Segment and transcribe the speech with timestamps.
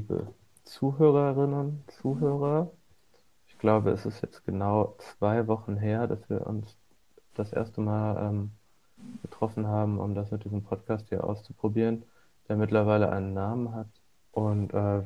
[0.00, 0.28] Liebe
[0.64, 2.70] Zuhörerinnen, Zuhörer.
[3.48, 6.74] Ich glaube, es ist jetzt genau zwei Wochen her, dass wir uns
[7.34, 8.50] das erste Mal ähm,
[9.20, 12.04] getroffen haben, um das mit diesem Podcast hier auszuprobieren,
[12.48, 13.88] der mittlerweile einen Namen hat.
[14.32, 15.02] Und äh,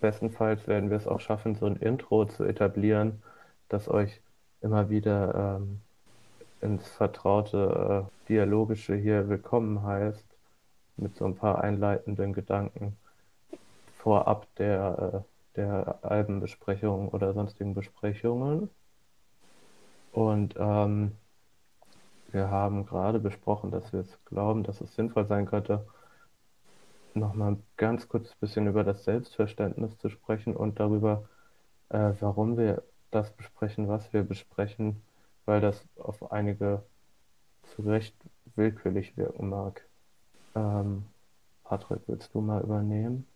[0.00, 3.22] bestenfalls werden wir es auch schaffen, so ein Intro zu etablieren,
[3.68, 4.22] das euch
[4.62, 5.82] immer wieder ähm,
[6.62, 10.24] ins vertraute äh, Dialogische hier willkommen heißt,
[10.96, 12.96] mit so ein paar einleitenden Gedanken
[13.98, 18.70] vorab der, äh, der Albenbesprechungen oder sonstigen Besprechungen.
[20.12, 21.12] Und ähm,
[22.30, 25.86] wir haben gerade besprochen, dass wir es glauben, dass es sinnvoll sein könnte,
[27.14, 31.28] nochmal ganz kurz ein bisschen über das Selbstverständnis zu sprechen und darüber,
[31.88, 35.02] äh, warum wir das besprechen, was wir besprechen,
[35.46, 36.82] weil das auf einige
[37.62, 38.14] zu Recht
[38.54, 39.86] willkürlich wirken mag.
[40.54, 41.06] Ähm,
[41.64, 43.26] Patrick, willst du mal übernehmen?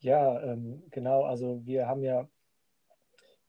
[0.00, 1.24] Ja, ähm, genau.
[1.24, 2.28] Also wir haben ja,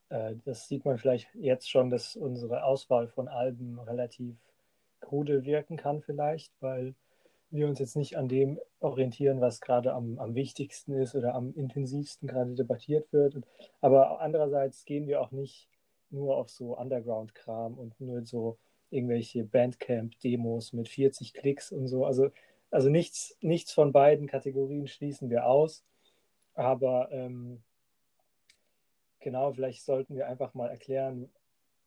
[0.10, 4.36] äh, das sieht man vielleicht jetzt schon, dass unsere Auswahl von Alben relativ
[5.00, 6.96] krude wirken kann vielleicht, weil
[7.52, 11.54] wir uns jetzt nicht an dem orientieren, was gerade am, am wichtigsten ist oder am
[11.56, 13.36] intensivsten gerade debattiert wird.
[13.82, 15.68] Aber andererseits gehen wir auch nicht
[16.12, 18.58] nur auf so Underground-Kram und nur so
[18.92, 22.06] irgendwelche Bandcamp-Demos mit 40 Klicks und so.
[22.06, 22.30] Also,
[22.72, 25.84] also nichts, nichts von beiden Kategorien schließen wir aus.
[26.60, 27.64] Aber ähm,
[29.22, 31.32] genau, vielleicht sollten wir einfach mal erklären,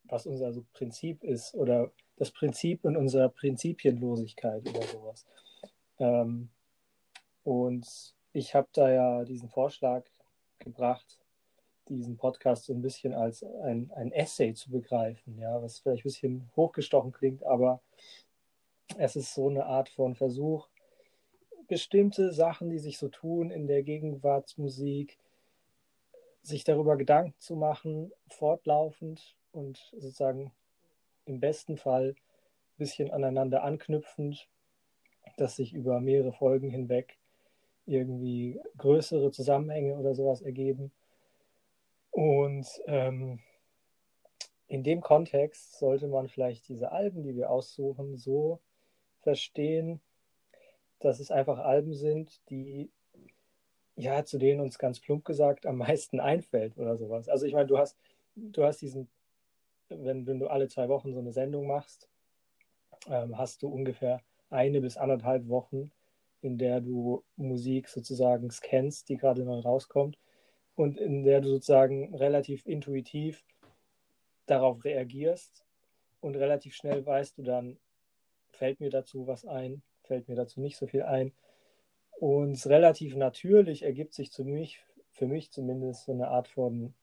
[0.04, 5.26] was unser so Prinzip ist oder das Prinzip in unserer Prinzipienlosigkeit oder sowas.
[5.98, 6.48] Ähm,
[7.44, 7.86] und
[8.32, 10.06] ich habe da ja diesen Vorschlag
[10.58, 11.18] gebracht,
[11.90, 16.08] diesen Podcast so ein bisschen als ein, ein Essay zu begreifen, ja, was vielleicht ein
[16.08, 17.82] bisschen hochgestochen klingt, aber
[18.96, 20.66] es ist so eine Art von Versuch,
[21.72, 25.16] bestimmte Sachen, die sich so tun in der Gegenwartsmusik,
[26.42, 30.52] sich darüber Gedanken zu machen, fortlaufend und sozusagen
[31.24, 34.50] im besten Fall ein bisschen aneinander anknüpfend,
[35.38, 37.16] dass sich über mehrere Folgen hinweg
[37.86, 40.92] irgendwie größere Zusammenhänge oder sowas ergeben.
[42.10, 43.38] Und ähm,
[44.66, 48.60] in dem Kontext sollte man vielleicht diese Alben, die wir aussuchen, so
[49.20, 50.02] verstehen,
[51.02, 52.90] dass es einfach Alben sind, die
[53.96, 57.28] ja, zu denen uns ganz plump gesagt am meisten einfällt oder sowas.
[57.28, 57.96] Also ich meine, du hast,
[58.34, 59.08] du hast diesen,
[59.88, 62.08] wenn, wenn du alle zwei Wochen so eine Sendung machst,
[63.08, 64.20] ähm, hast du ungefähr
[64.50, 65.90] eine bis anderthalb Wochen,
[66.40, 70.18] in der du Musik sozusagen scannst, die gerade neu rauskommt
[70.74, 73.44] und in der du sozusagen relativ intuitiv
[74.46, 75.64] darauf reagierst
[76.20, 77.78] und relativ schnell weißt du dann,
[78.50, 81.32] fällt mir dazu was ein, fällt mir dazu nicht so viel ein.
[82.18, 84.80] Und relativ natürlich ergibt sich zu mich,
[85.10, 86.94] für mich zumindest so eine Art von,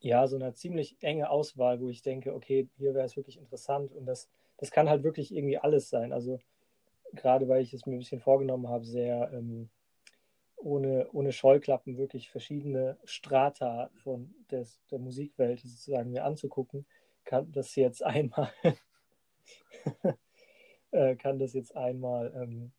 [0.00, 3.92] ja, so eine ziemlich enge Auswahl, wo ich denke, okay, hier wäre es wirklich interessant
[3.94, 6.12] und das, das kann halt wirklich irgendwie alles sein.
[6.12, 6.40] Also
[7.14, 9.68] gerade weil ich es mir ein bisschen vorgenommen habe, sehr ähm,
[10.56, 16.86] ohne, ohne Scheuklappen wirklich verschiedene Strata von des, der Musikwelt sozusagen mir anzugucken,
[17.24, 18.50] kann das jetzt einmal
[20.92, 22.72] äh, kann das jetzt einmal, ähm,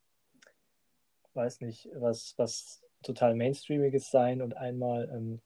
[1.34, 5.40] weiß nicht, was, was total Mainstreamiges sein und einmal ähm,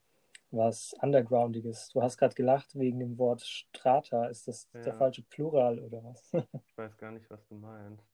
[0.51, 1.91] was Undergroundiges.
[1.91, 4.27] Du hast gerade gelacht wegen dem Wort Strata.
[4.27, 4.83] Ist das ja.
[4.83, 6.33] der falsche Plural oder was?
[6.67, 8.05] ich weiß gar nicht, was du meinst.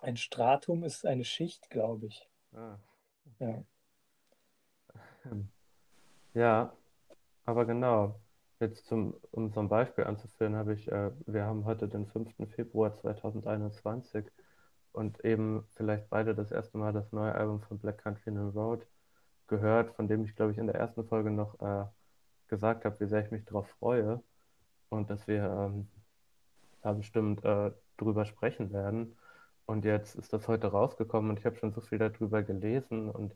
[0.00, 2.28] Ein Stratum ist eine Schicht, glaube ich.
[2.52, 2.78] Ah.
[3.38, 3.64] Ja.
[6.34, 6.76] ja,
[7.44, 8.20] aber genau.
[8.62, 12.48] Jetzt zum, um so ein Beispiel anzuführen, habe ich, äh, wir haben heute den 5.
[12.54, 14.24] Februar 2021
[14.92, 18.86] und eben vielleicht beide das erste Mal das neue Album von Black Country New Road
[19.48, 21.86] gehört, von dem ich, glaube ich, in der ersten Folge noch äh,
[22.46, 24.22] gesagt habe, wie sehr ich mich darauf freue
[24.90, 25.88] und dass wir ähm,
[26.82, 29.16] da bestimmt äh, drüber sprechen werden.
[29.66, 33.34] Und jetzt ist das heute rausgekommen und ich habe schon so viel darüber gelesen und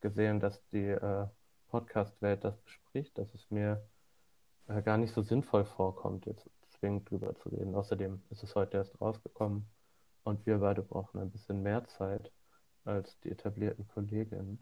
[0.00, 1.28] gesehen, dass die äh,
[1.68, 3.80] Podcast-Welt das bespricht, dass es mir
[4.66, 6.48] gar nicht so sinnvoll vorkommt, jetzt
[6.78, 7.74] zwingend drüber zu reden.
[7.74, 9.66] Außerdem ist es heute erst rausgekommen
[10.24, 12.32] und wir beide brauchen ein bisschen mehr Zeit
[12.84, 14.58] als die etablierten Kolleginnen.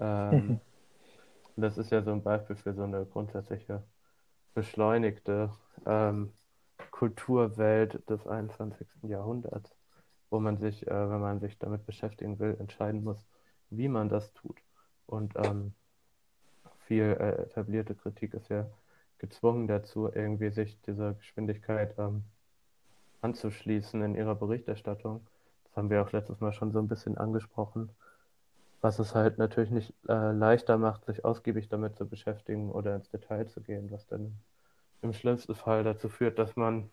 [0.00, 0.60] Ähm,
[1.56, 3.82] das ist ja so ein Beispiel für so eine grundsätzliche
[4.54, 5.52] beschleunigte
[5.86, 6.32] ähm,
[6.90, 8.86] Kulturwelt des 21.
[9.02, 9.74] Jahrhunderts,
[10.30, 13.24] wo man sich, äh, wenn man sich damit beschäftigen will, entscheiden muss,
[13.70, 14.58] wie man das tut.
[15.06, 15.74] Und ähm,
[16.88, 18.66] viel äh, etablierte Kritik ist ja
[19.18, 22.24] gezwungen dazu, irgendwie sich dieser Geschwindigkeit ähm,
[23.20, 25.26] anzuschließen in ihrer Berichterstattung.
[25.64, 27.90] Das haben wir auch letztes Mal schon so ein bisschen angesprochen,
[28.80, 33.10] was es halt natürlich nicht äh, leichter macht, sich ausgiebig damit zu beschäftigen oder ins
[33.10, 34.38] Detail zu gehen, was dann
[35.02, 36.88] im schlimmsten Fall dazu führt, dass man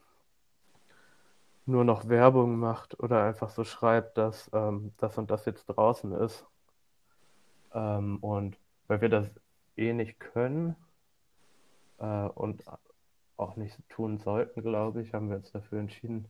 [1.65, 6.11] nur noch Werbung macht oder einfach so schreibt, dass ähm, das und das jetzt draußen
[6.13, 6.45] ist.
[7.73, 8.57] Ähm, und
[8.87, 9.29] weil wir das
[9.77, 10.75] eh nicht können
[11.99, 12.63] äh, und
[13.37, 16.27] auch nicht tun sollten, glaube ich, haben wir uns dafür entschieden,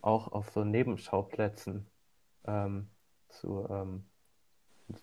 [0.00, 1.86] auch auf so Nebenschauplätzen
[2.46, 2.88] ähm,
[3.28, 4.04] zu, ähm,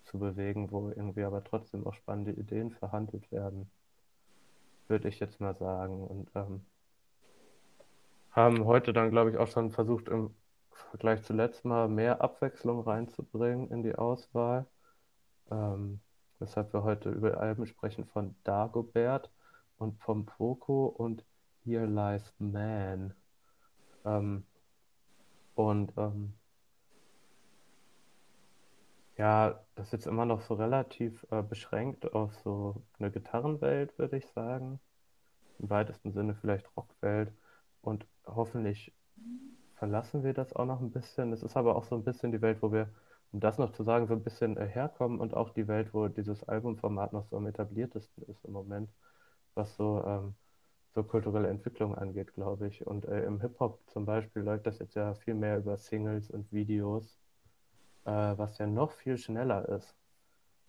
[0.04, 3.70] zu bewegen, wo irgendwie aber trotzdem auch spannende Ideen verhandelt werden,
[4.88, 6.06] würde ich jetzt mal sagen.
[6.06, 6.64] Und ähm,
[8.30, 10.34] haben heute dann, glaube ich, auch schon versucht, im
[10.90, 14.66] Vergleich zu letztem Mal mehr Abwechslung reinzubringen in die Auswahl.
[15.50, 16.00] Ähm,
[16.44, 19.30] weshalb wir heute über Alben sprechen von Dagobert
[19.78, 21.24] und vom Poco und
[21.64, 23.14] Here Lies Man.
[24.04, 24.44] Ähm,
[25.54, 26.34] und ähm,
[29.16, 34.16] ja, das ist jetzt immer noch so relativ äh, beschränkt auf so eine Gitarrenwelt, würde
[34.18, 34.80] ich sagen.
[35.58, 37.32] Im weitesten Sinne vielleicht Rockwelt.
[37.80, 38.92] Und hoffentlich
[39.76, 41.32] verlassen wir das auch noch ein bisschen.
[41.32, 42.88] Es ist aber auch so ein bisschen die Welt, wo wir,
[43.34, 46.06] um das noch zu sagen, so ein bisschen äh, herkommen und auch die Welt, wo
[46.06, 48.88] dieses Albumformat noch so am etabliertesten ist im Moment,
[49.54, 50.36] was so, ähm,
[50.94, 52.86] so kulturelle Entwicklung angeht, glaube ich.
[52.86, 56.52] Und äh, im Hip-Hop zum Beispiel läuft das jetzt ja viel mehr über Singles und
[56.52, 57.18] Videos,
[58.04, 59.96] äh, was ja noch viel schneller ist.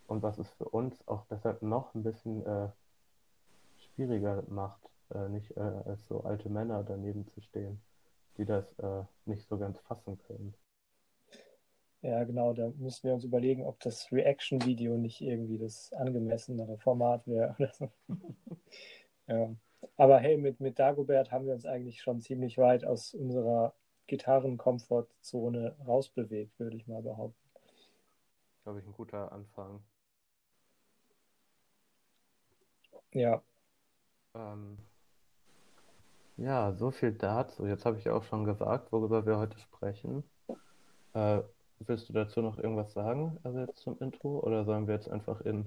[0.07, 2.69] Und was es für uns auch deshalb noch ein bisschen äh,
[3.77, 4.81] schwieriger macht,
[5.13, 7.79] äh, nicht als so alte Männer daneben zu stehen,
[8.38, 8.65] die das
[9.25, 10.56] nicht so ganz fassen können.
[12.05, 17.25] Ja, genau, da müssen wir uns überlegen, ob das Reaction-Video nicht irgendwie das angemessenere Format
[17.25, 17.89] wäre oder so.
[19.27, 19.55] ja.
[19.97, 23.73] Aber hey, mit, mit Dagobert haben wir uns eigentlich schon ziemlich weit aus unserer
[24.05, 27.49] Gitarren-Komfortzone rausbewegt, würde ich mal behaupten.
[28.61, 29.83] Glaube ich, ein guter Anfang.
[33.13, 33.41] Ja.
[34.35, 34.77] Ähm,
[36.37, 37.65] ja, so viel dazu.
[37.65, 40.23] Jetzt habe ich auch schon gesagt, worüber wir heute sprechen.
[41.13, 41.41] Äh,
[41.80, 45.42] willst du dazu noch irgendwas sagen, also jetzt zum Intro, oder sollen wir jetzt einfach
[45.42, 45.66] in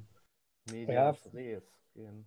[0.71, 1.63] Medias ja, Res
[1.95, 2.25] gehen?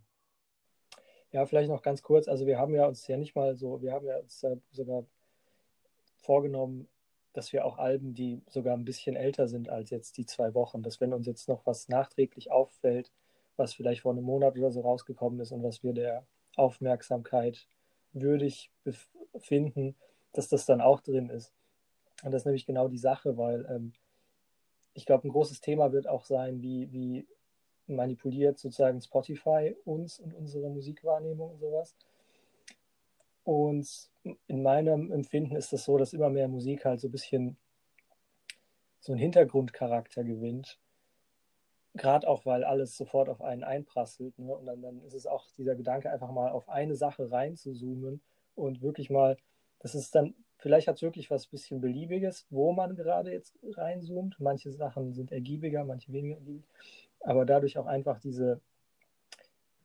[1.32, 2.28] Ja, vielleicht noch ganz kurz.
[2.28, 5.06] Also wir haben ja uns ja nicht mal so, wir haben ja uns sogar
[6.18, 6.88] vorgenommen,
[7.34, 10.84] dass wir auch Alben, die sogar ein bisschen älter sind als jetzt die zwei Wochen,
[10.84, 13.12] dass wenn uns jetzt noch was nachträglich auffällt,
[13.56, 16.26] was vielleicht vor einem Monat oder so rausgekommen ist und was wir der
[16.56, 17.68] Aufmerksamkeit
[18.12, 19.96] würdig befinden,
[20.34, 21.54] dass das dann auch drin ist.
[22.24, 23.94] Und das ist nämlich genau die Sache, weil ähm,
[24.94, 27.28] ich glaube, ein großes Thema wird auch sein, wie, wie
[27.88, 31.96] manipuliert sozusagen Spotify uns und unsere Musikwahrnehmung und sowas.
[33.44, 34.10] Und
[34.48, 37.58] in meinem Empfinden ist das so, dass immer mehr Musik halt so ein bisschen
[39.00, 40.80] so einen Hintergrundcharakter gewinnt
[41.94, 44.40] Gerade auch, weil alles sofort auf einen einprasselt.
[44.40, 44.56] Ne?
[44.56, 48.22] Und dann, dann ist es auch dieser Gedanke, einfach mal auf eine Sache reinzuzoomen
[48.56, 49.36] und wirklich mal,
[49.80, 54.40] das ist dann, vielleicht hat es wirklich was bisschen Beliebiges, wo man gerade jetzt reinzoomt.
[54.40, 56.64] Manche Sachen sind ergiebiger, manche weniger ergiebig.
[57.20, 58.62] Aber dadurch auch einfach diese,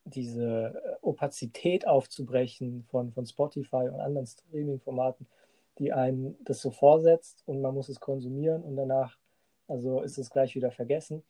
[0.05, 5.27] diese Opazität aufzubrechen von, von Spotify und anderen Streaming-Formaten,
[5.79, 9.19] die einen das so vorsetzt und man muss es konsumieren und danach,
[9.69, 11.23] also ist es gleich wieder vergessen.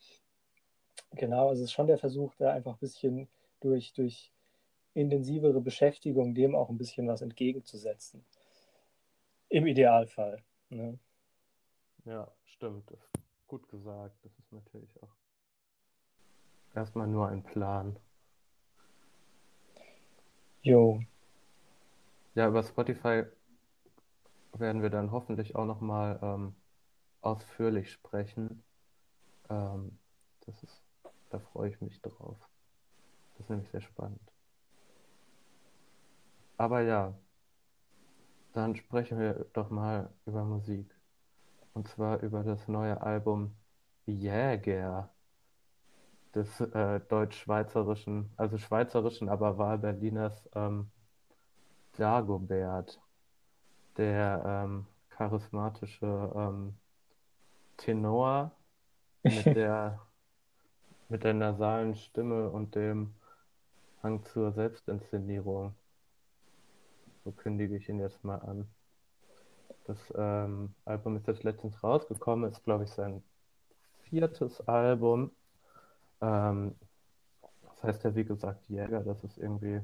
[1.12, 3.28] Genau, also es ist schon der Versuch, da einfach ein bisschen
[3.60, 4.32] durch, durch
[4.94, 8.24] intensivere Beschäftigung dem auch ein bisschen was entgegenzusetzen.
[9.48, 10.42] Im Idealfall.
[10.70, 10.98] Ne?
[12.04, 12.92] Ja, stimmt.
[13.46, 14.16] Gut gesagt.
[14.24, 15.14] Das ist natürlich auch
[16.74, 17.98] erstmal nur ein Plan.
[20.62, 21.00] Jo.
[22.34, 23.24] Ja, über Spotify
[24.52, 26.56] werden wir dann hoffentlich auch nochmal ähm,
[27.20, 28.64] ausführlich sprechen.
[29.48, 29.98] Ähm,
[30.44, 30.86] das ist
[31.30, 32.38] da freue ich mich drauf.
[33.32, 34.32] Das ist nämlich sehr spannend.
[36.56, 37.14] Aber ja,
[38.56, 40.94] dann sprechen wir doch mal über Musik.
[41.74, 43.54] Und zwar über das neue Album
[44.06, 45.10] Jäger
[46.34, 50.90] des äh, deutsch-schweizerischen, also schweizerischen, aber Wahlberliners ähm,
[51.98, 53.00] Dagobert,
[53.96, 56.78] der ähm, charismatische ähm,
[57.76, 58.52] Tenor
[59.22, 60.00] mit der
[61.08, 63.14] mit der nasalen Stimme und dem
[64.02, 65.74] Hang zur Selbstinszenierung.
[67.26, 68.68] So kündige ich ihn jetzt mal an.
[69.84, 73.20] Das ähm, Album ist jetzt letztens rausgekommen, ist glaube ich sein
[74.04, 75.32] viertes Album.
[76.20, 76.76] Ähm,
[77.64, 79.80] das heißt ja wie gesagt Jäger, das ist irgendwie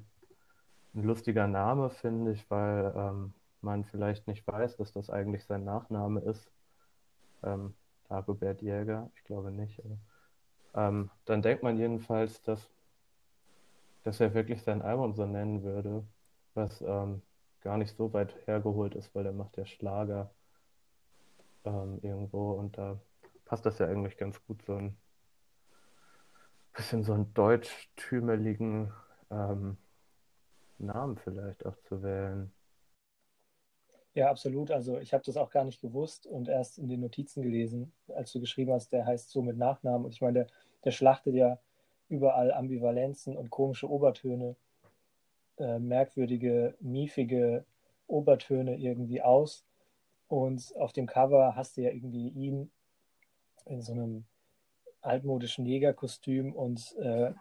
[0.95, 5.65] ein lustiger Name, finde ich, weil ähm, man vielleicht nicht weiß, dass das eigentlich sein
[5.65, 6.49] Nachname ist.
[7.43, 7.75] ähm,
[8.09, 9.99] Dagobert Jäger, ich glaube nicht, aber,
[10.89, 12.71] ähm, dann denkt man jedenfalls, dass,
[14.05, 16.07] dass er wirklich sein Album so nennen würde,
[16.55, 17.23] was ähm,
[17.63, 20.31] gar nicht so weit hergeholt ist, weil er macht ja Schlager
[21.65, 23.01] ähm, irgendwo und da
[23.45, 24.97] passt das ja eigentlich ganz gut, so ein
[26.75, 28.93] bisschen so einen deutschtümeligen
[29.31, 29.77] ähm,
[30.79, 32.53] Namen vielleicht auch zu wählen.
[34.15, 34.71] Ja, absolut.
[34.71, 38.33] Also ich habe das auch gar nicht gewusst und erst in den Notizen gelesen, als
[38.33, 40.05] du geschrieben hast, der heißt so mit Nachnamen.
[40.05, 40.47] Und ich meine, der,
[40.85, 41.59] der schlachtet ja
[42.09, 44.57] überall Ambivalenzen und komische Obertöne,
[45.63, 47.65] äh, merkwürdige, miefige
[48.09, 49.65] Obertöne irgendwie aus.
[50.29, 52.71] Und auf dem Cover hast du ja irgendwie ihn
[53.67, 54.25] in so einem
[55.01, 57.33] altmodischen Jägerkostüm und äh,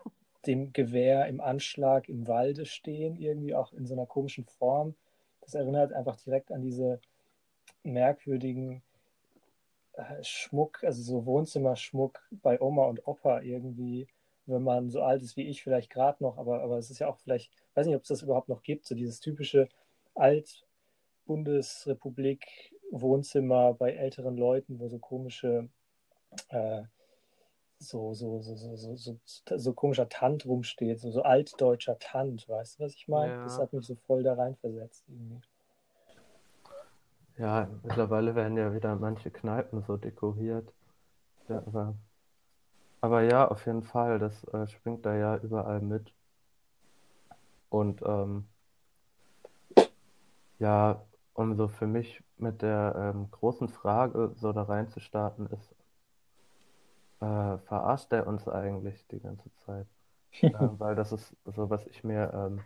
[0.45, 4.95] dem Gewehr im Anschlag im Walde stehen, irgendwie auch in so einer komischen Form.
[5.41, 6.99] Das erinnert einfach direkt an diese
[7.83, 8.83] merkwürdigen
[9.93, 14.07] äh, Schmuck, also so Wohnzimmerschmuck bei Oma und Opa irgendwie,
[14.51, 17.07] wenn man so alt ist wie ich, vielleicht gerade noch, aber, aber es ist ja
[17.07, 19.67] auch vielleicht, weiß nicht, ob es das überhaupt noch gibt, so dieses typische
[20.15, 22.45] Alt-Bundesrepublik
[22.91, 25.69] Wohnzimmer bei älteren Leuten, wo so komische
[26.49, 26.83] äh,
[27.81, 32.79] so, so, so, so, so, so, so komischer Tant rumsteht, so, so altdeutscher Tant, weißt
[32.79, 33.33] du, was ich meine?
[33.33, 33.43] Ja.
[33.43, 35.41] Das hat mich so voll da reinversetzt irgendwie.
[37.37, 40.71] Ja, mittlerweile werden ja wieder manche Kneipen so dekoriert.
[41.49, 41.95] Ja, aber,
[43.01, 46.13] aber ja, auf jeden Fall, das äh, springt da ja überall mit.
[47.69, 48.47] Und ähm,
[50.59, 51.01] ja,
[51.33, 55.75] um so für mich mit der ähm, großen Frage so da reinzustarten, ist
[57.21, 59.87] äh, verarscht er uns eigentlich die ganze Zeit?
[60.41, 62.63] äh, weil das ist so, was ich mir ähm,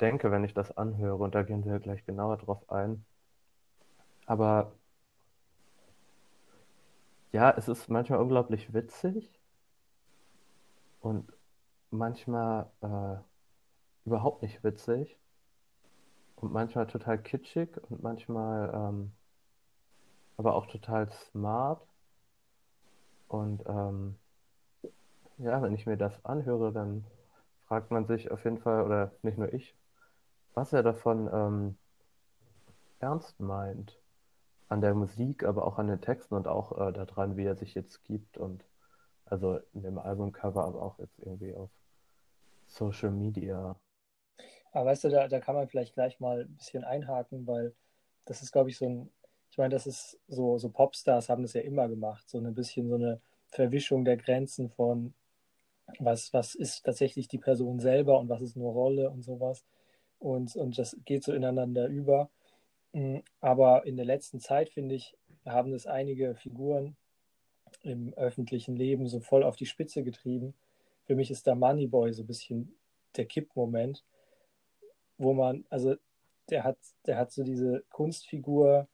[0.00, 3.04] denke, wenn ich das anhöre, und da gehen wir gleich genauer drauf ein.
[4.26, 4.72] Aber
[7.32, 9.39] ja, es ist manchmal unglaublich witzig
[11.00, 11.32] und
[11.90, 13.16] manchmal äh,
[14.06, 15.18] überhaupt nicht witzig
[16.36, 19.12] und manchmal total kitschig und manchmal ähm,
[20.40, 21.86] aber auch total smart.
[23.28, 24.16] Und ähm,
[25.36, 27.04] ja, wenn ich mir das anhöre, dann
[27.66, 29.76] fragt man sich auf jeden Fall, oder nicht nur ich,
[30.54, 31.76] was er davon ähm,
[33.00, 34.00] ernst meint.
[34.70, 37.74] An der Musik, aber auch an den Texten und auch äh, daran, wie er sich
[37.74, 38.38] jetzt gibt.
[38.38, 38.64] Und
[39.30, 41.70] also in dem Albumcover, aber auch jetzt irgendwie auf
[42.66, 43.76] Social Media.
[44.72, 47.74] Aber weißt du, da, da kann man vielleicht gleich mal ein bisschen einhaken, weil
[48.24, 49.10] das ist, glaube ich, so ein
[49.50, 52.88] ich meine, das ist so, so Popstars haben das ja immer gemacht, so ein bisschen
[52.88, 55.12] so eine Verwischung der Grenzen von
[55.98, 59.64] was, was ist tatsächlich die Person selber und was ist nur Rolle und sowas.
[60.20, 62.30] Und, und das geht so ineinander über.
[62.92, 66.96] Mm, aber in der letzten Zeit, finde ich, haben das einige Figuren
[67.82, 70.54] im öffentlichen Leben so voll auf die Spitze getrieben.
[71.04, 72.74] Für mich ist da Moneyboy so ein bisschen
[73.16, 74.04] der Kippmoment,
[75.18, 75.96] wo man, also
[76.50, 78.88] der hat, der hat so diese Kunstfigur,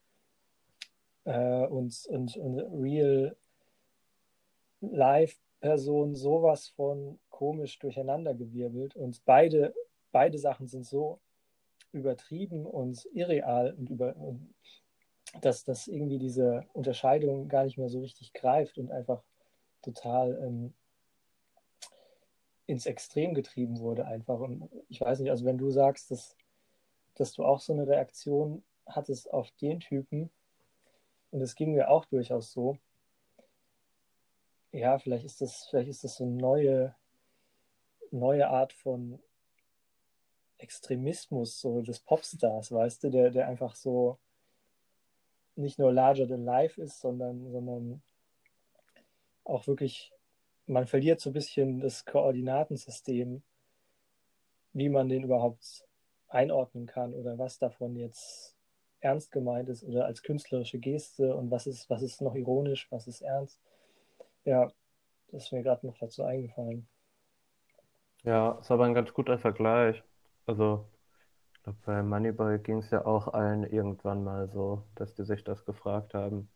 [1.27, 3.35] äh, und, und, und Real
[4.79, 8.95] Live-Person sowas von komisch durcheinandergewirbelt.
[8.95, 9.73] Und beide,
[10.11, 11.19] beide Sachen sind so
[11.91, 14.53] übertrieben und irreal und über und
[15.41, 19.23] dass das irgendwie diese Unterscheidung gar nicht mehr so richtig greift und einfach
[19.81, 20.73] total ähm,
[22.65, 24.39] ins Extrem getrieben wurde einfach.
[24.39, 26.35] Und ich weiß nicht, also wenn du sagst, dass,
[27.15, 30.29] dass du auch so eine Reaktion hattest auf den Typen,
[31.31, 32.77] und es ging mir auch durchaus so.
[34.71, 36.95] Ja, vielleicht ist das, vielleicht ist das so eine neue,
[38.11, 39.19] neue Art von
[40.57, 44.17] Extremismus, so des Popstars, weißt du, der, der einfach so
[45.57, 48.01] nicht nur larger than life ist, sondern, sondern
[49.43, 50.11] auch wirklich,
[50.65, 53.41] man verliert so ein bisschen das Koordinatensystem,
[54.73, 55.85] wie man den überhaupt
[56.27, 58.55] einordnen kann oder was davon jetzt
[58.99, 63.07] ernst gemeint ist oder als künstlerische Geste und was ist, was ist noch ironisch, was
[63.07, 63.59] ist ernst.
[64.43, 64.71] Ja,
[65.31, 66.87] das ist mir gerade noch dazu eingefallen.
[68.23, 70.03] Ja, ist aber ein ganz guter Vergleich.
[70.45, 70.85] Also,
[71.67, 75.65] glaube, bei Moneyball ging es ja auch allen irgendwann mal so, dass die sich das
[75.65, 76.49] gefragt haben.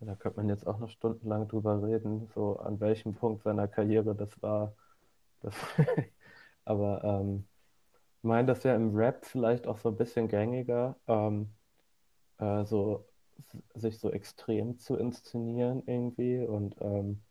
[0.00, 4.14] Da könnte man jetzt auch noch stundenlang drüber reden, so an welchem Punkt seiner Karriere
[4.14, 4.74] das war.
[5.40, 5.54] Das
[6.66, 7.46] aber ähm,
[8.18, 10.96] ich meine, das ja im Rap vielleicht auch so ein bisschen gängiger.
[11.08, 11.48] Ähm,
[12.38, 13.06] äh, so
[13.74, 17.22] sich so extrem zu inszenieren irgendwie und ähm,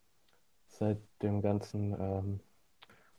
[0.68, 2.40] seit dem ganzen ähm,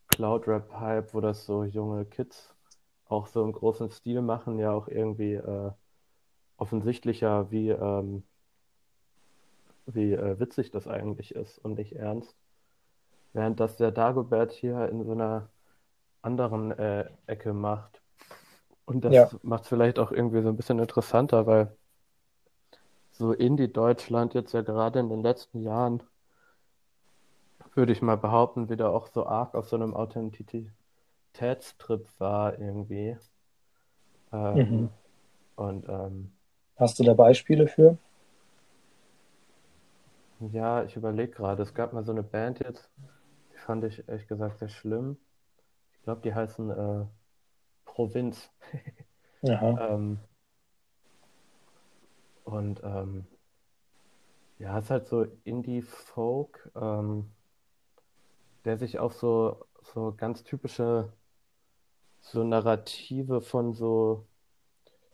[0.09, 2.54] Cloud-Rap-Hype, wo das so junge Kids
[3.15, 5.71] auch so im großen Stil machen, ja auch irgendwie äh,
[6.59, 8.25] offensichtlicher, wie, ähm,
[9.87, 12.35] wie äh, witzig das eigentlich ist und nicht ernst.
[13.33, 15.49] Während das der Dagobert hier in so einer
[16.23, 18.01] anderen äh, Ecke macht.
[18.87, 19.31] Und das Ja.
[19.43, 21.77] macht es vielleicht auch irgendwie so ein bisschen interessanter, weil
[23.13, 26.03] so Indie-Deutschland jetzt ja gerade in den letzten Jahren,
[27.75, 29.95] würde ich mal behaupten, wieder auch so arg auf so einem
[31.35, 33.17] Authentizitätstrip war irgendwie.
[34.33, 34.91] Ähm, Mhm.
[35.57, 36.33] Und ähm,
[36.77, 37.99] Hast du da Beispiele für?
[40.53, 42.91] ja, ich überlege gerade, es gab mal so eine Band jetzt,
[43.53, 45.19] die fand ich ehrlich gesagt sehr schlimm.
[45.95, 47.07] Ich glaube, die heißen äh,
[47.87, 48.51] Provinz.
[49.77, 50.19] Ähm,
[52.45, 53.27] und ähm,
[54.59, 57.31] ja, es ist halt so Indie-Folk, ähm,
[58.65, 61.13] der sich auf so, so ganz typische
[62.25, 64.27] so Narrative von so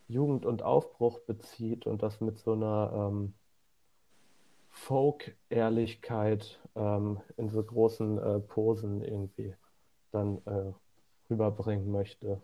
[0.08, 3.34] Jugend und Aufbruch bezieht und das mit so einer ähm,
[4.70, 9.54] Folk-Ehrlichkeit ähm, in so großen äh, Posen irgendwie
[10.12, 10.72] dann äh,
[11.28, 12.40] rüberbringen möchte.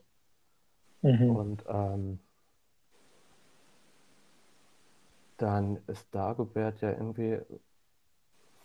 [1.02, 1.30] Mhm.
[1.30, 2.18] Und ähm,
[5.36, 7.38] dann ist Dagobert ja irgendwie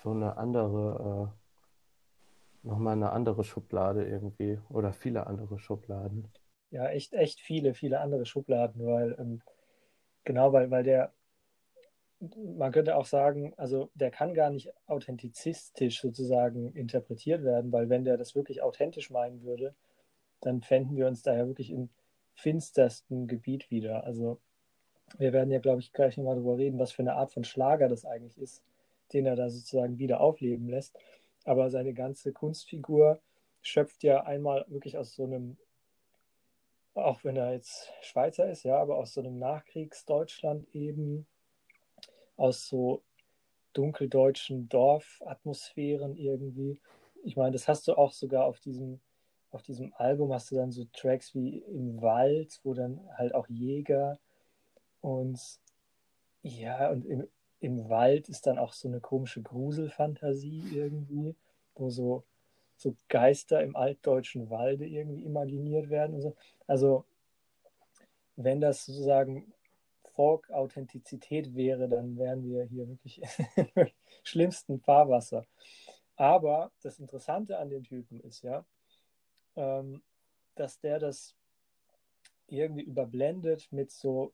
[0.03, 1.40] so eine andere, äh,
[2.63, 6.27] nochmal eine andere Schublade irgendwie oder viele andere Schubladen.
[6.69, 9.41] Ja, echt, echt viele, viele andere Schubladen, weil ähm,
[10.23, 11.11] genau, weil, weil der,
[12.19, 18.05] man könnte auch sagen, also der kann gar nicht authentizistisch sozusagen interpretiert werden, weil wenn
[18.05, 19.75] der das wirklich authentisch meinen würde,
[20.39, 21.89] dann fänden wir uns da ja wirklich im
[22.35, 24.03] finstersten Gebiet wieder.
[24.03, 24.39] Also
[25.17, 27.87] wir werden ja, glaube ich, gleich nochmal darüber reden, was für eine Art von Schlager
[27.89, 28.63] das eigentlich ist,
[29.13, 30.97] den er da sozusagen wieder aufleben lässt.
[31.43, 33.21] Aber seine ganze Kunstfigur
[33.61, 35.57] schöpft ja einmal wirklich aus so einem,
[36.93, 41.25] auch wenn er jetzt Schweizer ist, ja, aber aus so einem Nachkriegsdeutschland eben,
[42.37, 43.03] aus so
[43.73, 46.79] dunkeldeutschen Dorfatmosphären irgendwie.
[47.23, 48.99] Ich meine, das hast du auch sogar auf diesem,
[49.51, 53.47] auf diesem Album, hast du dann so Tracks wie Im Wald, wo dann halt auch
[53.47, 54.19] Jäger
[55.01, 55.39] und
[56.43, 57.27] ja, und im,
[57.61, 61.35] im Wald ist dann auch so eine komische Gruselfantasie irgendwie,
[61.75, 62.23] wo so,
[62.75, 66.35] so Geister im altdeutschen Walde irgendwie imaginiert werden und so.
[66.65, 67.05] Also,
[68.35, 69.53] wenn das sozusagen
[70.15, 73.21] Folk-Authentizität wäre, dann wären wir hier wirklich
[73.75, 73.87] im
[74.23, 75.45] schlimmsten Fahrwasser.
[76.15, 78.65] Aber das Interessante an den Typen ist ja,
[79.55, 80.01] ähm,
[80.55, 81.35] dass der das
[82.47, 84.33] irgendwie überblendet mit so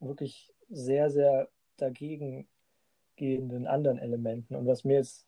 [0.00, 2.46] wirklich sehr, sehr dagegen
[3.18, 4.54] gehenden anderen Elementen.
[4.54, 5.26] Und was mir jetzt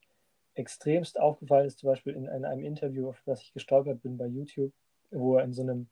[0.55, 4.27] extremst aufgefallen ist, zum Beispiel in, in einem Interview, auf das ich gestolpert bin bei
[4.27, 4.73] YouTube,
[5.11, 5.89] wo er in so einem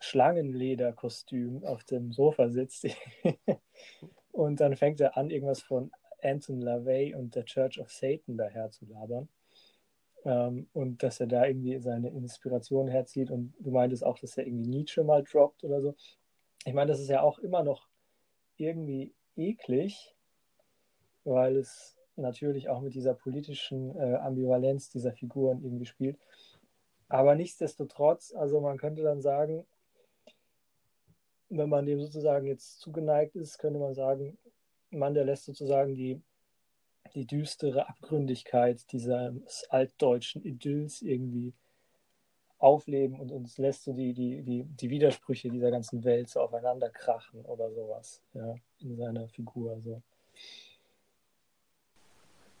[0.00, 2.86] Schlangenlederkostüm auf dem Sofa sitzt.
[4.32, 5.90] und dann fängt er an, irgendwas von
[6.22, 9.28] Anton LaVey und der Church of Satan daher zu labern.
[10.24, 13.30] Ähm, und dass er da irgendwie seine Inspiration herzieht.
[13.30, 15.94] Und du meintest auch, dass er irgendwie Nietzsche mal droppt oder so.
[16.64, 17.88] Ich meine, das ist ja auch immer noch
[18.56, 20.13] irgendwie eklig,
[21.24, 26.18] weil es natürlich auch mit dieser politischen äh, Ambivalenz dieser Figuren irgendwie spielt.
[27.08, 29.66] Aber nichtsdestotrotz, also man könnte dann sagen,
[31.48, 34.38] wenn man dem sozusagen jetzt zugeneigt ist, könnte man sagen,
[34.90, 36.20] man, der lässt sozusagen die,
[37.14, 41.52] die düstere Abgründigkeit dieses altdeutschen Idylls irgendwie
[42.58, 46.88] aufleben und uns lässt so die, die, die, die Widersprüche dieser ganzen Welt so aufeinander
[46.88, 49.80] krachen oder sowas, ja, in seiner Figur.
[49.82, 50.02] So.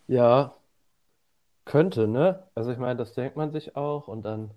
[0.08, 0.54] Ja,
[1.66, 2.48] könnte, ne?
[2.54, 4.50] Also ich meine, das denkt man sich auch und dann,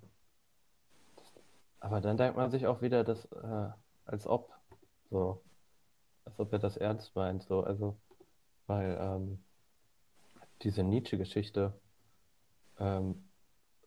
[1.80, 3.70] aber dann denkt man sich auch wieder, dass, äh,
[4.06, 4.52] als ob,
[5.10, 5.44] so,
[6.26, 7.98] als ob er das ernst meint, so, also,
[8.68, 9.40] weil ähm,
[10.62, 11.74] diese Nietzsche-Geschichte,
[12.80, 13.24] ähm,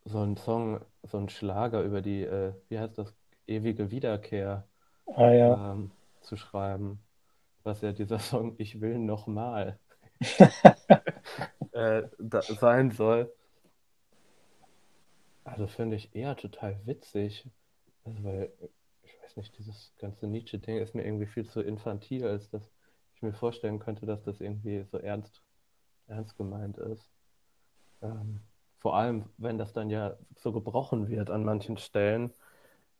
[0.05, 3.15] so ein Song, so ein Schlager über die, äh, wie heißt das,
[3.47, 4.69] ewige Wiederkehr
[5.17, 5.61] Ah ja.
[5.75, 5.93] ähm,
[6.23, 7.01] zu schreiben,
[7.65, 9.79] was ja dieser Song Ich will nochmal
[11.73, 13.33] äh, da sein soll.
[15.45, 17.49] Also finde ich eher total witzig.
[18.05, 18.53] Also weil,
[19.03, 22.63] ich weiß nicht, dieses ganze Nietzsche-Ding ist mir irgendwie viel zu infantil, als dass
[23.15, 25.43] ich mir vorstellen könnte, dass das irgendwie so ernst,
[26.07, 27.11] ernst gemeint ist.
[28.03, 28.41] Ähm,
[28.79, 32.33] vor allem, wenn das dann ja so gebrochen wird an manchen Stellen,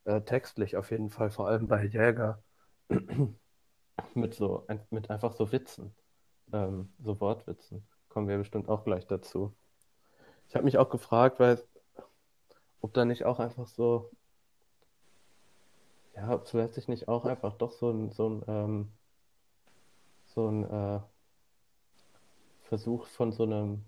[0.05, 2.43] äh, textlich auf jeden Fall, vor allem bei Jäger,
[4.15, 5.95] mit so, mit einfach so Witzen,
[6.53, 7.87] ähm, so Wortwitzen.
[8.09, 9.55] Kommen wir bestimmt auch gleich dazu.
[10.49, 11.63] Ich habe mich auch gefragt, weil,
[12.81, 14.11] ob da nicht auch einfach so,
[16.15, 18.93] ja, ob zuletzt sich nicht auch einfach doch so ein, so ein, ähm,
[20.27, 21.01] so ein äh,
[22.63, 23.85] Versuch von so einem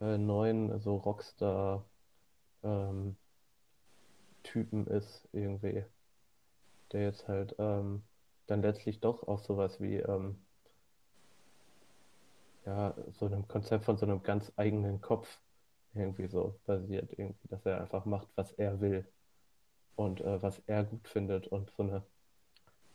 [0.00, 1.84] äh, neuen, so Rockstar
[2.62, 3.16] ähm,
[4.42, 5.84] Typen ist, irgendwie,
[6.92, 8.02] der jetzt halt ähm,
[8.46, 10.36] dann letztlich doch auf sowas wie ähm,
[12.66, 15.40] ja, so einem Konzept von so einem ganz eigenen Kopf
[15.94, 19.06] irgendwie so basiert, irgendwie, dass er einfach macht, was er will
[19.96, 22.02] und äh, was er gut findet und so eine,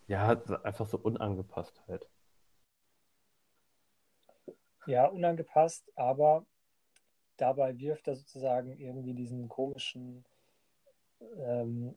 [0.07, 0.29] ja,
[0.63, 2.05] einfach so unangepasst halt.
[4.87, 6.45] Ja, unangepasst, aber
[7.35, 10.23] dabei wirft er sozusagen irgendwie diesen komischen,
[11.39, 11.95] ähm,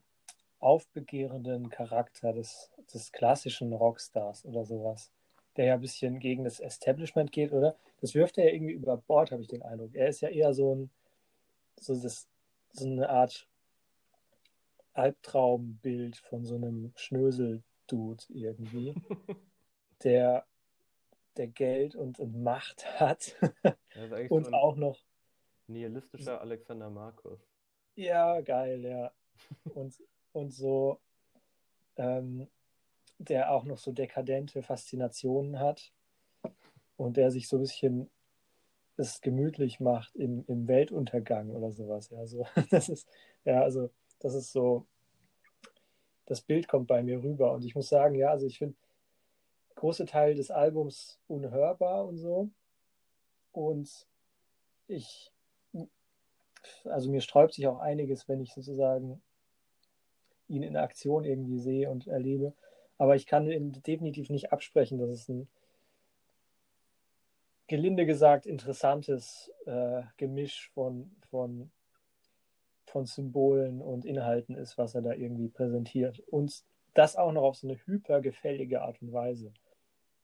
[0.58, 5.10] aufbegehrenden Charakter des, des klassischen Rockstars oder sowas,
[5.56, 7.76] der ja ein bisschen gegen das Establishment geht, oder?
[8.00, 9.94] Das wirft er ja irgendwie über Bord, habe ich den Eindruck.
[9.94, 10.90] Er ist ja eher so ein,
[11.76, 12.28] so, das,
[12.72, 13.46] so eine Art
[14.92, 18.94] Albtraumbild von so einem Schnösel-Dude irgendwie,
[20.04, 20.46] der,
[21.36, 23.36] der Geld und, und Macht hat
[24.28, 24.98] und so auch noch
[25.66, 27.40] nihilistischer Alexander Markus.
[27.94, 29.12] Ja, geil, ja.
[29.74, 29.94] Und,
[30.32, 31.00] und so,
[31.96, 32.48] ähm,
[33.20, 35.92] der auch noch so dekadente Faszinationen hat
[36.96, 38.10] und der sich so ein bisschen
[38.96, 42.10] es gemütlich macht im, im Weltuntergang oder sowas.
[42.10, 43.08] Ja, so, das ist,
[43.44, 44.86] ja, also, das ist so,
[46.26, 48.76] das Bild kommt bei mir rüber und ich muss sagen, ja, also ich finde
[49.76, 52.50] große Teile des Albums unhörbar und so
[53.52, 54.06] und
[54.86, 55.32] ich
[56.84, 59.20] also mir sträubt sich auch einiges, wenn ich sozusagen
[60.48, 62.52] ihn in Aktion irgendwie sehe und erlebe.
[63.00, 63.46] Aber ich kann
[63.86, 65.48] definitiv nicht absprechen, dass es ein
[67.66, 71.70] gelinde gesagt interessantes äh, Gemisch von, von,
[72.84, 76.20] von Symbolen und Inhalten ist, was er da irgendwie präsentiert.
[76.28, 79.54] Und das auch noch auf so eine hypergefällige Art und Weise,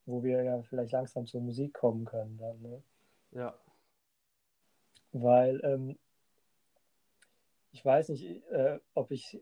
[0.04, 2.60] wo wir ja vielleicht langsam zur Musik kommen können dann.
[2.60, 2.82] Ne?
[3.30, 3.58] Ja.
[5.12, 5.98] Weil ähm,
[7.72, 9.40] ich weiß nicht, äh, ob ich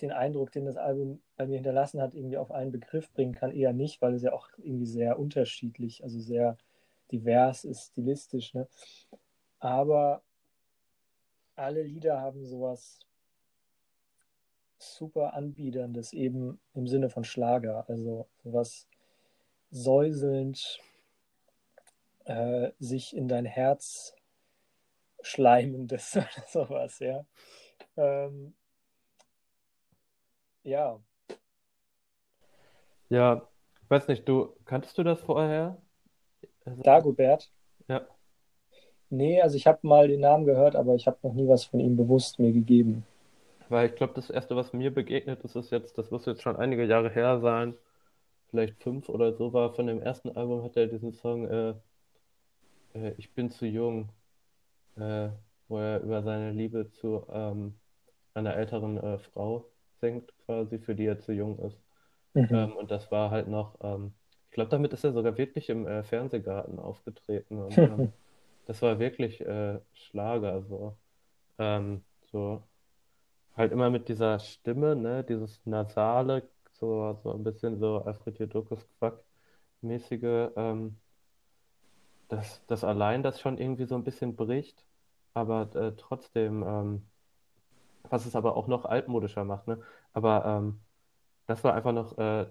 [0.00, 3.52] den Eindruck, den das Album bei mir hinterlassen hat, irgendwie auf einen Begriff bringen kann.
[3.52, 6.56] Eher nicht, weil es ja auch irgendwie sehr unterschiedlich, also sehr
[7.10, 8.54] divers ist, stilistisch.
[8.54, 8.68] Ne?
[9.58, 10.22] Aber
[11.56, 13.00] alle Lieder haben sowas
[14.78, 17.88] super Anbiederndes, eben im Sinne von Schlager.
[17.88, 18.86] Also sowas
[19.70, 20.80] säuselnd
[22.24, 24.14] äh, sich in dein Herz
[25.22, 27.24] Schleimendes oder sowas, ja.
[27.96, 28.54] Ähm,
[30.68, 31.00] ja.
[33.08, 33.48] Ja,
[33.82, 35.80] ich weiß nicht, du, kanntest du das vorher?
[36.64, 37.50] Also, Dagobert?
[37.88, 38.06] Ja.
[39.10, 41.80] Nee, also ich habe mal den Namen gehört, aber ich habe noch nie was von
[41.80, 43.06] ihm bewusst mir gegeben.
[43.70, 46.56] Weil ich glaube, das erste, was mir begegnet ist, ist jetzt, das muss jetzt schon
[46.56, 47.74] einige Jahre her sein,
[48.50, 51.74] vielleicht fünf oder so, war von dem ersten Album hat er diesen Song äh,
[52.94, 54.10] äh, Ich bin zu jung
[54.96, 55.30] äh,
[55.68, 57.74] wo er über seine Liebe zu ähm,
[58.34, 59.66] einer älteren äh, Frau
[60.00, 61.80] singt, quasi, für die er zu jung ist.
[62.34, 62.48] Mhm.
[62.50, 64.12] Ähm, und das war halt noch, ähm,
[64.46, 67.58] ich glaube, damit ist er sogar wirklich im äh, Fernsehgarten aufgetreten.
[67.58, 68.12] Und, ähm,
[68.66, 70.96] das war wirklich äh, Schlager, so.
[71.58, 72.62] Ähm, so.
[73.56, 78.86] Halt immer mit dieser Stimme, ne, dieses nasale, so, so ein bisschen so Alfred Jodokus
[79.00, 80.96] Quack-mäßige, ähm,
[82.28, 84.84] dass das allein das schon irgendwie so ein bisschen bricht
[85.38, 87.06] aber äh, trotzdem, ähm,
[88.10, 89.80] was es aber auch noch altmodischer macht, ne?
[90.12, 90.80] Aber ähm,
[91.46, 92.46] das war einfach noch äh,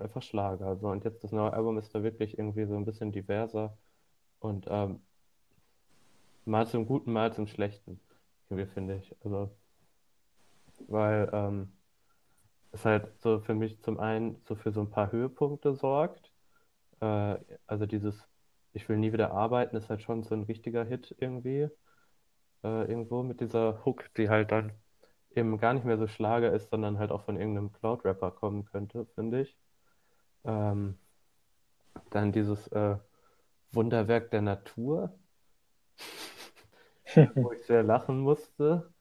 [0.00, 0.66] einfach Schlager.
[0.66, 3.78] Also, und jetzt das neue Album ist da wirklich irgendwie so ein bisschen diverser
[4.40, 5.02] und ähm,
[6.44, 8.00] mal zum Guten, mal zum Schlechten,
[8.48, 9.14] irgendwie finde ich.
[9.24, 9.50] Also,
[10.88, 11.72] weil ähm,
[12.72, 16.32] es halt so für mich zum einen so für so ein paar Höhepunkte sorgt.
[17.00, 18.26] Äh, also dieses
[18.72, 21.68] Ich will nie wieder arbeiten ist halt schon so ein richtiger Hit irgendwie
[22.64, 24.72] äh, irgendwo mit dieser Hook, die halt dann
[25.38, 29.06] eben gar nicht mehr so Schlager ist, sondern halt auch von irgendeinem Cloud-Rapper kommen könnte,
[29.14, 29.56] finde ich.
[30.44, 30.98] Ähm,
[32.10, 32.96] dann dieses äh,
[33.72, 35.18] Wunderwerk der Natur,
[37.34, 38.92] wo ich sehr lachen musste,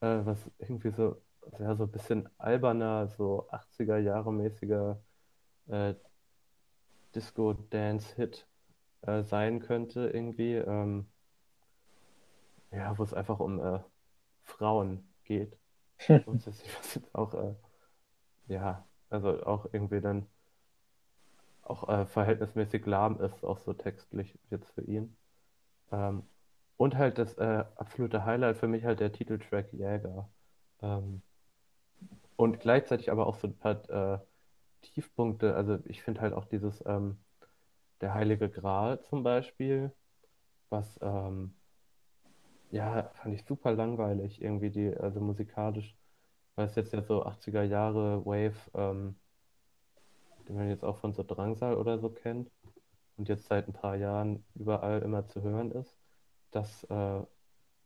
[0.00, 1.20] äh, was irgendwie so,
[1.58, 5.00] ja, so ein bisschen alberner, so 80er Jahre mäßiger
[5.68, 5.94] äh,
[7.14, 8.46] Disco-Dance-Hit
[9.02, 10.54] äh, sein könnte, irgendwie.
[10.54, 11.06] Ähm,
[12.72, 13.80] ja, wo es einfach um äh,
[14.42, 15.56] Frauen geht.
[16.24, 17.54] Grundsätzlich, was jetzt auch, äh,
[18.48, 20.28] ja, also auch irgendwie dann
[21.62, 25.16] auch äh, verhältnismäßig lahm ist, auch so textlich jetzt für ihn.
[25.92, 26.24] Ähm,
[26.78, 30.30] und halt das äh, absolute Highlight für mich halt der Titeltrack Jäger.
[30.82, 31.22] Ähm,
[32.36, 34.18] und gleichzeitig aber auch so ein paar äh,
[34.82, 35.54] Tiefpunkte.
[35.56, 37.18] Also ich finde halt auch dieses, ähm,
[38.02, 39.92] Der Heilige Gral zum Beispiel,
[40.70, 41.54] was ähm,
[42.72, 45.94] ja, fand ich super langweilig irgendwie die, also musikalisch,
[46.56, 49.16] weil es jetzt ja so 80er Jahre Wave, ähm,
[50.48, 52.50] den man jetzt auch von so Drangsal oder so kennt
[53.18, 55.94] und jetzt seit ein paar Jahren überall immer zu hören ist,
[56.50, 57.20] dass äh,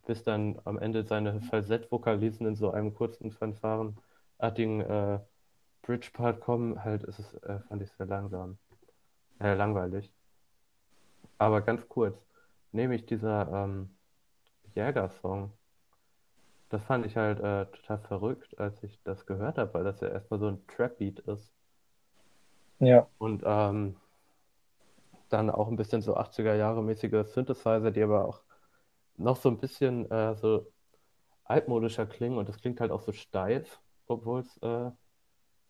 [0.06, 5.20] bis dann am Ende seine Falsettvokalisien in so einem kurzen fanfarenartigen äh,
[5.82, 8.58] Bridge-Part kommen, halt ist es, äh, fand ich sehr langsam,
[9.40, 10.12] äh, langweilig.
[11.38, 12.24] Aber ganz kurz,
[12.72, 13.95] nämlich dieser ähm,
[14.76, 15.52] Jäger-Song,
[16.68, 20.08] das fand ich halt äh, total verrückt, als ich das gehört habe, weil das ja
[20.08, 21.52] erstmal so ein Trap-Beat ist.
[22.78, 23.06] Ja.
[23.18, 23.96] Und ähm,
[25.28, 28.42] dann auch ein bisschen so 80er Jahre mäßige Synthesizer, die aber auch
[29.16, 30.70] noch so ein bisschen äh, so
[31.44, 34.90] altmodischer klingen und das klingt halt auch so steif, obwohl es äh,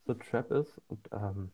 [0.07, 0.81] so Trap ist.
[0.89, 1.53] Und, ähm,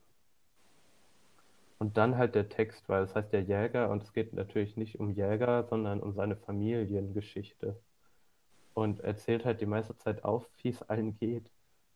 [1.82, 5.00] und dann halt der Text, weil es heißt der Jäger und es geht natürlich nicht
[5.00, 7.76] um Jäger, sondern um seine Familiengeschichte.
[8.72, 11.50] Und erzählt halt die meiste Zeit auf, wie es allen geht.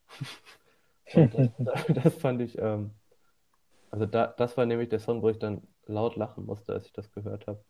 [1.14, 2.90] das, das fand ich, ähm,
[3.92, 6.92] also da, das war nämlich der Song, wo ich dann laut lachen musste, als ich
[6.92, 7.62] das gehört habe.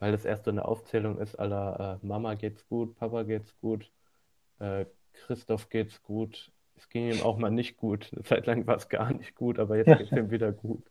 [0.00, 3.90] Weil das erst so eine Aufzählung ist aller äh, Mama geht's gut, Papa geht's gut,
[4.58, 4.84] äh,
[5.14, 6.52] Christoph geht's gut.
[6.76, 8.10] Es ging ihm auch mal nicht gut.
[8.12, 10.84] Eine Zeit lang war es gar nicht gut, aber jetzt geht's ihm wieder gut.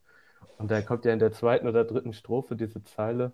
[0.58, 3.34] Und dann kommt ja in der zweiten oder dritten Strophe diese Zeile,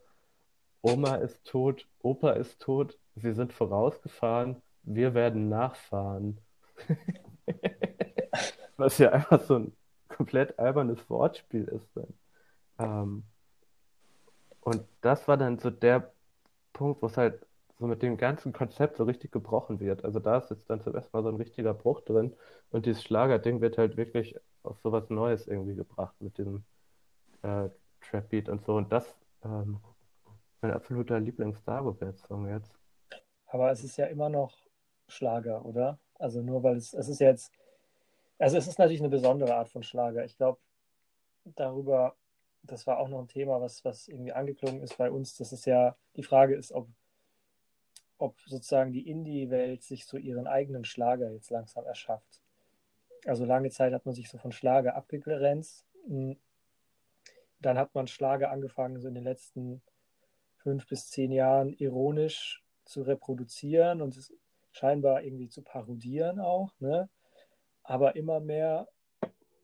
[0.81, 6.39] Oma ist tot, Opa ist tot, sie sind vorausgefahren, wir werden nachfahren.
[8.77, 9.73] Was ja einfach so ein
[10.09, 12.13] komplett albernes Wortspiel ist dann.
[12.79, 13.23] Ähm,
[14.61, 16.11] und das war dann so der
[16.73, 17.45] Punkt, wo es halt
[17.79, 20.03] so mit dem ganzen Konzept so richtig gebrochen wird.
[20.05, 22.33] Also da ist jetzt dann zum ersten Mal so ein richtiger Bruch drin
[22.71, 26.63] und dieses Schlagerding wird halt wirklich auf sowas Neues irgendwie gebracht mit diesem
[27.43, 27.69] äh,
[28.01, 28.75] Trap-Beat und so.
[28.75, 29.79] Und das ähm,
[30.61, 32.73] mein absoluter Lieblings-Dagobert-Song jetzt.
[33.47, 34.57] Aber es ist ja immer noch
[35.07, 35.99] Schlager, oder?
[36.15, 37.51] Also nur weil es, es ist jetzt,
[38.39, 40.25] also es ist natürlich eine besondere Art von Schlager.
[40.25, 40.59] Ich glaube,
[41.43, 42.15] darüber
[42.63, 45.37] das war auch noch ein Thema, was, was irgendwie angeklungen ist bei uns.
[45.37, 46.87] Das ist ja, die Frage ist, ob,
[48.17, 52.41] ob sozusagen die Indie-Welt sich so ihren eigenen Schlager jetzt langsam erschafft.
[53.25, 55.85] Also lange Zeit hat man sich so von Schlager abgegrenzt.
[57.63, 59.81] Dann hat man Schlager angefangen, so in den letzten
[60.57, 64.33] fünf bis zehn Jahren ironisch zu reproduzieren und es
[64.71, 66.71] scheinbar irgendwie zu parodieren auch.
[66.79, 67.09] Ne?
[67.83, 68.87] Aber immer mehr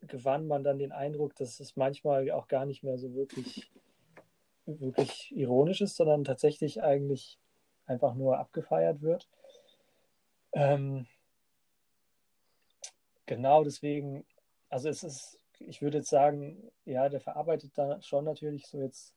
[0.02, 3.70] gewann man dann den Eindruck, dass es manchmal auch gar nicht mehr so wirklich,
[4.66, 7.38] wirklich ironisch ist, sondern tatsächlich eigentlich
[7.86, 9.28] einfach nur abgefeiert wird.
[10.52, 11.06] Ähm,
[13.26, 14.24] genau deswegen,
[14.68, 19.14] also es ist, ich würde jetzt sagen, ja, der verarbeitet da schon natürlich so jetzt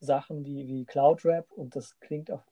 [0.00, 2.42] Sachen wie, wie Cloud Rap und das klingt auch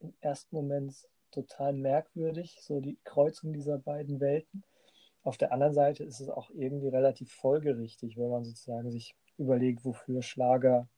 [0.00, 0.94] im ersten Moment
[1.30, 4.64] total merkwürdig, so die Kreuzung dieser beiden Welten.
[5.22, 9.84] Auf der anderen Seite ist es auch irgendwie relativ folgerichtig, wenn man sozusagen sich überlegt,
[9.84, 10.88] wofür Schlager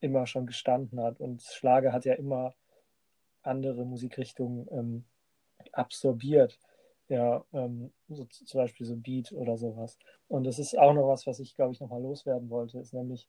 [0.00, 1.20] immer schon gestanden hat.
[1.20, 2.54] Und Schlager hat ja immer
[3.42, 5.04] andere Musikrichtungen ähm,
[5.72, 6.58] absorbiert.
[7.10, 9.98] Ja, ähm, so zum Beispiel so Beat oder sowas.
[10.28, 13.26] Und das ist auch noch was, was ich, glaube ich, nochmal loswerden wollte, ist nämlich,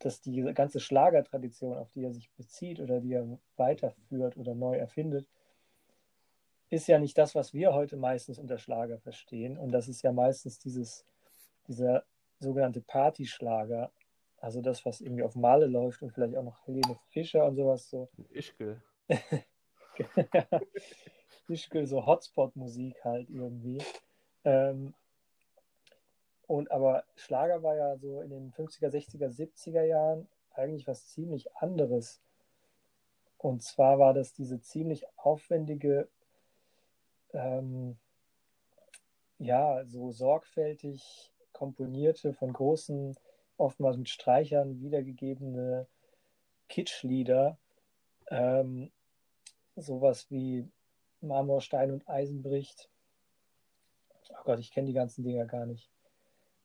[0.00, 4.76] dass die ganze Schlagertradition, auf die er sich bezieht oder die er weiterführt oder neu
[4.76, 5.28] erfindet,
[6.70, 9.56] ist ja nicht das, was wir heute meistens unter Schlager verstehen.
[9.56, 11.04] Und das ist ja meistens dieses,
[11.68, 12.02] dieser
[12.40, 13.92] sogenannte Partyschlager.
[14.40, 17.88] Also das, was irgendwie auf Male läuft und vielleicht auch noch Helene Fischer und sowas
[17.88, 18.08] so.
[18.30, 18.82] Ischgl.
[21.50, 23.78] Ischgl, so Hotspot-Musik halt irgendwie.
[24.44, 24.94] Ähm,
[26.46, 31.54] und aber Schlager war ja so in den 50er, 60er, 70er Jahren eigentlich was ziemlich
[31.56, 32.20] anderes.
[33.36, 36.08] Und zwar war das diese ziemlich aufwendige
[37.32, 37.98] ähm,
[39.38, 43.16] ja, so sorgfältig komponierte, von großen,
[43.56, 45.86] oftmals mit Streichern wiedergegebene
[46.68, 47.56] Kitschlieder.
[48.28, 48.90] Ähm,
[49.76, 50.68] sowas wie
[51.20, 52.88] Marmor, Stein und Eisen bricht.
[54.30, 55.90] Oh Gott, ich kenne die ganzen Dinger gar nicht.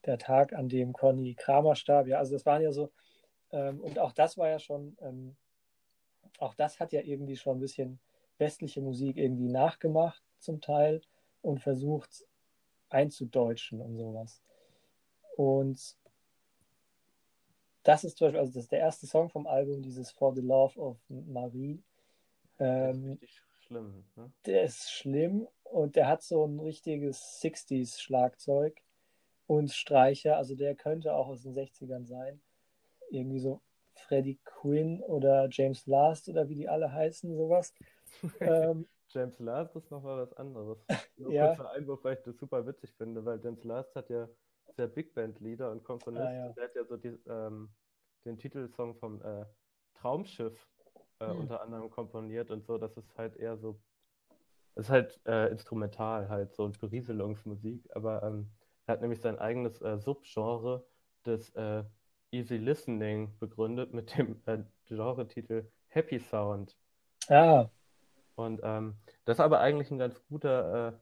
[0.06, 2.92] Der Tag, an dem Conny Kramer starb, ja, also das waren ja so,
[3.52, 5.36] ähm, und auch das war ja schon, ähm,
[6.40, 8.00] auch das hat ja irgendwie schon ein bisschen
[8.38, 11.02] westliche Musik irgendwie nachgemacht zum Teil
[11.42, 12.26] und versucht
[12.90, 14.42] einzudeutschen und sowas.
[15.38, 15.98] Und
[17.84, 20.42] das ist zum Beispiel, also das ist der erste Song vom Album, dieses For the
[20.42, 21.82] Love of Marie.
[22.60, 23.42] Ähm, der ist
[23.74, 24.04] schlimm.
[24.16, 24.32] Ne?
[24.46, 28.80] Der ist schlimm und der hat so ein richtiges 60s-Schlagzeug.
[29.46, 32.42] und Streicher, also der könnte auch aus den 60ern sein.
[33.10, 33.62] Irgendwie so
[33.94, 37.74] Freddie Quinn oder James Last oder wie die alle heißen, sowas.
[38.40, 40.78] ähm, James Last ist nochmal was anderes.
[41.18, 41.48] Nur ja.
[41.48, 44.28] kurzer Einwurf, weil ich das super witzig finde, weil James Last hat ja
[44.76, 46.24] sehr Big Band Lieder und Komponist.
[46.24, 46.50] Ah, ja.
[46.54, 47.70] Der hat ja so die, ähm,
[48.26, 49.46] den Titelsong vom äh,
[49.94, 50.68] Traumschiff
[51.20, 51.42] äh, hm.
[51.42, 52.78] unter anderem komponiert und so.
[52.78, 53.80] Das ist halt eher so,
[54.76, 58.50] das ist halt äh, instrumental halt so und Berieselungsmusik, aber ähm,
[58.86, 60.86] er hat nämlich sein eigenes äh, Subgenre
[61.26, 61.84] des äh,
[62.32, 66.76] Easy Listening begründet mit dem äh, Genre-Titel Happy Sound.
[67.30, 67.70] Ja.
[68.36, 68.96] Und ähm,
[69.26, 70.94] das ist aber eigentlich ein ganz guter äh,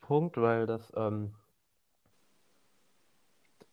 [0.00, 1.34] Punkt, weil das, ähm,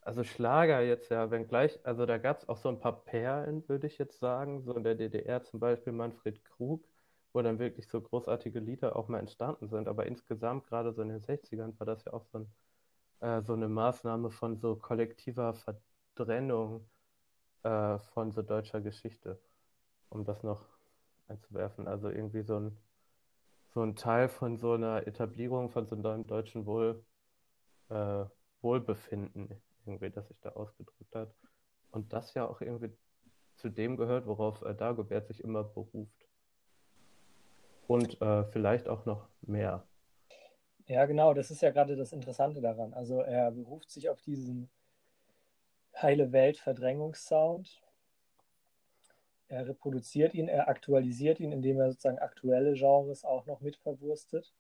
[0.06, 3.68] also Schlager jetzt ja, wenn gleich, also da gab es auch so ein paar Perlen,
[3.70, 6.84] würde ich jetzt sagen, so in der DDR zum Beispiel Manfred Krug,
[7.34, 11.10] wo dann wirklich so großartige Lieder auch mal entstanden sind, aber insgesamt, gerade so in
[11.10, 12.54] den 60ern, war das ja auch so, ein,
[13.22, 15.56] äh, so eine Maßnahme von so kollektiver
[16.16, 16.88] Verdrennung
[17.64, 19.40] äh, von so deutscher Geschichte,
[20.10, 20.66] um das noch
[21.28, 21.88] einzuwerfen.
[21.88, 22.78] Also irgendwie so ein,
[23.74, 27.04] so ein Teil von so einer Etablierung von so einem deutschen Wohl,
[27.90, 28.26] äh,
[28.62, 29.50] Wohlbefinden,
[29.86, 31.34] irgendwie, das sich da ausgedrückt hat.
[31.92, 32.92] Und das ja auch irgendwie
[33.56, 36.28] zu dem gehört, worauf äh, Dagobert sich immer beruft.
[37.88, 39.86] Und äh, vielleicht auch noch mehr.
[40.88, 42.94] Ja, genau, das ist ja gerade das Interessante daran.
[42.94, 44.70] Also er beruft sich auf diesen
[46.02, 47.82] heile Welt Verdrängungssound.
[49.48, 54.54] Er reproduziert ihn, er aktualisiert ihn, indem er sozusagen aktuelle Genres auch noch mit verwurstet.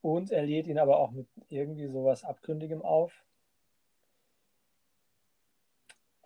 [0.00, 3.24] Und er lädt ihn aber auch mit irgendwie sowas Abgründigem auf.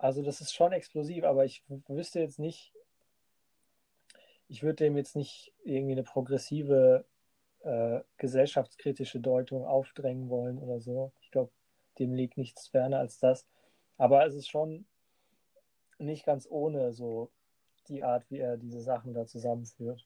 [0.03, 2.73] Also das ist schon explosiv, aber ich wüsste jetzt nicht,
[4.49, 7.05] ich würde dem jetzt nicht irgendwie eine progressive
[7.61, 11.13] äh, gesellschaftskritische Deutung aufdrängen wollen oder so.
[11.21, 11.53] Ich glaube,
[11.99, 13.47] dem liegt nichts ferner als das.
[13.97, 14.85] Aber es ist schon
[15.99, 17.31] nicht ganz ohne so
[17.87, 20.05] die Art, wie er diese Sachen da zusammenführt.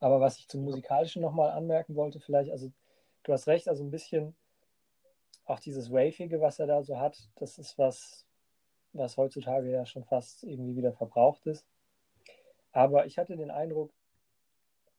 [0.00, 2.72] Aber was ich zum Musikalischen nochmal anmerken wollte, vielleicht, also
[3.22, 4.34] du hast recht, also ein bisschen
[5.44, 8.25] auch dieses Wavige, was er da so hat, das ist was,
[8.96, 11.66] was heutzutage ja schon fast irgendwie wieder verbraucht ist.
[12.72, 13.92] Aber ich hatte den Eindruck,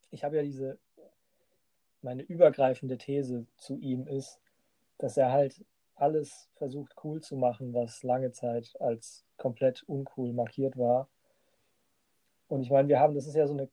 [0.10, 0.80] ich habe ja diese,
[2.02, 4.40] meine übergreifende These zu ihm ist,
[4.98, 5.64] dass er halt
[5.96, 11.10] alles versucht cool zu machen, was lange Zeit als komplett uncool markiert war.
[12.48, 13.70] Und ich meine, wir haben, das ist ja so eine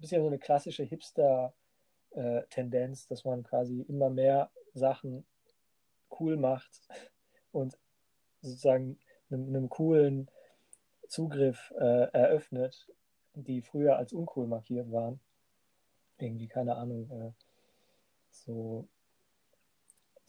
[0.00, 5.24] bisschen so eine klassische Hipster-Tendenz, dass man quasi immer mehr Sachen
[6.18, 6.80] cool macht
[7.52, 7.78] und
[8.40, 8.98] sozusagen
[9.30, 10.28] einem, einem coolen
[11.08, 12.88] Zugriff äh, eröffnet,
[13.34, 15.20] die früher als uncool markiert waren.
[16.18, 17.32] Irgendwie, keine Ahnung, äh,
[18.30, 18.86] so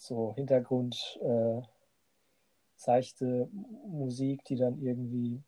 [0.01, 1.61] so Hintergrund äh,
[2.75, 3.47] seichte
[3.85, 5.43] Musik, die dann irgendwie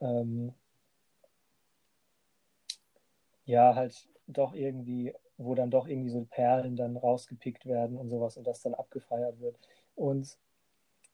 [0.00, 0.52] ähm,
[3.46, 8.36] ja halt doch irgendwie, wo dann doch irgendwie so Perlen dann rausgepickt werden und sowas
[8.36, 9.58] und das dann abgefeiert wird.
[9.96, 10.36] Und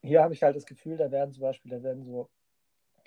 [0.04, 2.28] hier habe ich halt das Gefühl, da werden zum Beispiel, da werden so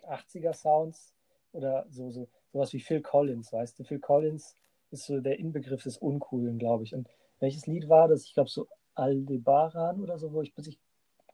[0.04, 1.14] 80er Sounds
[1.52, 4.56] oder so, so sowas wie Phil Collins, weißt du, Phil Collins
[4.92, 6.96] ist so der Inbegriff des Uncoolen, glaube ich.
[6.96, 8.24] Und welches Lied war das?
[8.26, 10.78] Ich glaube so Aldebaran oder so, wo ich bis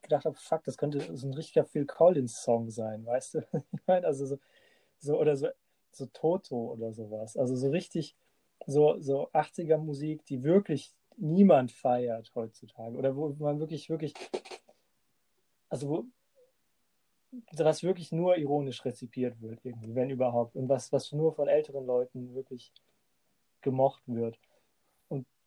[0.02, 3.40] gedacht habe, fuck, das könnte so ein richtiger Phil Collins-Song sein, weißt du?
[3.72, 4.40] ich meine, also so,
[5.00, 5.48] so oder so,
[5.92, 7.38] so Toto oder sowas.
[7.38, 8.16] Also so richtig,
[8.68, 12.98] so, so 80er-Musik, die wirklich niemand feiert heutzutage.
[12.98, 14.14] Oder wo man wirklich, wirklich,
[15.74, 20.56] also was wirklich nur ironisch rezipiert wird, irgendwie, wenn überhaupt.
[20.56, 22.72] Und was, was nur von älteren Leuten wirklich
[23.62, 24.38] gemocht wird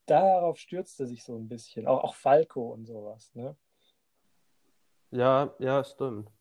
[0.07, 1.85] darauf stürzt er sich so ein bisschen.
[1.85, 3.55] Auch, auch Falco und sowas, ne?
[5.11, 6.31] Ja, ja, stimmt.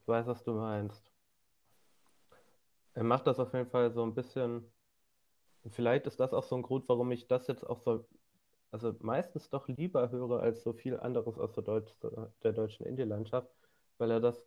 [0.00, 1.10] Ich weiß, was du meinst.
[2.94, 4.70] Er macht das auf jeden Fall so ein bisschen.
[5.70, 8.06] Vielleicht ist das auch so ein Grund, warum ich das jetzt auch so,
[8.70, 11.92] also meistens doch lieber höre als so viel anderes aus der, Deutsch,
[12.42, 13.48] der deutschen Indie-Landschaft,
[13.98, 14.44] weil er das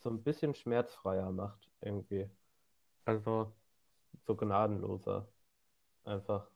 [0.00, 2.28] so ein bisschen schmerzfreier macht, irgendwie.
[3.04, 3.52] Also
[4.26, 5.28] so gnadenloser.
[6.04, 6.48] Einfach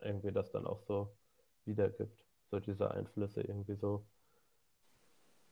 [0.00, 1.16] irgendwie das dann auch so
[1.64, 2.24] wiedergibt.
[2.50, 4.06] So diese Einflüsse irgendwie so.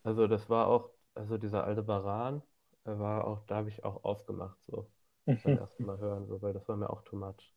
[0.04, 2.42] Also das war auch, also dieser alte Baran,
[2.84, 4.90] war auch, da habe ich auch ausgemacht, so
[5.24, 7.54] beim ersten Mal hören, so, weil das war mir auch too much.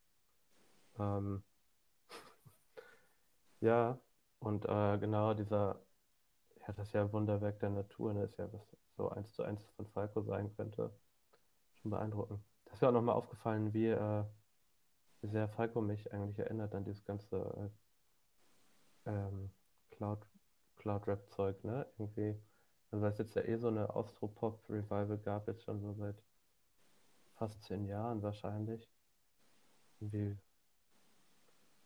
[0.99, 1.43] Ähm,
[3.61, 3.99] ja,
[4.39, 5.79] und äh, genau dieser,
[6.61, 9.43] ja, das ist ja ein Wunderwerk der Natur, ne, ist ja was so eins zu
[9.43, 10.91] eins von Falco sein könnte.
[11.81, 12.41] Schon beeindruckend.
[12.65, 14.23] Das ist mir auch nochmal aufgefallen, wie äh,
[15.21, 17.71] wie sehr Falco mich eigentlich erinnert an dieses ganze
[19.05, 19.51] äh, ähm,
[19.91, 20.25] Cloud
[20.77, 21.87] Cloud-Rap-Zeug, ne?
[21.97, 22.39] Irgendwie.
[22.91, 26.21] Also weil es jetzt ja eh so eine Austropop-Revival gab, jetzt schon so seit
[27.35, 28.89] fast zehn Jahren wahrscheinlich.
[29.99, 30.37] Wie,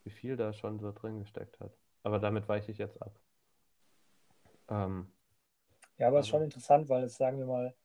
[0.10, 1.72] wie viel da schon so drin gesteckt hat.
[2.02, 3.12] Aber damit weiche ich jetzt ab.
[4.70, 5.12] Ähm,
[5.98, 7.76] ja, aber es ist schon interessant, weil es, sagen wir mal,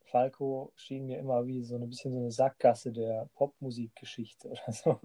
[0.00, 5.00] Falco schien mir immer wie so ein bisschen so eine Sackgasse der Popmusikgeschichte oder so.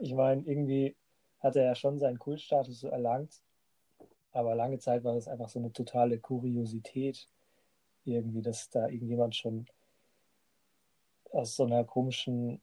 [0.00, 0.96] ich meine, irgendwie
[1.40, 3.42] hat er ja schon seinen Kultstatus so erlangt,
[4.32, 7.28] aber lange Zeit war das einfach so eine totale Kuriosität,
[8.04, 9.66] irgendwie, dass da irgendjemand schon
[11.32, 12.62] aus so einer komischen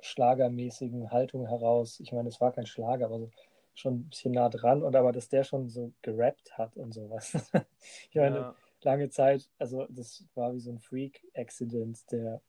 [0.00, 3.30] schlagermäßigen Haltung heraus, ich meine, es war kein Schlager, aber so
[3.78, 7.32] schon ein bisschen nah dran und aber dass der schon so gerappt hat und sowas.
[8.10, 8.54] ich meine, ja.
[8.82, 12.40] lange Zeit, also das war wie so ein Freak-Accident der,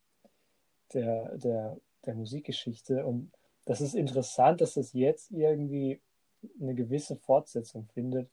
[0.94, 3.32] der, der, der Musikgeschichte und
[3.66, 6.02] das ist interessant, dass das jetzt irgendwie
[6.60, 8.30] eine gewisse Fortsetzung findet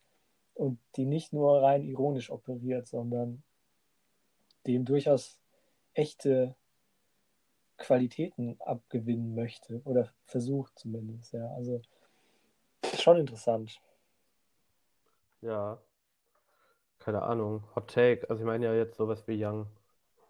[0.55, 3.43] und die nicht nur rein ironisch operiert, sondern
[4.67, 5.39] dem durchaus
[5.93, 6.55] echte
[7.79, 11.47] Qualitäten abgewinnen möchte oder versucht zumindest, ja.
[11.55, 11.83] Also
[12.99, 13.81] schon interessant.
[15.43, 15.79] Ja.
[16.99, 17.62] Keine Ahnung.
[17.74, 18.29] Hot Take.
[18.31, 19.66] Also ich meine ja jetzt sowas wie Young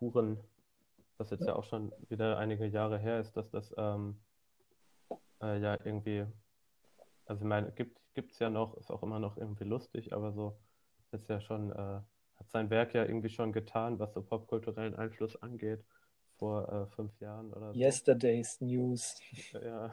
[0.01, 0.39] Huren,
[1.17, 4.19] was jetzt ja, ja auch schon wieder einige Jahre her ist, dass das ähm,
[5.41, 6.27] äh, ja irgendwie,
[7.27, 10.59] also ich meine, gibt es ja noch, ist auch immer noch irgendwie lustig, aber so
[11.13, 12.01] ist ja schon, äh,
[12.37, 15.85] hat sein Werk ja irgendwie schon getan, was so popkulturellen Einfluss angeht,
[16.39, 17.79] vor äh, fünf Jahren oder so.
[17.79, 19.21] Yesterday's News.
[19.53, 19.93] Ja.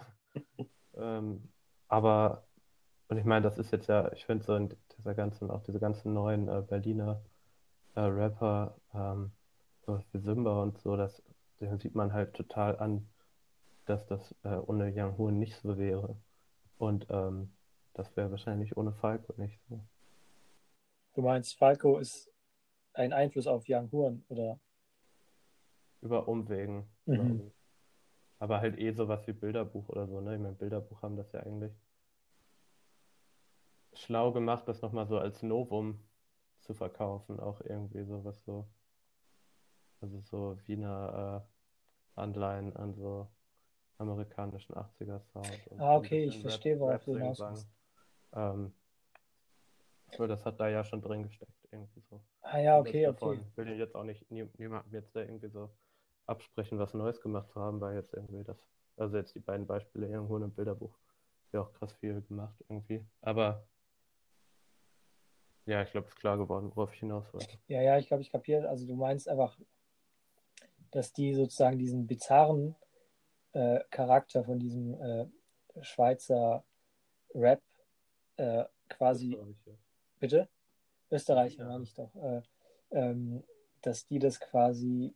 [0.96, 1.50] ähm,
[1.88, 2.44] aber
[3.14, 5.80] und ich meine, das ist jetzt ja, ich finde so in dieser ganzen, auch diese
[5.80, 7.22] ganzen neuen äh, Berliner
[7.94, 9.32] äh, Rapper, ähm,
[9.86, 11.22] so wie Simba und so, das,
[11.60, 13.08] den sieht man halt total an,
[13.86, 16.18] dass das äh, ohne Young Hoon nicht so wäre.
[16.80, 17.52] Und ähm,
[17.94, 19.80] das wäre wahrscheinlich ohne Falco nicht so.
[21.14, 22.32] Du meinst, Falco ist
[22.94, 24.60] ein Einfluss auf Young Horn, oder?
[26.04, 26.86] Über Umwegen.
[27.06, 27.52] Mhm.
[28.40, 30.36] Aber halt eh sowas wie Bilderbuch oder so, ne?
[30.36, 31.74] Ich meine, Bilderbuch haben das ja eigentlich
[33.94, 36.04] schlau gemacht, das nochmal so als Novum
[36.60, 38.68] zu verkaufen, auch irgendwie sowas so.
[40.02, 41.46] Also so Wiener
[42.18, 43.30] äh, Anleihen an so
[43.98, 45.48] amerikanischen 80er Sound.
[45.78, 47.70] ah, okay, ich verstehe, worauf du hinaus willst.
[48.34, 48.74] Ähm,
[50.18, 52.22] das hat da ja schon drin gesteckt, irgendwie so.
[52.42, 53.40] Ah ja, okay, okay.
[53.48, 55.72] Ich will jetzt auch nicht nie, niemandem jetzt da irgendwie so
[56.26, 58.58] absprechen, was Neues gemacht zu haben, weil jetzt irgendwie das,
[58.98, 60.98] also jetzt die beiden Beispiele irgendwo in einem Bilderbuch,
[61.52, 63.06] ja auch krass viel gemacht irgendwie.
[63.22, 63.66] Aber
[65.66, 67.58] ja, ich glaube, es ist klar geworden, worauf ich hinaus wollte.
[67.68, 68.68] Ja, ja, ich glaube, ich kapiere.
[68.68, 69.58] Also du meinst einfach,
[70.92, 72.76] dass die sozusagen diesen bizarren
[73.54, 75.28] äh, Charakter von diesem äh,
[75.82, 76.66] Schweizer
[77.34, 77.62] Rap
[78.38, 79.34] äh, quasi.
[79.34, 79.78] Österreicher.
[80.20, 80.50] Bitte?
[81.12, 81.70] Österreicher, ja.
[81.70, 82.14] meine ich doch.
[82.16, 82.42] Äh,
[82.92, 83.44] ähm,
[83.82, 85.14] dass die das quasi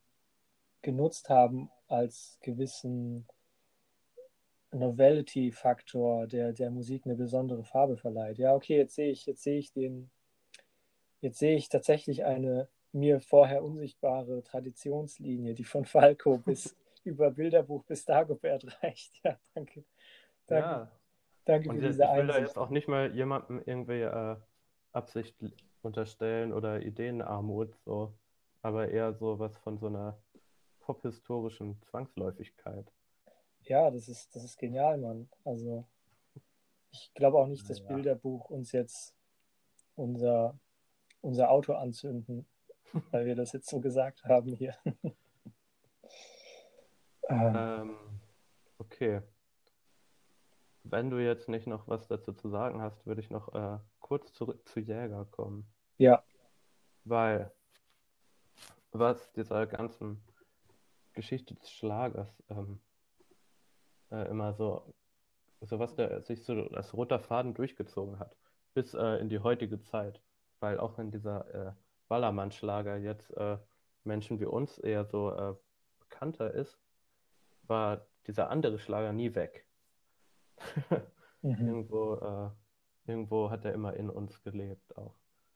[0.82, 3.28] genutzt haben als gewissen
[4.72, 8.38] Novelty-Faktor, der der Musik eine besondere Farbe verleiht.
[8.38, 10.12] Ja, okay, jetzt sehe ich, jetzt sehe ich den,
[11.22, 17.84] Jetzt sehe ich tatsächlich eine mir vorher unsichtbare Traditionslinie, die von Falco bis über Bilderbuch
[17.86, 19.14] bis Dagobert reicht.
[19.24, 19.84] Ja, danke.
[20.46, 20.92] Danke, ja.
[21.46, 24.36] danke Und für diese Ich will da jetzt auch nicht mal jemandem irgendwie äh,
[24.92, 25.36] Absicht
[25.82, 28.14] unterstellen oder Ideenarmut, so,
[28.62, 30.18] aber eher so was von so einer
[30.88, 32.92] pophistorischen Zwangsläufigkeit.
[33.62, 35.30] Ja, das ist, das ist genial, Mann.
[35.44, 35.86] Also
[36.92, 37.86] ich glaube auch nicht, dass ja.
[37.88, 39.14] Bilderbuch uns jetzt
[39.96, 40.58] unser
[41.22, 42.48] unser Auto anzünden,
[43.12, 44.76] weil wir das jetzt so gesagt haben hier.
[47.30, 47.98] ähm,
[48.78, 49.22] okay.
[50.84, 54.32] Wenn du jetzt nicht noch was dazu zu sagen hast, würde ich noch äh, kurz
[54.32, 55.70] zurück zu Jäger kommen.
[55.98, 56.24] Ja.
[57.04, 57.52] Weil,
[58.92, 60.24] was dieser ganzen
[61.18, 62.80] Geschichte des Schlagers ähm,
[64.12, 64.94] äh, immer so,
[65.62, 68.38] so was der sich so als roter Faden durchgezogen hat,
[68.74, 70.22] bis äh, in die heutige Zeit,
[70.60, 71.74] weil auch in dieser äh,
[72.08, 73.58] Ballermann-Schlager jetzt äh,
[74.04, 75.56] Menschen wie uns eher so äh,
[76.00, 76.80] bekannter ist,
[77.64, 79.66] war dieser andere Schlager nie weg.
[81.42, 81.68] mhm.
[81.68, 85.16] irgendwo, äh, irgendwo hat er immer in uns gelebt auch.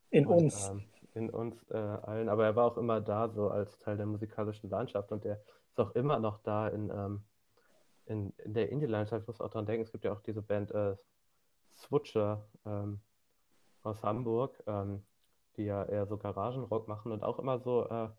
[0.09, 0.69] In und, uns.
[0.69, 0.83] Ähm,
[1.13, 4.69] in uns äh, allen, aber er war auch immer da so als Teil der musikalischen
[4.69, 7.23] Landschaft und der ist auch immer noch da in, ähm,
[8.05, 9.21] in, in der Indie-Landschaft.
[9.21, 10.95] Ich muss auch dran denken, es gibt ja auch diese Band äh,
[11.71, 13.01] Switcher, ähm,
[13.83, 15.03] aus Hamburg, ähm,
[15.57, 18.09] die ja eher so Garagenrock machen und auch immer so, äh,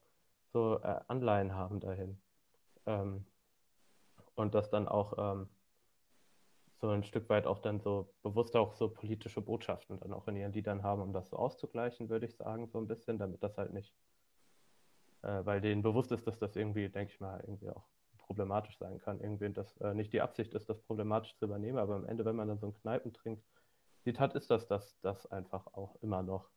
[0.53, 2.21] so äh, Anleihen haben dahin.
[2.87, 3.25] Ähm,
[4.35, 5.49] und das dann auch ähm,
[6.83, 10.37] so ein Stück weit auch dann so bewusst auch so politische Botschaften dann auch in
[10.37, 13.57] ihren Liedern haben, um das so auszugleichen, würde ich sagen, so ein bisschen, damit das
[13.57, 13.95] halt nicht,
[15.23, 17.85] äh, weil denen bewusst ist, dass das irgendwie, denke ich mal, irgendwie auch
[18.19, 21.95] problematisch sein kann, irgendwie, dass äh, nicht die Absicht ist, das problematisch zu übernehmen, aber
[21.95, 23.45] am Ende, wenn man dann so ein Kneipen trinkt,
[24.05, 26.51] Lied hat, ist das, das das einfach auch immer noch,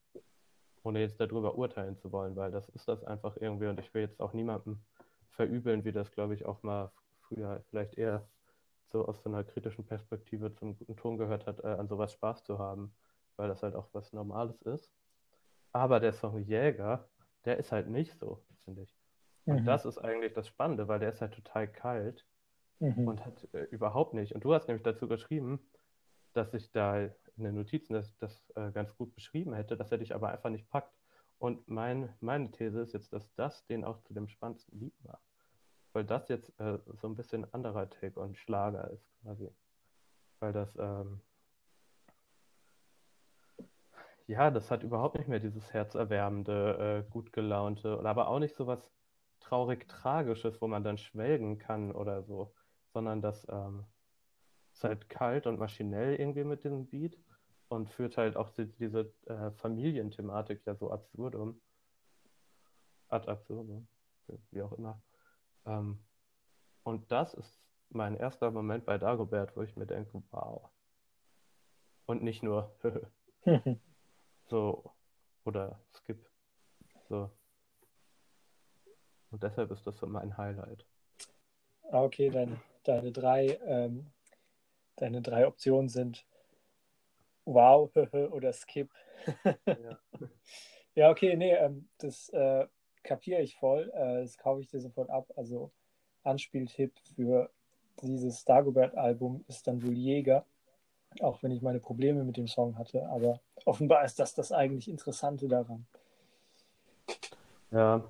[0.82, 4.02] ohne jetzt darüber urteilen zu wollen, weil das ist das einfach irgendwie und ich will
[4.02, 4.84] jetzt auch niemandem
[5.30, 6.92] verübeln, wie das, glaube ich, auch mal
[7.28, 8.28] früher vielleicht eher
[8.92, 12.44] so aus so einer kritischen Perspektive zum guten Ton gehört hat, äh, an sowas Spaß
[12.44, 12.96] zu haben,
[13.38, 14.94] weil das halt auch was Normales ist.
[15.74, 17.10] Aber der Song Jäger,
[17.46, 18.98] der ist halt nicht so, finde ich.
[19.48, 19.68] Und Mhm.
[19.68, 22.28] das ist eigentlich das Spannende, weil der ist halt total kalt
[22.82, 23.06] Mhm.
[23.06, 24.34] und hat äh, überhaupt nicht.
[24.36, 25.70] Und du hast nämlich dazu geschrieben,
[26.34, 29.98] dass ich da in den Notizen das, das äh, ganz gut beschrieben hätte, dass er
[30.00, 30.98] dich aber einfach nicht packt.
[31.40, 35.25] Und mein, meine These ist jetzt, dass das den auch zu dem spannendsten Lied macht.
[35.96, 39.50] Weil das jetzt äh, so ein bisschen anderer Take und Schlager ist quasi.
[40.42, 41.22] Weil das, ähm,
[44.28, 48.68] ja, das hat überhaupt nicht mehr dieses herzerwärmende, äh, gut gelaunte, aber auch nicht so
[48.68, 48.92] was
[49.40, 52.54] traurig Tragisches, wo man dann schwelgen kann oder so,
[52.92, 53.86] sondern das ähm,
[54.74, 57.18] ist halt kalt und maschinell irgendwie mit diesem Beat
[57.70, 61.62] und führt halt auch die, diese äh, Familienthematik ja so absurdum,
[63.08, 63.88] ad absurdum,
[64.52, 65.02] wie auch immer.
[65.66, 66.00] Ähm,
[66.84, 67.60] und das ist
[67.90, 70.70] mein erster Moment bei Dagobert, wo ich mir denke, wow.
[72.06, 72.76] Und nicht nur
[74.46, 74.92] so
[75.44, 76.26] oder Skip.
[77.10, 77.30] So.
[79.32, 80.86] Und deshalb ist das so mein Highlight.
[81.92, 84.12] Ah, okay, deine, deine drei, ähm,
[84.96, 86.26] deine drei Optionen sind
[87.46, 87.96] Wow
[88.32, 88.92] oder Skip.
[89.66, 90.00] Ja.
[90.96, 92.66] Ja, okay, nee, ähm, das äh,
[93.06, 93.92] kapiere ich voll.
[93.94, 95.32] Äh, das kaufe ich dir sofort ab.
[95.36, 95.72] Also
[96.24, 97.50] Anspieltipp für
[98.02, 100.46] dieses Dagobert-Album ist dann wohl Jäger.
[101.22, 103.08] Auch wenn ich meine Probleme mit dem Song hatte.
[103.08, 105.86] Aber offenbar ist das das eigentlich Interessante daran.
[107.72, 108.04] Ja,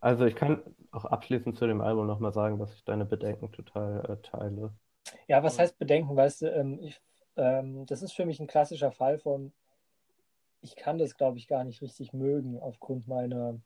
[0.00, 4.04] also ich kann auch abschließend zu dem Album nochmal sagen, dass ich deine Bedenken total
[4.10, 4.72] äh, teile.
[5.28, 6.16] Ja, was heißt Bedenken?
[6.16, 7.00] Weißt du, ähm, ich,
[7.36, 9.52] ähm, das ist für mich ein klassischer Fall von,
[10.62, 13.58] ich kann das, glaube ich, gar nicht richtig mögen aufgrund meiner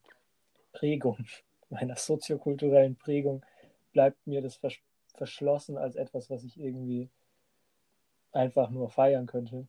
[0.74, 1.24] Prägung,
[1.70, 3.42] meiner soziokulturellen Prägung,
[3.92, 4.74] bleibt mir das vers
[5.16, 7.08] verschlossen als etwas, was ich irgendwie
[8.32, 9.68] einfach nur feiern könnte.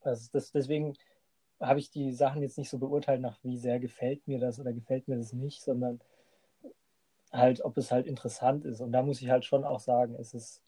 [0.00, 0.96] Also das, deswegen
[1.60, 4.72] habe ich die Sachen jetzt nicht so beurteilt nach, wie sehr gefällt mir das oder
[4.72, 6.00] gefällt mir das nicht, sondern
[7.32, 8.80] halt, ob es halt interessant ist.
[8.80, 10.62] Und da muss ich halt schon auch sagen, es ist,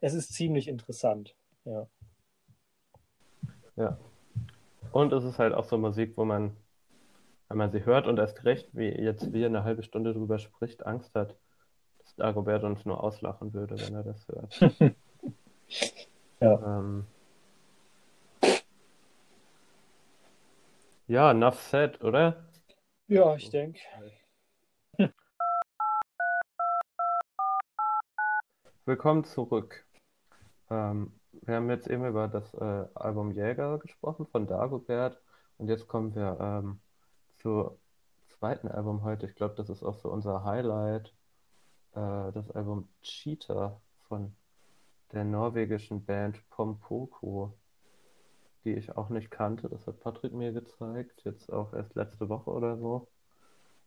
[0.00, 1.34] es ist ziemlich interessant.
[1.64, 1.86] Ja.
[3.76, 3.98] Ja.
[4.92, 6.54] Und es ist halt auch so Musik, wo man,
[7.52, 10.86] wenn man sie hört und erst recht, wie jetzt wir eine halbe Stunde drüber spricht,
[10.86, 11.36] Angst hat,
[11.98, 14.58] dass Dagobert uns nur auslachen würde, wenn er das hört.
[16.40, 16.78] Ja.
[16.80, 17.06] Ähm,
[21.06, 22.44] ja, enough said, oder?
[23.06, 23.78] Ja, ich denke.
[28.84, 29.86] Willkommen zurück.
[30.68, 35.22] Ähm, wir haben jetzt eben über das äh, Album Jäger gesprochen von Dagobert
[35.58, 36.80] und jetzt kommen wir ähm,
[37.42, 37.70] zum
[38.28, 39.26] zweiten Album heute.
[39.26, 41.12] Ich glaube, das ist auch so unser Highlight.
[41.94, 44.34] Äh, das Album Cheetah von
[45.12, 47.58] der norwegischen Band Pompoko,
[48.64, 49.68] die ich auch nicht kannte.
[49.68, 53.08] Das hat Patrick mir gezeigt, jetzt auch erst letzte Woche oder so.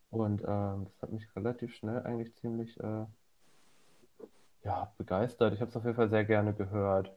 [0.09, 3.05] Und ähm, das hat mich relativ schnell eigentlich ziemlich äh,
[4.63, 5.53] ja, begeistert.
[5.53, 7.11] Ich habe es auf jeden Fall sehr gerne gehört.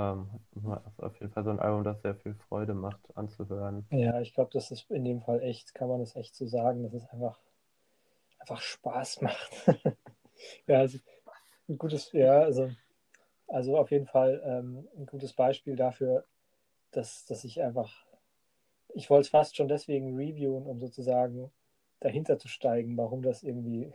[0.00, 0.28] Ähm,
[0.98, 3.86] auf jeden Fall so ein Album, das sehr viel Freude macht anzuhören.
[3.90, 6.82] Ja, ich glaube, das ist in dem Fall echt, kann man das echt so sagen,
[6.82, 7.38] dass es einfach,
[8.38, 9.50] einfach Spaß macht.
[10.66, 10.98] ja, also
[11.68, 12.70] ein gutes, ja, also,
[13.48, 16.24] also auf jeden Fall ähm, ein gutes Beispiel dafür,
[16.92, 18.06] dass, dass ich einfach,
[18.94, 21.50] ich wollte es fast schon deswegen reviewen, um sozusagen
[22.00, 23.92] dahinter zu steigen, warum das irgendwie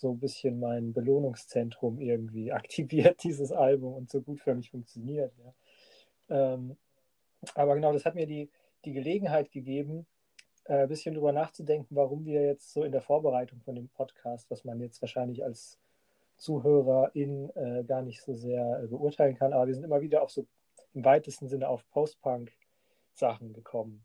[0.00, 5.32] so ein bisschen mein Belohnungszentrum irgendwie aktiviert, dieses Album, und so gut für mich funktioniert.
[5.38, 6.54] Ja.
[6.54, 6.76] Ähm,
[7.54, 8.50] aber genau, das hat mir die,
[8.84, 10.06] die Gelegenheit gegeben,
[10.64, 14.50] äh, ein bisschen drüber nachzudenken, warum wir jetzt so in der Vorbereitung von dem Podcast,
[14.50, 15.78] was man jetzt wahrscheinlich als
[16.36, 20.30] Zuhörerin äh, gar nicht so sehr äh, beurteilen kann, aber wir sind immer wieder auf
[20.30, 20.46] so
[20.94, 24.04] im weitesten Sinne auf Post-Punk-Sachen gekommen.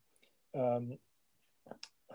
[0.54, 0.98] Ähm, äh,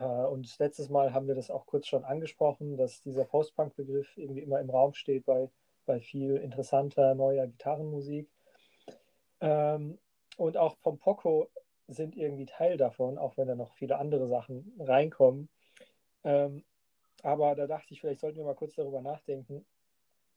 [0.05, 4.61] und letztes Mal haben wir das auch kurz schon angesprochen, dass dieser Post-Punk-Begriff irgendwie immer
[4.61, 5.51] im Raum steht bei,
[5.85, 8.29] bei viel interessanter neuer Gitarrenmusik.
[9.41, 9.99] Ähm,
[10.37, 11.49] und auch Pompoko
[11.89, 15.49] sind irgendwie Teil davon, auch wenn da noch viele andere Sachen reinkommen.
[16.25, 16.65] Ähm,
[17.23, 19.67] aber da dachte ich, vielleicht sollten wir mal kurz darüber nachdenken,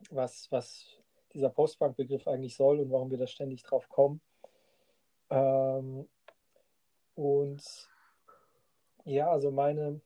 [0.09, 0.85] was, was
[1.33, 4.19] dieser Postpunk-Begriff eigentlich soll und warum wir da ständig drauf kommen.
[5.29, 6.07] Ähm,
[7.15, 7.92] und
[9.05, 10.01] ja, also meine,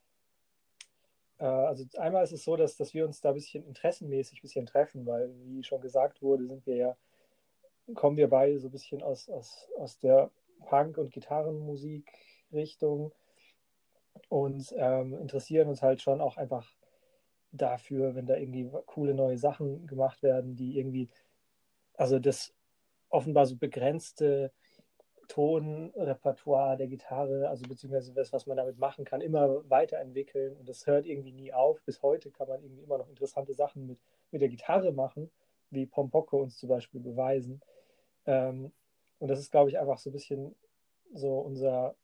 [1.39, 4.41] äh, also einmal ist es so, dass, dass wir uns da ein bisschen interessenmäßig ein
[4.41, 6.97] bisschen treffen, weil, wie schon gesagt wurde, sind wir ja,
[7.95, 10.31] kommen wir beide so ein bisschen aus, aus, aus der
[10.65, 13.13] Punk- und Gitarrenmusik-Richtung
[14.29, 16.73] und ähm, interessieren uns halt schon auch einfach
[17.51, 21.09] dafür, wenn da irgendwie coole neue Sachen gemacht werden, die irgendwie,
[21.93, 22.53] also das
[23.09, 24.51] offenbar so begrenzte
[25.27, 30.87] Tonrepertoire der Gitarre, also beziehungsweise das, was man damit machen kann, immer weiterentwickeln und das
[30.87, 31.81] hört irgendwie nie auf.
[31.83, 33.99] Bis heute kann man irgendwie immer noch interessante Sachen mit,
[34.31, 35.29] mit der Gitarre machen,
[35.69, 37.61] wie Pompoko uns zum Beispiel beweisen.
[38.25, 38.71] Ähm,
[39.19, 40.55] und das ist, glaube ich, einfach so ein bisschen
[41.13, 41.95] so unser,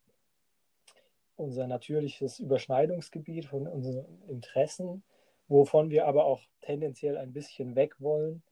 [1.36, 5.04] unser natürliches Überschneidungsgebiet von unseren Interessen,
[5.48, 8.44] wovon wir aber auch tendenziell ein bisschen weg wollen.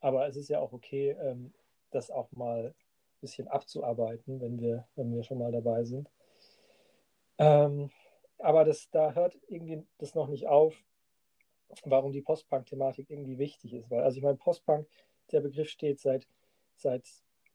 [0.00, 1.52] Aber es ist ja auch okay, ähm,
[1.90, 2.74] das auch mal
[3.20, 6.10] bisschen abzuarbeiten, wenn wir, wenn wir schon mal dabei sind.
[7.38, 7.90] Ähm,
[8.38, 10.74] aber das, da hört irgendwie das noch nicht auf,
[11.84, 13.90] warum die Postpunk-Thematik irgendwie wichtig ist.
[13.90, 14.86] Weil, also ich meine, Postpunk,
[15.32, 16.26] der Begriff steht seit,
[16.76, 17.06] seit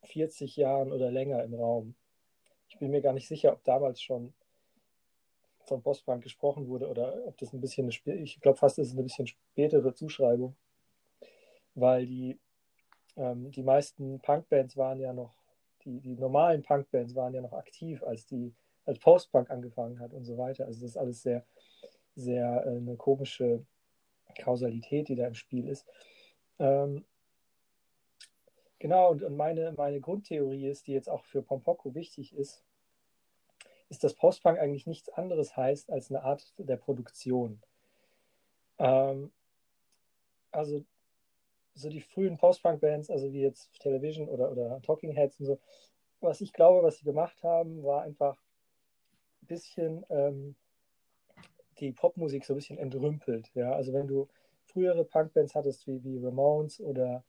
[0.03, 1.95] 40 Jahren oder länger im Raum.
[2.67, 4.33] Ich bin mir gar nicht sicher, ob damals schon
[5.65, 9.03] von Postpunk gesprochen wurde oder ob das ein bisschen, eine, ich glaube fast, ist eine
[9.03, 10.55] bisschen spätere Zuschreibung,
[11.73, 12.39] weil die,
[13.17, 15.33] ähm, die meisten Punkbands waren ja noch,
[15.85, 18.53] die, die normalen Punkbands waren ja noch aktiv, als die,
[18.85, 20.65] als Postpunk angefangen hat und so weiter.
[20.65, 21.45] Also das ist alles sehr,
[22.15, 23.65] sehr äh, eine komische
[24.39, 25.85] Kausalität, die da im Spiel ist.
[26.59, 27.05] Ähm,
[28.79, 32.63] genau, und, und meine, meine Grundtheorie ist, die jetzt auch für Pompoko wichtig ist,
[33.89, 37.61] ist, dass Postpunk eigentlich nichts anderes heißt als eine Art der Produktion.
[38.79, 39.31] Ähm,
[40.51, 40.83] also
[41.75, 45.59] so die frühen Post-Punk-Bands, also wie jetzt Television oder, oder Talking Heads und so,
[46.21, 48.37] was ich glaube, was sie gemacht haben, war einfach
[49.43, 50.55] ein bisschen ähm,
[51.79, 53.51] die Popmusik so ein bisschen entrümpelt.
[53.53, 53.73] Ja?
[53.73, 54.27] Also wenn du
[54.63, 57.23] frühere Punk-Bands hattest, wie, wie Ramones oder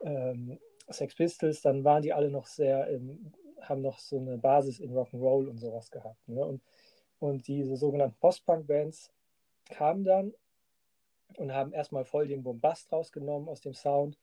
[0.00, 0.58] ähm,
[0.88, 3.32] Sex Pistols, dann waren die alle noch sehr im
[3.68, 6.28] haben noch so eine Basis in Rock'n'Roll und sowas gehabt.
[6.28, 6.44] Ne?
[6.44, 6.62] Und,
[7.18, 9.12] und diese sogenannten Post-Punk-Bands
[9.70, 10.34] kamen dann
[11.38, 14.18] und haben erstmal voll den Bombast rausgenommen aus dem Sound,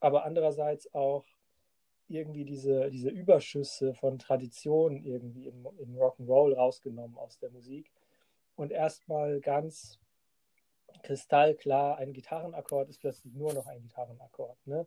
[0.00, 1.24] aber andererseits auch
[2.08, 7.90] irgendwie diese, diese Überschüsse von Tradition irgendwie im, im Rock'n'Roll rausgenommen aus der Musik
[8.56, 9.98] und erstmal ganz
[11.02, 14.58] kristallklar, ein Gitarrenakkord ist plötzlich nur noch ein Gitarrenakkord.
[14.66, 14.86] Ne?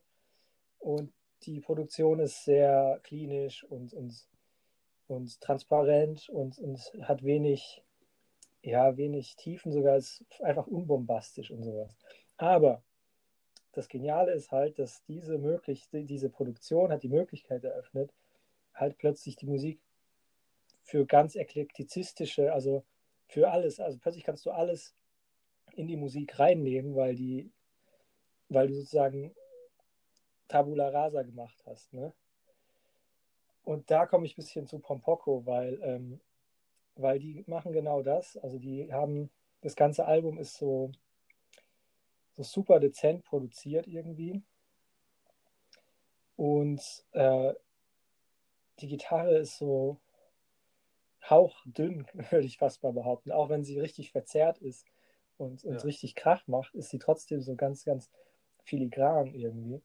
[0.79, 1.13] Und
[1.43, 4.13] die Produktion ist sehr klinisch und, und,
[5.07, 7.83] und transparent und, und hat wenig,
[8.65, 11.95] ja, wenig Tiefen, sogar ist einfach unbombastisch und sowas.
[12.37, 12.81] Aber
[13.73, 18.11] das Geniale ist halt, dass diese möglich, diese Produktion hat die Möglichkeit eröffnet,
[18.73, 19.79] halt plötzlich die Musik
[20.81, 22.83] für ganz eklektizistische, also
[23.27, 24.95] für alles, also plötzlich kannst du alles
[25.73, 27.51] in die Musik reinnehmen, weil die,
[28.49, 29.35] weil du sozusagen
[30.47, 31.93] Tabula Rasa gemacht hast.
[31.93, 32.13] Ne?
[33.63, 36.19] Und da komme ich ein bisschen zu Pompoko, weil, ähm,
[36.95, 38.37] weil die machen genau das.
[38.37, 39.29] Also die haben,
[39.61, 40.91] das ganze Album ist so,
[42.35, 44.41] so super dezent produziert irgendwie.
[46.35, 46.81] Und
[47.11, 47.53] äh,
[48.79, 49.99] die Gitarre ist so
[51.29, 53.31] hauchdünn, würde ich fast mal behaupten.
[53.31, 54.85] Auch wenn sie richtig verzerrt ist
[55.37, 55.81] und, und ja.
[55.81, 58.09] richtig Krach macht, ist sie trotzdem so ganz, ganz
[58.63, 59.81] filigran irgendwie.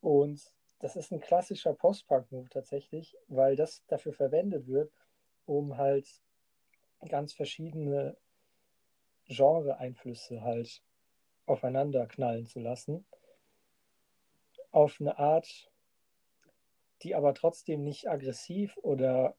[0.00, 4.92] Und das ist ein klassischer Post-Punk-Move tatsächlich, weil das dafür verwendet wird,
[5.46, 6.08] um halt
[7.08, 8.16] ganz verschiedene
[9.26, 10.82] Genre-Einflüsse halt
[11.46, 13.04] aufeinander knallen zu lassen.
[14.70, 15.70] Auf eine Art,
[17.02, 19.36] die aber trotzdem nicht aggressiv oder,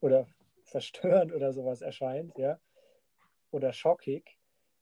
[0.00, 0.26] oder
[0.64, 2.60] verstörend oder sowas erscheint, ja,
[3.50, 4.38] oder schockig,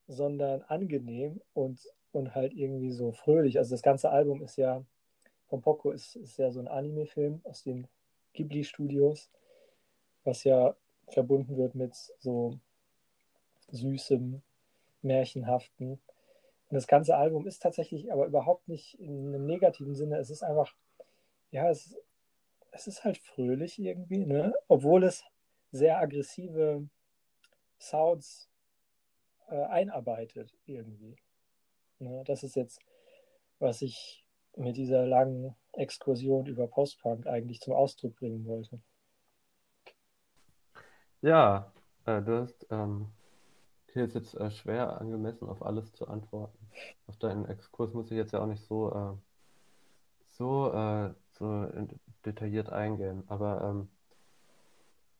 [0.07, 1.81] sondern angenehm und,
[2.13, 3.59] und halt irgendwie so fröhlich.
[3.59, 4.85] Also das ganze Album ist ja
[5.49, 7.89] Pompoko ist, ist ja so ein Anime-Film aus den
[8.35, 9.31] Ghibli-Studios,
[10.25, 10.75] was ja
[11.09, 12.59] verbunden wird mit so
[13.71, 14.43] süßem,
[15.03, 15.93] märchenhaften.
[15.93, 20.19] Und das ganze Album ist tatsächlich aber überhaupt nicht in einem negativen Sinne.
[20.19, 20.75] Es ist einfach,
[21.51, 21.97] ja, es,
[22.73, 24.55] es ist halt fröhlich irgendwie, ne?
[24.69, 25.25] obwohl es
[25.73, 26.87] sehr aggressive
[27.81, 28.49] Sounds
[29.49, 31.17] äh, einarbeitet irgendwie.
[31.99, 32.23] Ne?
[32.27, 32.81] Das ist jetzt,
[33.59, 34.25] was ich
[34.57, 38.81] mit dieser langen Exkursion über Postpunk eigentlich zum Ausdruck bringen wollte.
[41.21, 41.73] Ja,
[42.07, 43.13] äh, du hast ähm,
[43.89, 46.59] Okay, ist jetzt äh, schwer angemessen auf alles zu antworten.
[47.09, 49.17] Auf deinen Exkurs muss ich jetzt ja auch nicht so, äh,
[50.29, 51.67] so, äh, so
[52.25, 53.25] detailliert eingehen.
[53.29, 53.89] Aber ähm,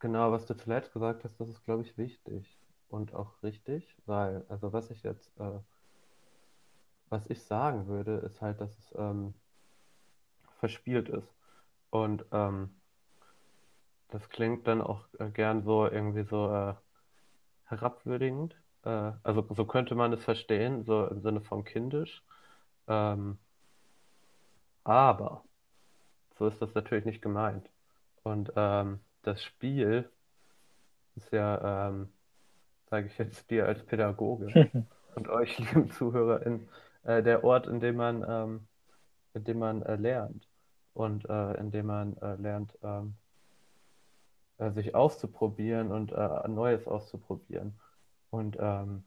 [0.01, 4.45] genau, was du zuletzt gesagt hast, das ist, glaube ich, wichtig und auch richtig, weil,
[4.49, 5.61] also was ich jetzt, äh,
[7.11, 9.35] was ich sagen würde, ist halt, dass es ähm,
[10.61, 11.35] verspielt ist.
[11.91, 12.78] Und ähm,
[14.09, 16.75] das klingt dann auch äh, gern so irgendwie so äh,
[17.65, 18.57] herabwürdigend.
[18.85, 22.23] Äh, also so könnte man es verstehen, so im Sinne von kindisch.
[22.89, 23.39] Ähm,
[24.85, 25.45] aber
[26.39, 27.69] so ist das natürlich nicht gemeint.
[28.23, 30.11] Und ähm, das Spiel
[31.17, 32.13] ist ja, ähm,
[32.89, 34.71] sage ich jetzt dir als Pädagoge
[35.15, 36.69] und euch, lieben ZuhörerInnen,
[37.05, 38.69] äh, der Ort, in dem man, ähm,
[39.35, 40.49] in dem man äh, lernt
[40.95, 43.17] und äh, in dem man äh, lernt, ähm,
[44.59, 47.79] äh, sich auszuprobieren und äh, Neues auszuprobieren.
[48.31, 49.05] Und ähm,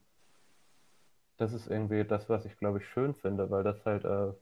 [1.36, 4.32] das ist irgendwie das, was ich glaube ich schön finde, weil das halt äh,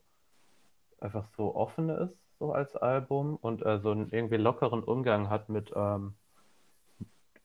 [1.01, 5.49] einfach so offen ist, so als Album und äh, so einen irgendwie lockeren Umgang hat
[5.49, 6.15] mit ähm,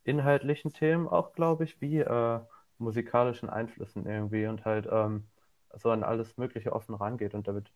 [0.03, 2.39] inhaltlichen Themen auch, glaube ich, wie äh,
[2.77, 5.25] musikalischen Einflüssen irgendwie und halt ähm,
[5.73, 7.71] so an alles Mögliche offen rangeht und damit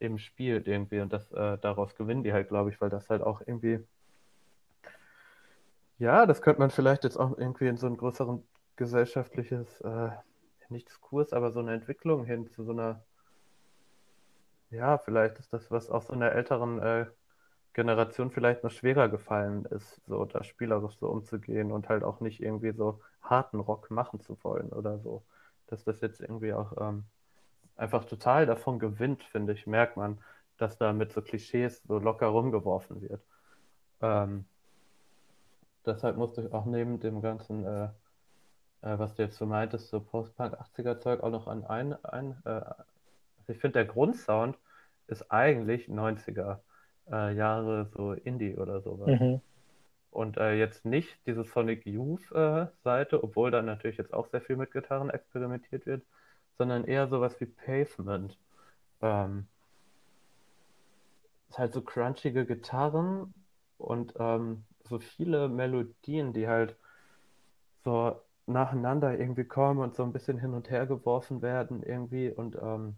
[0.00, 3.22] eben spielt irgendwie und das äh, daraus gewinnen die halt, glaube ich, weil das halt
[3.22, 3.80] auch irgendwie
[5.98, 8.42] ja, das könnte man vielleicht jetzt auch irgendwie in so ein größeren
[8.76, 10.10] gesellschaftliches, äh,
[10.68, 13.04] nicht Diskurs, aber so eine Entwicklung hin zu so einer,
[14.70, 17.06] ja, vielleicht ist das, was auch so einer älteren äh,
[17.74, 22.40] Generation vielleicht noch schwerer gefallen ist, so da spielerisch so umzugehen und halt auch nicht
[22.40, 25.24] irgendwie so harten Rock machen zu wollen oder so.
[25.66, 27.04] Dass das jetzt irgendwie auch ähm,
[27.76, 30.18] einfach total davon gewinnt, finde ich, merkt man,
[30.56, 33.22] dass da mit so Klischees so locker rumgeworfen wird.
[34.00, 34.44] Ähm,
[35.86, 37.84] deshalb musste ich auch neben dem ganzen, äh,
[38.82, 42.36] äh, was du jetzt so meintest, so Post-Punk 80er Zeug auch noch an ein, ein
[42.44, 44.58] äh, also ich finde der Grundsound
[45.06, 46.60] ist eigentlich 90er
[47.10, 49.20] äh, Jahre so Indie oder sowas.
[49.20, 49.40] Mhm.
[50.10, 54.40] Und äh, jetzt nicht diese Sonic Youth äh, Seite, obwohl da natürlich jetzt auch sehr
[54.40, 56.02] viel mit Gitarren experimentiert wird,
[56.56, 58.38] sondern eher sowas wie Pavement.
[59.02, 59.48] Ähm,
[61.48, 63.34] ist halt so crunchige Gitarren
[63.76, 66.76] und ähm, so viele Melodien, die halt
[67.84, 72.56] so nacheinander irgendwie kommen und so ein bisschen hin und her geworfen werden irgendwie und
[72.56, 72.96] ähm,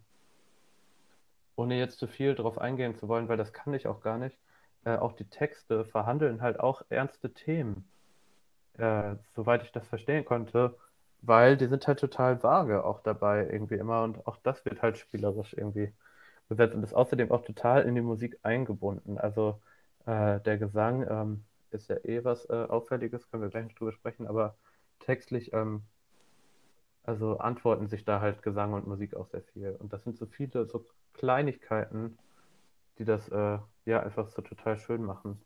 [1.56, 4.38] ohne jetzt zu viel drauf eingehen zu wollen, weil das kann ich auch gar nicht,
[4.84, 7.88] äh, auch die Texte verhandeln halt auch ernste Themen,
[8.78, 10.76] äh, soweit ich das verstehen konnte,
[11.22, 14.98] weil die sind halt total vage auch dabei irgendwie immer und auch das wird halt
[14.98, 15.92] spielerisch irgendwie
[16.48, 19.18] besetzt und ist außerdem auch total in die Musik eingebunden.
[19.18, 19.60] Also
[20.06, 23.92] äh, der Gesang ähm, ist ja eh was äh, Auffälliges, können wir gleich noch drüber
[23.92, 24.56] sprechen, aber
[25.00, 25.82] textlich, ähm,
[27.02, 29.76] also antworten sich da halt Gesang und Musik auch sehr viel.
[29.78, 32.18] Und das sind so viele so Kleinigkeiten,
[32.98, 35.40] die das äh, ja einfach so total schön machen,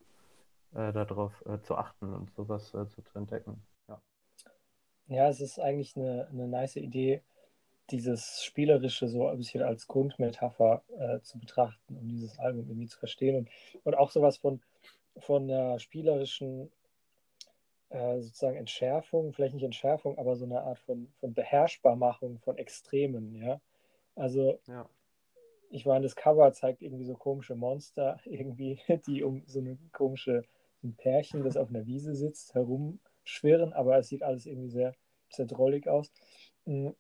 [0.74, 3.62] äh, darauf äh, zu achten und sowas äh, so zu entdecken.
[3.88, 4.02] Ja.
[5.08, 7.22] ja, es ist eigentlich eine, eine nice Idee,
[7.90, 12.98] dieses Spielerische so ein bisschen als Grundmetapher äh, zu betrachten, um dieses Album irgendwie zu
[12.98, 13.50] verstehen und,
[13.84, 14.62] und auch sowas von
[15.18, 16.70] von der spielerischen
[17.90, 23.34] äh, sozusagen Entschärfung, vielleicht nicht Entschärfung, aber so eine Art von, von Beherrschbarmachung von Extremen,
[23.34, 23.61] ja.
[24.14, 24.88] Also ja.
[25.70, 30.44] ich meine, das Cover zeigt irgendwie so komische Monster, irgendwie, die um so eine komische
[30.82, 34.94] ein Pärchen, das auf einer Wiese sitzt, herumschwirren, aber es sieht alles irgendwie sehr,
[35.28, 36.11] sehr drollig aus.
[36.64, 36.90] Mm,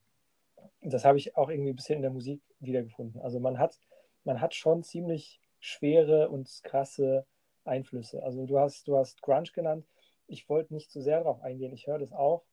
[0.82, 3.20] das habe ich auch irgendwie ein bisschen in der Musik wiedergefunden.
[3.22, 3.78] Also man hat,
[4.24, 7.26] man hat schon ziemlich schwere und krasse
[7.70, 8.22] Einflüsse.
[8.22, 9.86] Also du hast, du hast Grunge genannt.
[10.26, 11.72] Ich wollte nicht zu sehr darauf eingehen.
[11.72, 12.44] Ich höre das auch,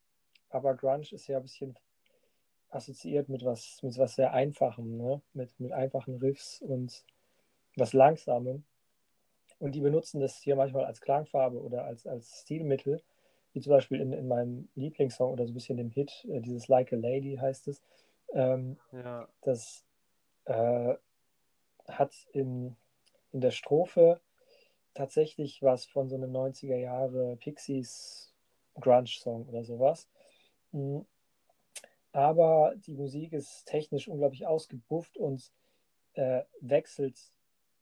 [0.50, 1.78] aber Grunge ist ja ein bisschen
[2.70, 5.22] assoziiert mit was, mit was sehr Einfachem, ne?
[5.34, 7.04] mit, mit einfachen Riffs und
[7.76, 8.64] was Langsamem.
[9.60, 13.02] Und die benutzen das hier manchmal als Klangfarbe oder als, als Stilmittel,
[13.54, 16.68] wie zum Beispiel in, in meinem Lieblingssong oder so ein bisschen dem Hit, äh, dieses
[16.68, 17.82] Like a Lady heißt es.
[18.34, 19.28] Ähm, ja.
[19.42, 19.84] Das
[20.46, 20.94] äh,
[21.88, 22.76] hat in,
[23.32, 24.20] in der Strophe
[24.98, 28.34] tatsächlich was von so einem 90er Jahre Pixies
[28.80, 30.08] Grunge-Song oder sowas.
[30.72, 31.06] Mhm.
[32.12, 35.52] Aber die Musik ist technisch unglaublich ausgebufft und
[36.14, 37.16] äh, wechselt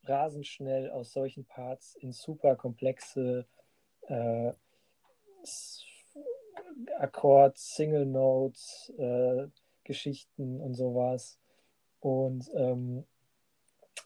[0.04, 3.46] rasend schnell aus solchen Parts in super komplexe
[4.08, 4.52] äh,
[7.00, 9.48] Akkord, Single Notes, äh,
[9.86, 11.40] Geschichten und sowas.
[12.02, 13.06] Und ähm,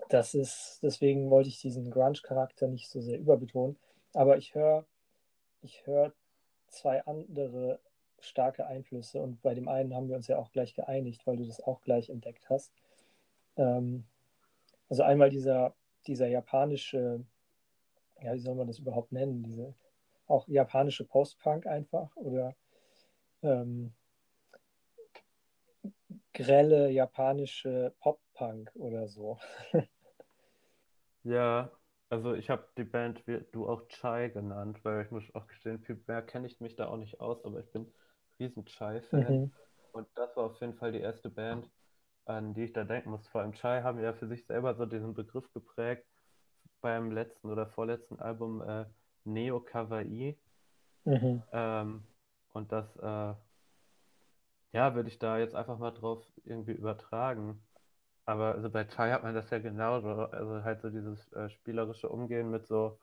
[0.07, 3.77] das ist, deswegen wollte ich diesen Grunge-Charakter nicht so sehr überbetonen.
[4.13, 4.85] Aber ich höre
[5.61, 6.13] ich hör
[6.67, 7.79] zwei andere
[8.19, 11.45] starke Einflüsse und bei dem einen haben wir uns ja auch gleich geeinigt, weil du
[11.45, 12.73] das auch gleich entdeckt hast.
[13.57, 14.05] Ähm,
[14.89, 15.73] also einmal dieser,
[16.07, 17.23] dieser japanische,
[18.21, 19.73] ja, wie soll man das überhaupt nennen, diese
[20.27, 22.55] auch japanische Post-Punk einfach oder
[23.41, 23.93] ähm,
[26.39, 29.37] grelle japanische Pop-Punk oder so.
[31.23, 31.69] Ja,
[32.09, 35.79] also ich habe die Band wie du auch Chai genannt, weil ich muss auch gestehen,
[35.79, 37.91] viel mehr kenne ich mich da auch nicht aus, aber ich bin
[38.39, 39.41] riesen Chai-Fan.
[39.41, 39.51] Mhm.
[39.91, 41.69] Und das war auf jeden Fall die erste Band,
[42.25, 43.27] an die ich da denken muss.
[43.27, 46.07] Vor allem Chai haben ja für sich selber so diesen Begriff geprägt
[46.81, 48.85] beim letzten oder vorletzten Album äh,
[49.25, 50.37] Neo Kawaii.
[51.03, 51.43] Mhm.
[51.51, 52.03] Ähm,
[52.53, 53.33] und das, äh,
[54.71, 57.61] ja, würde ich da jetzt einfach mal drauf irgendwie übertragen.
[58.25, 60.09] Aber also bei Chai hat man das ja genauso.
[60.09, 62.99] Also halt so dieses äh, spielerische Umgehen mit so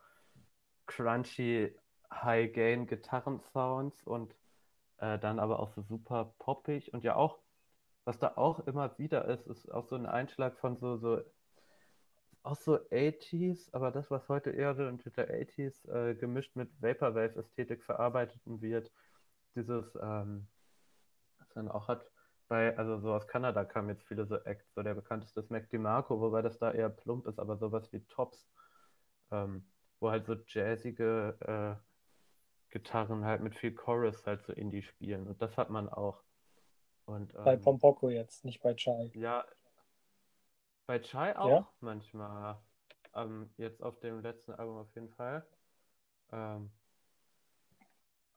[0.87, 1.75] crunchy
[2.11, 4.35] High-Gain Gitarrensounds und
[4.97, 7.39] äh, dann aber auch so super poppig und ja auch,
[8.05, 11.21] was da auch immer wieder ist, ist auch so ein Einschlag von so, so
[12.43, 16.69] auch so 80s, aber das, was heute eher so unter der 80s äh, gemischt mit
[16.81, 18.91] Vaporwave-Ästhetik verarbeitet wird,
[19.55, 20.47] dieses, ähm,
[21.57, 22.05] dann auch hat,
[22.47, 25.69] bei, also so aus Kanada kamen jetzt viele so Acts, so der bekannteste ist Mac
[25.69, 28.47] DiMarco, wobei das da eher plump ist, aber sowas wie Tops,
[29.31, 29.65] ähm,
[29.99, 31.83] wo halt so jazzige äh,
[32.71, 36.23] Gitarren halt mit viel Chorus halt so Indie spielen und das hat man auch.
[37.05, 39.11] Und, Bei ähm, Pompoko jetzt, nicht bei Chai.
[39.13, 39.45] ja,
[40.85, 41.67] bei Chai auch Ja?
[41.81, 42.57] manchmal.
[43.13, 45.45] Ähm, jetzt auf dem letzten Album auf jeden Fall.
[46.31, 46.71] Ähm,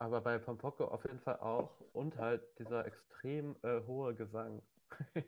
[0.00, 1.70] aber bei Pompoko auf jeden Fall auch.
[1.92, 4.62] Und halt dieser extrem äh, hohe Gesang.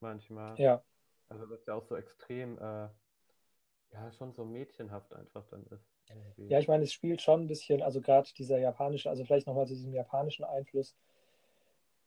[0.00, 0.58] Manchmal.
[0.58, 0.82] Ja,
[1.28, 2.88] Also das ja auch so extrem, äh,
[3.92, 5.84] ja, schon so mädchenhaft einfach dann ist.
[6.08, 6.48] Irgendwie.
[6.48, 9.66] ja, ich meine, es spielt schon ein bisschen, also gerade dieser japanische, also vielleicht nochmal
[9.66, 10.94] zu diesem japanischen Einfluss.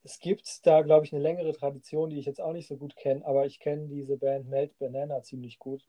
[0.03, 2.95] Es gibt da, glaube ich, eine längere Tradition, die ich jetzt auch nicht so gut
[2.95, 5.85] kenne, aber ich kenne diese Band Melt Banana ziemlich gut.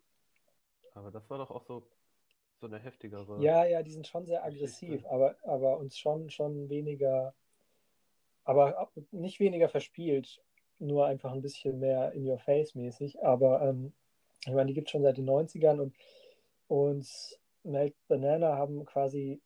[0.94, 1.82] Aber das war doch auch so,
[2.62, 3.42] so eine heftigere.
[3.42, 7.34] Ja, ja, die sind schon sehr aggressiv, aber, aber uns schon, schon weniger,
[8.44, 10.40] aber nicht weniger verspielt,
[10.78, 13.22] nur einfach ein bisschen mehr in your face mäßig.
[13.22, 13.92] Aber ähm,
[14.46, 15.94] ich meine, die gibt es schon seit den 90ern und,
[16.68, 19.40] und Melt Banana haben quasi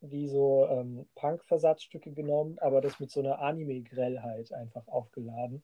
[0.00, 5.62] wie so ähm, Punk-Versatzstücke genommen, aber das mit so einer Anime-Grellheit einfach aufgeladen.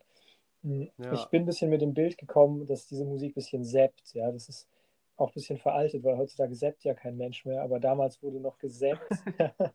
[0.62, 1.12] Hm, Ja.
[1.14, 4.12] Ich bin ein bisschen mit dem Bild gekommen, dass diese Musik ein bisschen zappt.
[4.14, 4.68] Ja, das ist
[5.16, 8.58] auch ein bisschen veraltet, weil heutzutage zappt ja kein Mensch mehr, aber damals wurde noch
[8.58, 9.08] gesappt.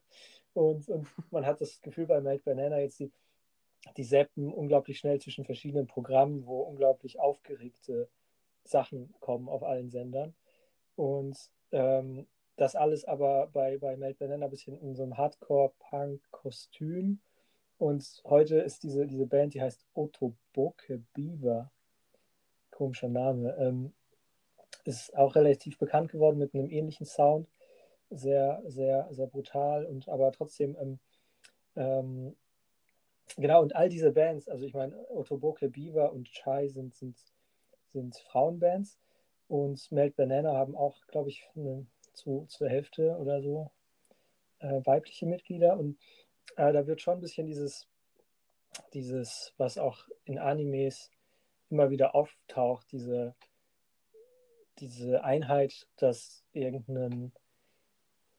[0.54, 3.12] und, und man hat das Gefühl bei Melt Banana jetzt, die,
[3.96, 8.10] die zappen unglaublich schnell zwischen verschiedenen Programmen, wo unglaublich aufgeregte
[8.64, 10.34] Sachen kommen auf allen Sendern.
[10.96, 11.38] Und
[11.72, 12.28] ähm,
[12.58, 17.20] das alles aber bei, bei Melt Banana ein bisschen in so einem Hardcore-Punk-Kostüm.
[17.78, 21.72] Und heute ist diese, diese Band, die heißt Otoboke Beaver.
[22.72, 23.56] Komischer Name.
[23.60, 23.94] Ähm,
[24.88, 27.50] ist auch relativ bekannt geworden mit einem ähnlichen Sound.
[28.10, 31.00] Sehr, sehr, sehr brutal und aber trotzdem, ähm,
[31.76, 32.36] ähm,
[33.36, 37.18] genau, und all diese Bands, also ich meine, Otoboke Beaver und Chai sind, sind,
[37.92, 38.98] sind Frauenbands
[39.50, 43.72] und Melt Banana haben auch, glaube ich, eine, zu, zur Hälfte oder so
[44.60, 45.98] äh, weibliche Mitglieder und
[46.56, 47.90] äh, da wird schon ein bisschen dieses,
[48.94, 51.12] dieses, was auch in Animes
[51.70, 53.36] immer wieder auftaucht, diese,
[54.80, 57.32] diese Einheit, dass irgendein,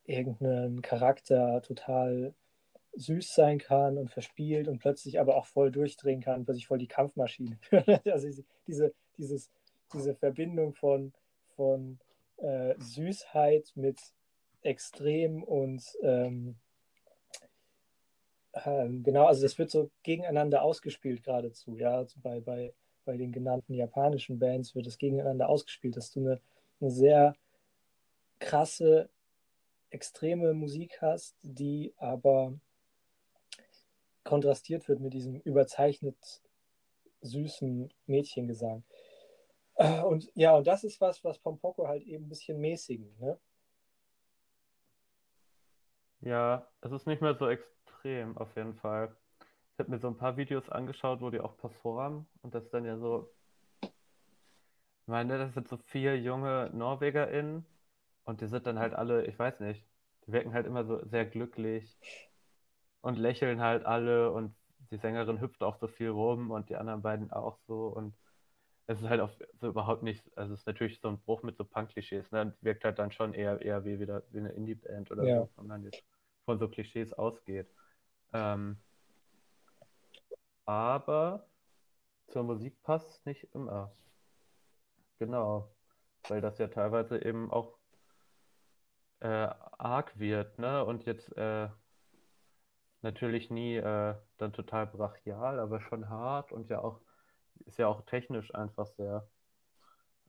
[0.04, 2.34] irgendein Charakter total
[2.94, 6.88] süß sein kann und verspielt und plötzlich aber auch voll durchdrehen kann, plötzlich voll die
[6.88, 7.58] Kampfmaschine.
[8.04, 9.50] also diese, dieses,
[9.92, 11.12] diese Verbindung von,
[11.54, 11.98] von
[12.38, 13.98] äh, Süßheit mit
[14.62, 16.56] Extrem und ähm,
[18.64, 22.72] ähm, genau, also das wird so gegeneinander ausgespielt geradezu, ja, bei, bei,
[23.08, 26.42] bei den genannten japanischen Bands wird es gegeneinander ausgespielt, dass du eine,
[26.78, 27.34] eine sehr
[28.38, 29.08] krasse,
[29.88, 32.52] extreme Musik hast, die aber
[34.24, 36.18] kontrastiert wird mit diesem überzeichnet
[37.22, 38.84] süßen Mädchengesang.
[40.04, 43.38] Und ja, und das ist was, was Pompoko halt eben ein bisschen mäßigen, ne?
[46.20, 49.16] Ja, es ist nicht mehr so extrem, auf jeden Fall.
[49.78, 52.74] Ich habe mir so ein paar Videos angeschaut, wo die auch performen und das ist
[52.74, 53.32] dann ja so,
[53.80, 53.88] ich
[55.06, 57.64] meine, das sind so vier junge NorwegerInnen
[58.24, 59.86] und die sind dann halt alle, ich weiß nicht,
[60.26, 61.96] die wirken halt immer so sehr glücklich
[63.02, 64.52] und lächeln halt alle und
[64.90, 68.16] die Sängerin hüpft auch so viel rum und die anderen beiden auch so und
[68.88, 71.56] es ist halt auch so überhaupt nicht, also es ist natürlich so ein Bruch mit
[71.56, 72.40] so Punk-Klischees, ne?
[72.42, 75.42] Und wirkt halt dann schon eher, eher wie wieder wie eine Indie-Band oder Ja.
[75.42, 76.02] so, wenn man jetzt
[76.46, 77.68] von so Klischees ausgeht.
[78.32, 78.78] Ähm,
[80.68, 81.48] aber
[82.28, 83.90] zur Musik passt es nicht immer.
[85.18, 85.74] Genau.
[86.28, 87.78] Weil das ja teilweise eben auch
[89.20, 89.26] äh,
[89.78, 90.84] arg wird, ne?
[90.84, 91.68] Und jetzt äh,
[93.00, 97.00] natürlich nie äh, dann total brachial, aber schon hart und ja auch,
[97.66, 99.26] ist ja auch technisch einfach sehr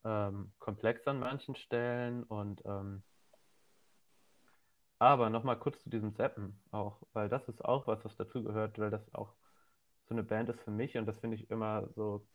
[0.05, 3.03] ähm, komplex an manchen Stellen und ähm,
[4.99, 8.79] aber nochmal kurz zu diesem Zappen auch, weil das ist auch was, was dazu gehört,
[8.79, 9.33] weil das auch
[10.09, 12.25] so eine Band ist für mich und das finde ich immer so,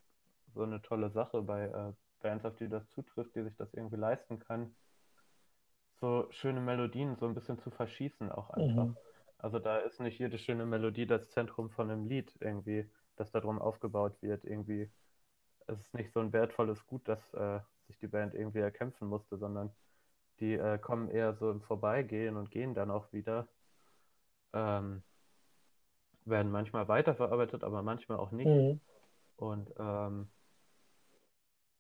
[0.55, 3.97] so eine tolle Sache bei äh, Bands, auf die das zutrifft, die sich das irgendwie
[3.97, 4.75] leisten kann,
[6.01, 8.87] so schöne Melodien so ein bisschen zu verschießen auch einfach.
[8.87, 8.97] Mhm.
[9.39, 13.59] Also da ist nicht jede schöne Melodie das Zentrum von einem Lied irgendwie, das darum
[13.59, 14.45] aufgebaut wird.
[14.45, 14.91] Irgendwie,
[15.67, 19.37] es ist nicht so ein wertvolles Gut, dass äh, sich die Band irgendwie erkämpfen musste,
[19.37, 19.71] sondern
[20.41, 23.49] die äh, kommen eher so im Vorbeigehen und gehen dann auch wieder.
[24.53, 25.03] Ähm,
[26.25, 28.47] werden manchmal weiterverarbeitet, aber manchmal auch nicht.
[28.47, 28.81] Mhm.
[29.37, 30.29] Und ähm,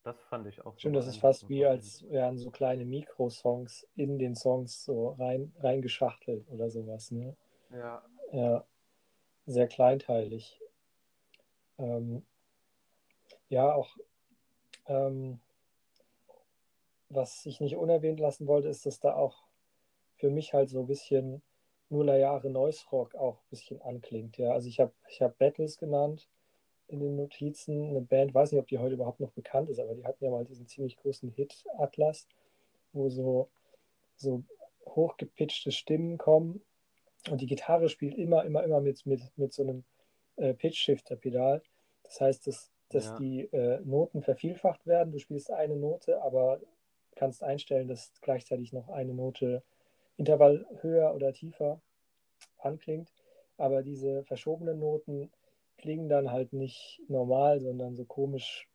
[0.03, 3.86] das fand ich auch so Stimmt, das ist fast wie als wären so kleine Mikrosongs
[3.97, 7.11] in den Songs so rein, reingeschachtelt oder sowas.
[7.11, 7.36] Ne?
[7.70, 8.64] Ja, Ja,
[9.47, 10.61] sehr kleinteilig.
[11.78, 12.24] Ähm,
[13.49, 13.97] ja, auch
[14.86, 15.40] ähm,
[17.09, 19.45] was ich nicht unerwähnt lassen wollte, ist, dass da auch
[20.16, 21.42] für mich halt so ein bisschen
[21.95, 24.36] Nullerjahre Noise Rock auch ein bisschen anklingt.
[24.36, 26.28] Ja, also ich habe ich hab Battles genannt
[26.88, 27.88] in den Notizen.
[27.88, 30.30] Eine Band, weiß nicht, ob die heute überhaupt noch bekannt ist, aber die hatten ja
[30.30, 32.26] mal diesen ziemlich großen Hit Atlas,
[32.92, 33.49] wo so,
[34.16, 34.42] so
[34.86, 36.61] hochgepitchte Stimmen kommen
[37.30, 39.84] und die Gitarre spielt immer, immer, immer mit, mit, mit so einem
[40.36, 41.62] äh, Pitch-Shifter-Pedal.
[42.03, 45.12] Das heißt, dass, dass ja, die äh, Noten vervielfacht werden.
[45.12, 46.61] Du spielst eine Note, aber
[47.14, 49.62] kannst einstellen, dass gleichzeitig noch eine Note
[50.16, 51.80] Intervall höher oder tiefer
[52.58, 53.12] anklingt.
[53.56, 55.30] Aber diese verschobenen Noten
[55.78, 58.68] klingen dann halt nicht normal, sondern so komisch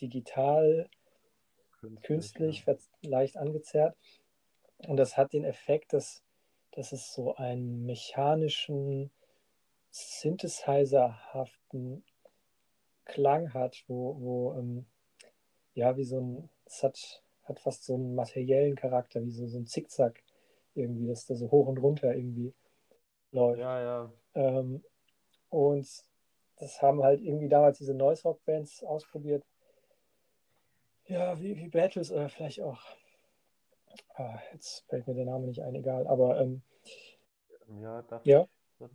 [0.00, 0.88] digital,
[1.80, 2.76] künstlich, künstlich, ja.
[3.02, 3.96] leicht angezerrt.
[4.86, 6.22] Und das hat den Effekt, dass,
[6.72, 9.10] dass es so einen mechanischen,
[9.90, 12.04] synthesizerhaften
[13.04, 14.86] Klang hat, wo, wo ähm,
[15.74, 19.58] ja, wie so ein, es hat, hat fast so einen materiellen Charakter, wie so, so
[19.58, 20.22] ein Zickzack
[20.80, 22.54] irgendwie, dass da so hoch und runter irgendwie
[23.32, 23.60] läuft.
[23.60, 24.82] Ja, ja, Ähm,
[25.48, 25.88] und
[26.56, 29.44] das haben halt irgendwie damals diese Noise Rock Bands ausprobiert.
[31.06, 32.80] Ja, wie, wie Battles oder vielleicht auch,
[34.14, 36.62] ah, jetzt fällt mir der Name nicht ein, egal, aber ähm,
[37.80, 38.46] ja, darf ja,
[38.78, 38.88] ich.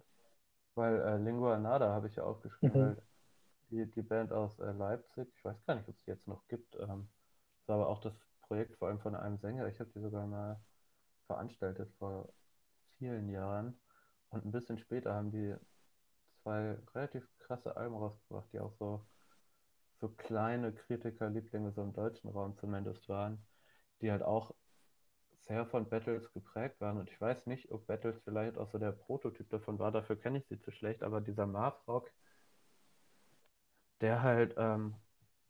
[0.75, 2.97] Weil äh, Lingua Nada habe ich ja auch geschrieben, mhm.
[3.69, 6.47] die, die Band aus äh, Leipzig, ich weiß gar nicht, ob es die jetzt noch
[6.47, 7.09] gibt, ähm,
[7.59, 9.67] das war aber auch das Projekt vor allem von einem Sänger.
[9.67, 10.59] Ich habe die sogar mal
[11.27, 12.33] veranstaltet vor
[12.97, 13.79] vielen Jahren.
[14.29, 15.55] Und ein bisschen später haben die
[16.43, 19.05] zwei relativ krasse Alben rausgebracht, die auch so,
[19.99, 23.45] so kleine Kritikerlieblinge so im deutschen Raum zumindest waren,
[24.01, 24.53] die halt auch
[25.47, 26.97] sehr von Battles geprägt waren.
[26.97, 30.39] Und ich weiß nicht, ob Battles vielleicht auch so der Prototyp davon war, dafür kenne
[30.39, 32.11] ich sie zu schlecht, aber dieser Math Rock,
[34.01, 34.95] der halt, ähm,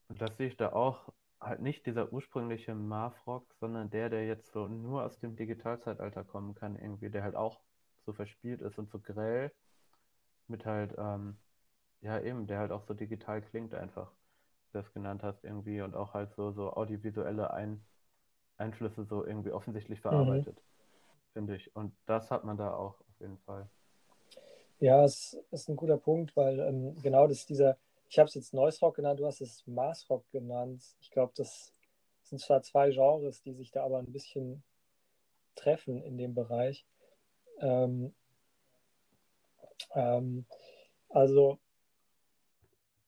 [0.09, 1.11] das sehe ich da auch,
[1.45, 6.23] halt nicht dieser ursprüngliche Math Rock, sondern der, der jetzt so nur aus dem Digitalzeitalter
[6.23, 7.61] kommen kann, irgendwie, der halt auch
[8.05, 9.51] so verspielt ist und so grell,
[10.47, 11.37] mit halt, ähm,
[12.01, 15.81] ja eben, der halt auch so digital klingt einfach, wie du das genannt hast irgendwie,
[15.81, 17.85] und auch halt so, so audiovisuelle Ein
[18.57, 20.45] Einflüsse so irgendwie offensichtlich Mhm.
[20.47, 20.61] verarbeitet,
[21.33, 21.75] finde ich.
[21.75, 23.69] Und das hat man da auch auf jeden Fall.
[24.79, 27.77] Ja, es ist ein guter Punkt, weil ähm, genau das ist dieser,
[28.09, 30.83] ich habe es jetzt Noise Rock genannt, du hast es Mass Rock genannt.
[30.99, 31.73] Ich glaube, das
[32.23, 34.63] sind zwar zwei Genres, die sich da aber ein bisschen
[35.55, 36.85] treffen in dem Bereich.
[37.59, 38.13] Ähm,
[39.91, 40.45] ähm,
[41.09, 41.59] also,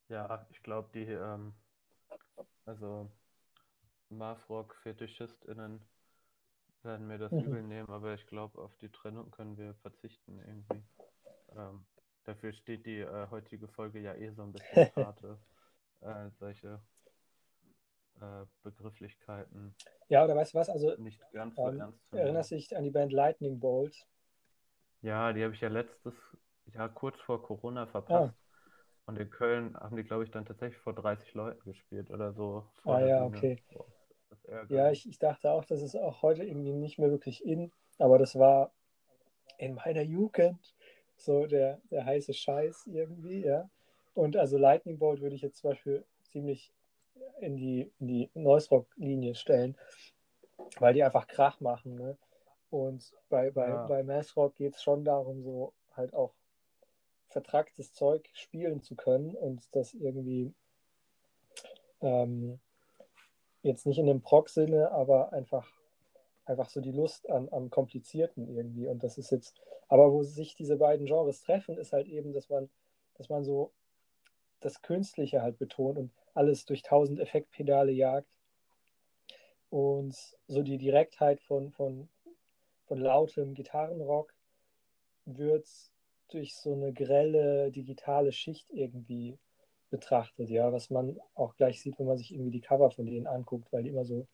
[0.09, 1.53] Ja, ich glaube, die, ähm,
[2.65, 3.09] also
[4.09, 5.81] Math-Rock-FetischistInnen
[6.83, 7.39] werden mir das mhm.
[7.39, 10.83] übel nehmen, aber ich glaube, auf die Trennung können wir verzichten irgendwie.
[11.55, 11.85] Ähm,
[12.27, 15.39] dafür steht die äh, heutige Folge ja eh so ein bisschen harte,
[16.01, 16.81] äh, solche
[18.21, 19.75] äh, Begrifflichkeiten
[20.09, 20.69] ja, oder weißt du was?
[20.69, 24.05] Also, nicht ganz so ähm, ernst erinnerst du dich an die Band Lightning Bolt?
[25.01, 26.13] Ja, die habe ich ja letztes
[26.73, 28.33] Jahr kurz vor Corona Ah, verpasst.
[29.05, 32.65] Und in Köln haben die, glaube ich, dann tatsächlich vor 30 Leuten gespielt oder so
[32.85, 33.37] ah ja, Bühne.
[33.37, 33.61] okay.
[34.69, 38.17] Ja, ich, ich dachte auch, das ist auch heute irgendwie nicht mehr wirklich in, aber
[38.17, 38.71] das war
[39.57, 40.75] in meiner Jugend
[41.17, 43.69] so der, der heiße Scheiß irgendwie, ja.
[44.13, 46.71] Und also Lightning Bolt würde ich jetzt zum Beispiel ziemlich
[47.39, 49.77] in die, in die Noise Rock-Linie stellen,
[50.79, 52.17] weil die einfach Krach machen, ne?
[52.69, 56.33] Und bei, bei, Ja, bei Mass Rock geht es schon darum, so halt auch
[57.29, 60.53] vertracktes Zeug spielen zu können und das irgendwie
[62.01, 62.59] ähm,
[63.61, 65.67] jetzt nicht in dem Prog-Sinne, aber einfach,
[66.47, 68.87] einfach so die Lust an, am Komplizierten irgendwie.
[68.87, 72.49] Und das ist jetzt, aber wo sich diese beiden Genres treffen, ist halt eben, dass
[72.49, 72.69] man,
[73.15, 73.71] dass man so
[74.59, 78.37] das Künstliche halt betont und alles durch tausend Effektpedale jagt.
[79.69, 80.15] Und
[80.47, 82.07] so die Direktheit von, von,
[82.85, 84.33] von lautem Gitarrenrock
[85.25, 85.67] wird
[86.29, 89.37] durch so eine grelle digitale Schicht irgendwie
[89.89, 93.27] betrachtet, ja, was man auch gleich sieht, wenn man sich irgendwie die Cover von denen
[93.27, 94.27] anguckt, weil die immer so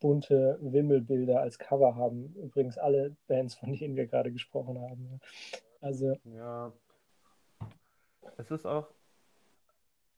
[0.00, 2.34] bunte Wimmelbilder als Cover haben.
[2.34, 5.20] Übrigens alle Bands, von denen wir gerade gesprochen haben.
[5.80, 6.16] Also.
[6.24, 6.72] Ja.
[8.36, 8.88] Es ist auch,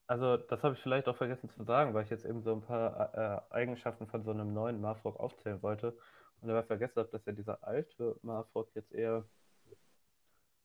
[0.07, 2.63] also das habe ich vielleicht auch vergessen zu sagen, weil ich jetzt eben so ein
[2.63, 3.15] paar
[3.51, 5.97] äh, Eigenschaften von so einem neuen Marfrock aufzählen wollte
[6.41, 9.25] und dabei vergessen habe, dass ja dieser alte Marfrock jetzt eher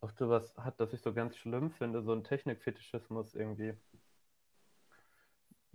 [0.01, 3.74] auch sowas hat, das ich so ganz schlimm finde, so ein Technikfetischismus irgendwie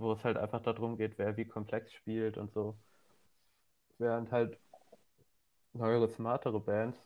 [0.02, 2.76] wo es halt einfach darum geht, wer wie komplex spielt und so.
[4.02, 4.58] Während halt
[5.74, 6.98] neuere, smartere Bands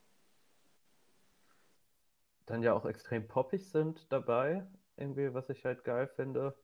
[2.47, 4.66] dann ja auch extrem poppig sind dabei,
[4.97, 6.57] irgendwie, was ich halt geil finde.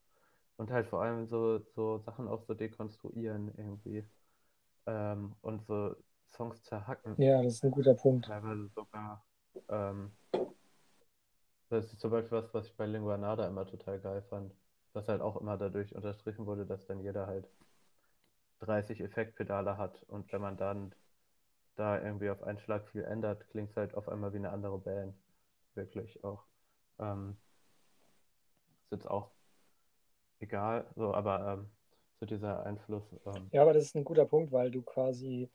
[0.57, 4.07] Und halt vor allem so, so Sachen auch so dekonstruieren irgendwie.
[4.87, 5.95] Ähm, und so
[6.31, 7.15] Songs zerhacken.
[7.19, 8.25] Ja, das ist ein guter Punkt.
[8.25, 9.23] Teilweise sogar.
[9.69, 10.13] Ähm,
[11.69, 14.55] das ist zum Beispiel was, was ich bei Linguanada immer total geil fand.
[14.95, 17.49] Was halt auch immer dadurch unterstrichen wurde, dass dann jeder halt
[18.63, 20.95] 30 Effektpedale hat und wenn man dann
[21.75, 24.79] da irgendwie auf einen Schlag viel ändert, klingt es halt auf einmal wie eine andere
[24.79, 25.15] Band.
[25.75, 26.45] Wirklich auch.
[26.99, 27.37] Ähm,
[28.85, 29.31] ist jetzt auch
[30.41, 31.71] egal, so, aber ähm,
[32.21, 33.05] so dieser Einfluss.
[33.27, 35.49] Ähm, ja, aber das ist ein guter Punkt, weil du quasi,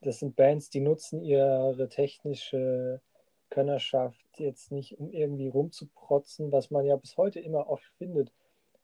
[0.00, 3.02] das sind Bands, die nutzen ihre technische
[3.50, 8.32] Könnerschaft jetzt nicht, um irgendwie rumzuprotzen, was man ja bis heute immer oft findet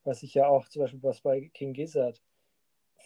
[0.05, 2.21] was ich ja auch zum Beispiel was bei King Gizzard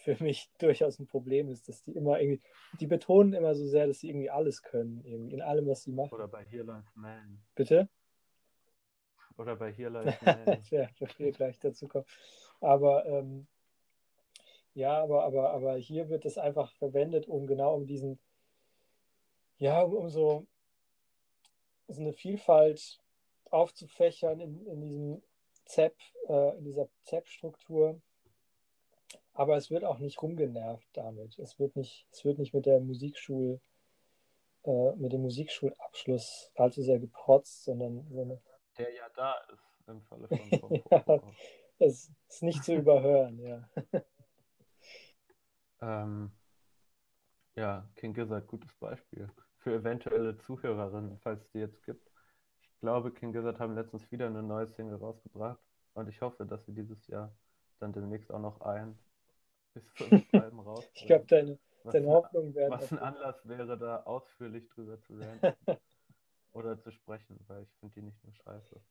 [0.03, 2.41] für mich durchaus ein Problem ist, dass die immer irgendwie,
[2.79, 5.91] die betonen immer so sehr, dass sie irgendwie alles können, irgendwie in allem, was sie
[5.91, 6.13] machen.
[6.13, 7.41] Oder bei Here Lies Man.
[7.55, 7.89] Bitte?
[9.37, 10.45] Oder bei Here Lies Man.
[10.45, 12.05] das wäre wir gleich dazu kommen.
[12.61, 13.47] Aber ähm,
[14.73, 18.19] ja, aber, aber, aber hier wird es einfach verwendet, um genau um diesen,
[19.57, 20.47] ja, um, um so,
[21.87, 22.99] so eine Vielfalt
[23.49, 25.23] aufzufächern in, in diesem
[25.65, 25.95] ZEP,
[26.27, 27.99] äh, in dieser ZEP-Struktur.
[29.33, 31.37] Aber es wird auch nicht rumgenervt damit.
[31.39, 33.61] Es wird nicht, es wird nicht mit der Musikschul,
[34.63, 38.41] äh, mit dem Musikschulabschluss allzu sehr geprotzt, sondern so eine,
[38.77, 41.21] der ja da ist im Falle von ja,
[41.79, 43.69] Das ist nicht zu überhören, ja.
[45.81, 46.31] ähm,
[47.55, 49.29] ja, King Gizzard, gutes Beispiel.
[49.57, 52.09] Für eventuelle Zuhörerinnen, falls es die jetzt gibt
[52.79, 55.59] glaube, King Gizzard haben letztens wieder eine neue Single rausgebracht
[55.93, 57.35] und ich hoffe, dass sie dieses Jahr
[57.79, 58.97] dann demnächst auch noch ein
[59.73, 60.89] bis fünf Alben raus.
[60.93, 62.71] ich glaube, deine, deine Hoffnung wäre.
[62.71, 65.39] Was ein Anlass wäre, da ausführlich drüber zu lernen
[66.53, 68.81] oder zu sprechen, weil ich finde die nicht nur scheiße.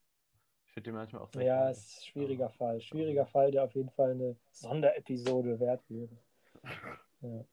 [0.67, 2.81] Ich finde die manchmal auch sehr Ja, es ist ein schwieriger aber, Fall.
[2.81, 3.31] Schwieriger aber.
[3.31, 6.17] Fall, der auf jeden Fall eine Sonderepisode wert wäre.
[7.21, 7.45] Ja,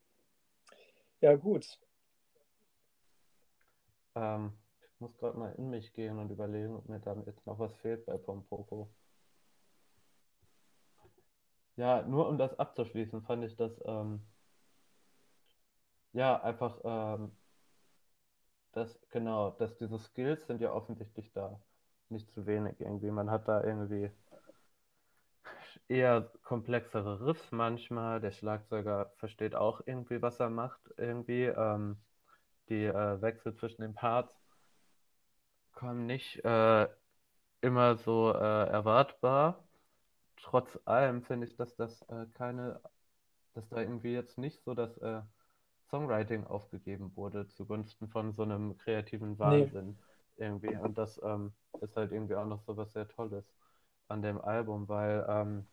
[1.21, 1.79] ja gut.
[4.13, 7.57] Ähm, ich muss gerade mal in mich gehen und überlegen, ob mir dann jetzt noch
[7.57, 8.89] was fehlt bei Pompoko.
[11.77, 14.21] Ja, nur um das abzuschließen, fand ich das, ähm,
[16.13, 17.31] ja, einfach, ähm,
[18.73, 21.59] das, genau, dass diese Skills sind ja offensichtlich da.
[22.09, 23.09] Nicht zu wenig irgendwie.
[23.11, 24.11] Man hat da irgendwie
[25.87, 28.19] eher komplexere Riffs manchmal.
[28.21, 31.45] Der Schlagzeuger versteht auch irgendwie, was er macht, irgendwie.
[31.45, 31.97] Ähm,
[32.69, 34.33] die äh, Wechsel zwischen den Parts
[35.73, 36.87] kommen nicht äh,
[37.61, 38.37] immer so äh,
[38.69, 39.64] erwartbar.
[40.45, 42.79] Trotz allem finde ich, dass das äh, keine,
[43.55, 45.23] dass da irgendwie jetzt nicht so das äh,
[45.89, 49.97] Songwriting aufgegeben wurde zugunsten von so einem kreativen Wahnsinn
[50.37, 50.45] nee.
[50.45, 50.75] irgendwie.
[50.77, 51.51] Und das ähm,
[51.81, 53.43] ist halt irgendwie auch noch so was sehr Tolles
[54.07, 55.67] an dem Album, weil ähm,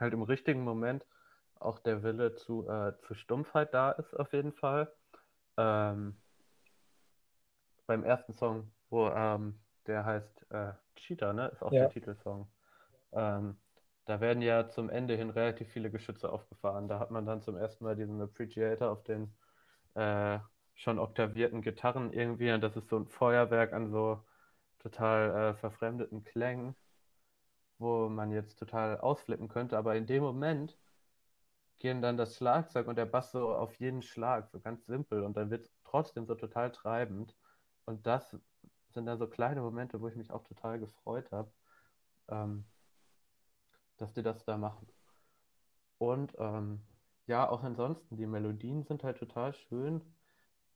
[0.00, 1.04] halt im richtigen Moment
[1.60, 4.90] auch der Wille zu, äh, zu Stumpfheit da ist auf jeden Fall.
[5.58, 6.16] Ähm,
[7.86, 11.48] beim ersten Song, wo ähm, der heißt äh, Cheetah, ne?
[11.48, 11.80] Ist auch ja.
[11.80, 12.48] der Titelsong.
[13.14, 13.56] Ähm,
[14.04, 16.88] da werden ja zum Ende hin relativ viele Geschütze aufgefahren.
[16.88, 19.34] Da hat man dann zum ersten Mal diesen Appreciator auf den
[19.94, 20.38] äh,
[20.74, 24.24] schon oktavierten Gitarren irgendwie und das ist so ein Feuerwerk an so
[24.80, 26.74] total äh, verfremdeten Klängen,
[27.78, 29.78] wo man jetzt total ausflippen könnte.
[29.78, 30.78] Aber in dem Moment
[31.78, 35.36] gehen dann das Schlagzeug und der Bass so auf jeden Schlag, so ganz simpel und
[35.36, 37.36] dann wird es trotzdem so total treibend.
[37.86, 38.36] Und das
[38.90, 41.52] sind da so kleine Momente, wo ich mich auch total gefreut habe,
[42.28, 42.64] ähm,
[43.96, 44.86] dass die das da machen.
[45.98, 46.80] Und ähm,
[47.26, 50.02] ja, auch ansonsten, die Melodien sind halt total schön.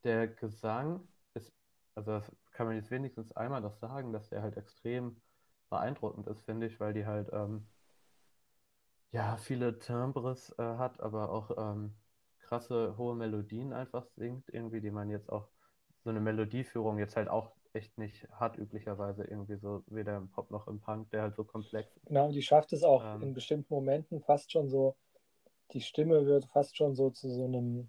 [0.05, 1.53] Der Gesang ist,
[1.95, 5.21] also das kann man jetzt wenigstens einmal noch sagen, dass der halt extrem
[5.71, 7.67] beeindruckend ist, finde ich, weil die halt ähm,
[9.13, 11.95] ja viele Timbres äh, hat, aber auch ähm,
[12.39, 15.49] krasse hohe Melodien einfach singt, irgendwie, die man jetzt auch
[16.05, 20.51] so eine Melodieführung jetzt halt auch echt nicht hat, üblicherweise irgendwie so weder im Pop
[20.51, 22.07] noch im Punk, der halt so komplex ist.
[22.07, 23.23] Genau, die schafft es auch Ähm.
[23.23, 24.97] in bestimmten Momenten fast schon so,
[25.73, 27.89] die Stimme wird fast schon so zu so einem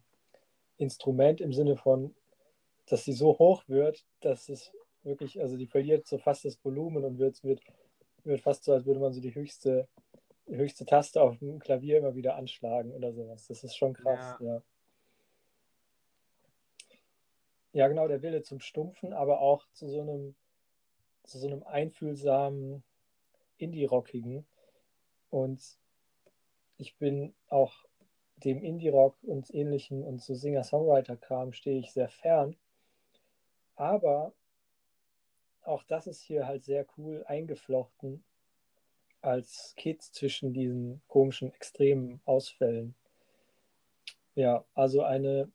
[0.78, 2.16] Instrument im Sinne von,
[2.88, 4.72] dass sie so hoch wird, dass es
[5.04, 7.62] wirklich, also die verliert so fast das Volumen und wird, wird,
[8.24, 9.88] wird fast so, als würde man so die höchste,
[10.48, 13.48] die höchste Taste auf dem Klavier immer wieder anschlagen oder sowas.
[13.48, 14.56] Das ist schon krass, Ja.
[14.56, 14.62] ja.
[17.72, 20.36] Ja, genau, der Wille zum Stumpfen, aber auch zu so einem,
[21.24, 22.84] zu so einem einfühlsamen
[23.58, 24.46] Indie-Rockigen.
[25.30, 25.62] Und
[26.78, 27.86] ich bin auch
[28.38, 32.56] dem Indie-Rock und ähnlichen und so Singer-Songwriter-Kram stehe ich sehr fern.
[33.76, 34.34] Aber
[35.62, 38.24] auch das ist hier halt sehr cool eingeflochten
[39.22, 42.96] als Kit zwischen diesen komischen extremen Ausfällen.
[44.36, 45.52] Ja, also eine,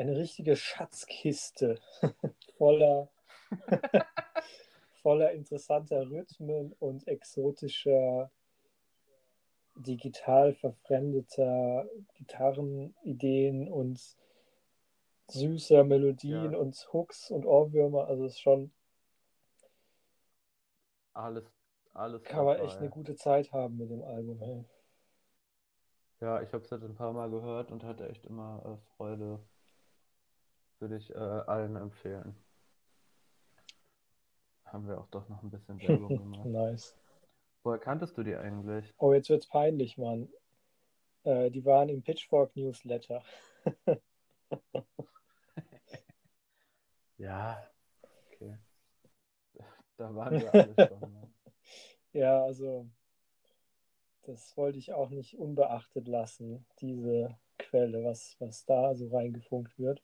[0.00, 1.78] eine richtige Schatzkiste
[2.56, 3.08] voller,
[5.02, 8.30] voller interessanter Rhythmen und exotischer,
[9.76, 14.00] digital verfremdeter Gitarrenideen und
[15.28, 16.58] süßer Melodien Ja.
[16.58, 18.08] und Hooks und Ohrwürmer.
[18.08, 18.72] Also es ist schon,
[21.12, 21.44] Alles,
[21.92, 24.40] alles kann man echt eine gute Zeit haben mit dem Album.
[24.40, 24.64] Hey.
[26.20, 29.40] Ja, ich habe es jetzt ein paar Mal gehört und hatte echt immer äh, Freude.
[30.80, 32.34] Würde ich äh, allen empfehlen.
[34.64, 36.46] Haben wir auch doch noch ein bisschen Werbung gemacht.
[36.46, 36.96] nice.
[37.62, 38.92] Woher kanntest du die eigentlich?
[38.96, 40.28] Oh, jetzt wird's peinlich, Mann.
[41.24, 43.22] Äh, die waren im Pitchfork Newsletter.
[47.20, 47.62] Ja,
[48.32, 48.56] okay.
[49.98, 51.12] Da waren wir alle schon.
[51.12, 51.30] Ne?
[52.14, 52.88] Ja, also
[54.22, 60.02] das wollte ich auch nicht unbeachtet lassen, diese Quelle, was, was da so reingefunkt wird.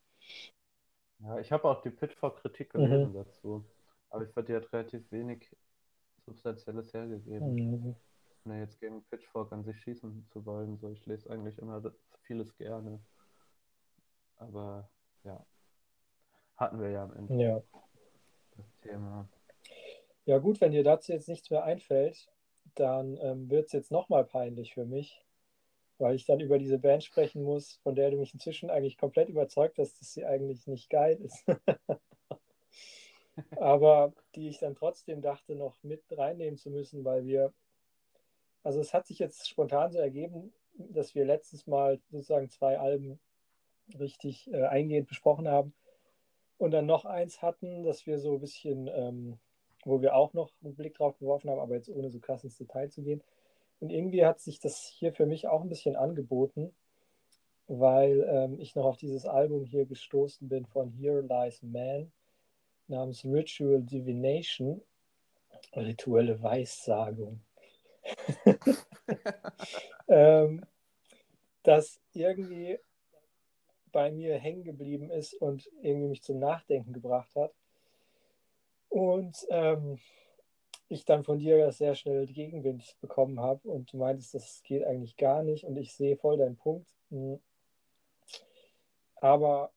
[1.21, 2.83] Ja, ich habe auch die Pitchfork-Kritik Mhm.
[2.83, 3.65] gelesen dazu.
[4.11, 5.55] Aber ich fand, die hat relativ wenig
[6.25, 7.55] Substanzielles hergegeben.
[7.55, 7.97] Mhm.
[8.45, 10.79] Ne, jetzt gegen Pitchfork an sich schießen zu wollen.
[10.79, 11.83] So, ich lese eigentlich immer
[12.23, 13.01] vieles gerne.
[14.37, 14.89] Aber
[15.25, 15.45] ja,
[16.57, 17.63] hatten wir ja am Ende Ja.
[18.57, 19.29] das Thema.
[20.27, 22.29] Ja, gut, wenn dir dazu jetzt nichts mehr einfällt,
[22.75, 25.26] dann ähm, wird es jetzt nochmal peinlich für mich,
[25.99, 29.29] weil ich dann über diese Band sprechen muss, von der du mich inzwischen eigentlich komplett
[29.29, 31.45] überzeugt hast, dass sie eigentlich nicht geil ist.
[33.57, 37.53] Aber die ich dann trotzdem dachte, noch mit reinnehmen zu müssen, weil wir,
[38.63, 43.19] also es hat sich jetzt spontan so ergeben, dass wir letztes Mal sozusagen zwei Alben
[43.99, 45.75] richtig äh, eingehend besprochen haben
[46.59, 49.39] und dann noch eins hatten, dass wir so ein bisschen, ähm,
[49.85, 52.57] wo wir auch noch einen Blick drauf geworfen haben, aber jetzt ohne so krass ins
[52.57, 53.23] Detail zu gehen.
[53.81, 56.75] Und irgendwie hat sich das hier für mich auch ein bisschen angeboten,
[57.67, 62.13] weil ähm, ich noch auf dieses Album hier gestoßen bin von Here Lies Man
[62.89, 64.81] namens Ritual Divination,
[65.75, 67.41] rituelle Weissagung.
[70.09, 70.65] ähm,
[71.65, 72.79] das irgendwie
[73.91, 77.53] bei mir hängen geblieben ist und irgendwie mich zum Nachdenken gebracht hat.
[78.89, 79.99] Und ähm,
[80.89, 85.17] ich dann von dir sehr schnell Gegenwind bekommen habe und du meintest, das geht eigentlich
[85.17, 86.89] gar nicht und ich sehe voll deinen Punkt.
[87.11, 87.41] Mhm.
[89.17, 89.73] Aber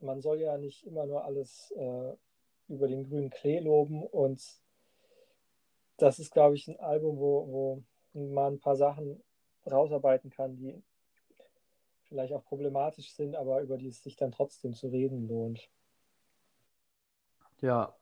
[0.00, 2.12] man soll ja nicht immer nur alles äh,
[2.68, 4.42] über den grünen Klee loben und
[5.96, 7.82] das ist, glaube ich, ein Album, wo, wo
[8.12, 9.22] man ein paar Sachen
[9.66, 10.82] rausarbeiten kann, die
[12.04, 15.68] vielleicht auch problematisch sind, aber über die es sich dann trotzdem zu reden lohnt.
[17.60, 17.94] Ja,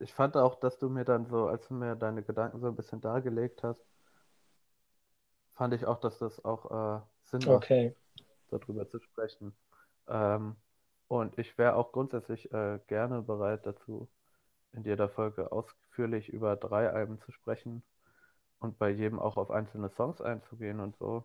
[0.00, 2.76] ich fand auch, dass du mir dann so, als du mir deine Gedanken so ein
[2.76, 3.84] bisschen dargelegt hast,
[5.54, 7.94] fand ich auch, dass das auch äh, Sinn macht, Okay.
[8.50, 9.56] darüber zu sprechen.
[10.08, 10.56] Ähm,
[11.08, 14.08] und ich wäre auch grundsätzlich äh, gerne bereit dazu,
[14.72, 17.82] in jeder Folge ausführlich über drei Alben zu sprechen
[18.60, 21.24] und bei jedem auch auf einzelne Songs einzugehen und so.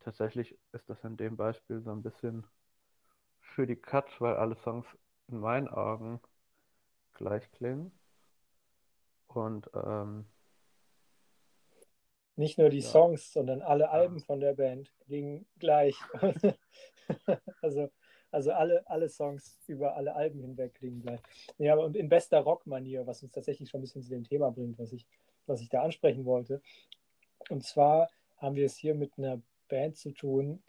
[0.00, 2.46] Tatsächlich ist das in dem Beispiel so ein bisschen
[3.40, 4.86] für die Cut, weil alle Songs
[5.28, 6.20] in meinen Augen
[7.20, 7.92] gleich klingen.
[9.28, 10.26] Und ähm,
[12.36, 12.88] Nicht nur die Ja.
[12.88, 15.94] Songs, sondern alle Alben von der Band klingen gleich.
[17.62, 17.90] also
[18.32, 21.20] Also alle, alle Songs über alle Alben hinweg klingen gleich.
[21.58, 24.78] Ja, und in bester Rockmanier, was uns tatsächlich schon ein bisschen zu dem Thema bringt,
[24.78, 25.04] was ich,
[25.46, 26.62] was ich da ansprechen wollte.
[27.48, 30.62] Und zwar haben wir es hier mit einer Band zu tun,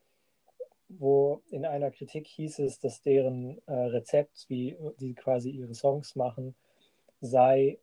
[1.00, 6.16] wo in einer Kritik hieß es, dass deren äh, Rezept, wie die quasi ihre Songs
[6.16, 6.56] machen,
[7.22, 7.80] sei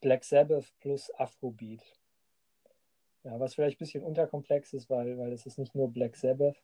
[0.00, 1.82] Black Sabbath plus Afrobeat.
[3.24, 6.60] Ja, was vielleicht ein bisschen unterkomplex ist, weil, weil es ist nicht nur Black Sabbath,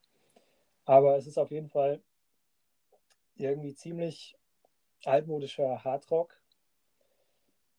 [0.84, 2.00] aber es ist auf jeden Fall
[3.36, 4.36] irgendwie ziemlich
[5.05, 6.34] altmodischer Hardrock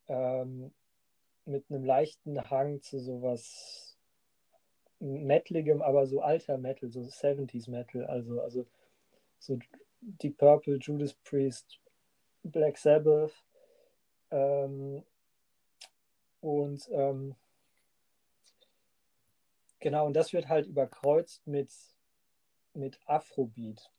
[0.08, 0.72] ähm,
[1.46, 3.89] mit einem leichten Hang zu sowas
[5.00, 8.66] Metaligem, aber so alter Metal, so 70s Metal, also, also
[9.40, 9.58] so
[10.02, 11.80] Deep Purple, Judas Priest,
[12.44, 13.34] Black Sabbath
[14.32, 15.04] ähm,
[16.42, 17.36] und ähm,
[19.80, 21.72] genau, und das wird halt überkreuzt mit,
[22.74, 23.92] mit Afrobeat,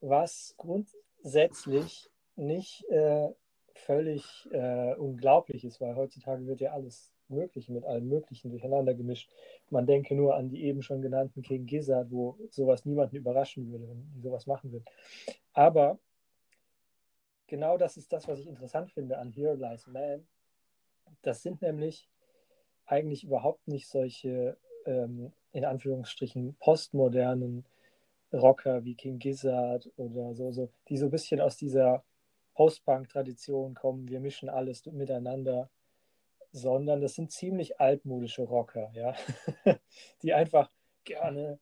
[0.00, 3.28] was grundsätzlich nicht äh,
[3.74, 9.30] völlig äh, unglaublich ist, weil heutzutage wird ja alles Mögliche mit allem Möglichen durcheinander gemischt.
[9.70, 13.88] Man denke nur an die eben schon genannten King Gizzard, wo sowas niemanden überraschen würde,
[13.88, 14.84] wenn die sowas machen würden.
[15.52, 15.98] Aber
[17.46, 20.26] genau das ist das, was ich interessant finde an Here Lies Man.
[21.22, 22.08] Das sind nämlich
[22.86, 24.56] eigentlich überhaupt nicht solche,
[24.86, 27.64] ähm, in Anführungsstrichen, postmodernen
[28.32, 32.02] Rocker wie King Gizzard oder so, so, die so ein bisschen aus dieser
[32.54, 34.08] Post-Punk-Tradition kommen.
[34.08, 35.70] Wir mischen alles miteinander
[36.54, 39.16] sondern das sind ziemlich altmodische Rocker, ja,
[40.22, 40.70] die einfach
[41.02, 41.58] gerne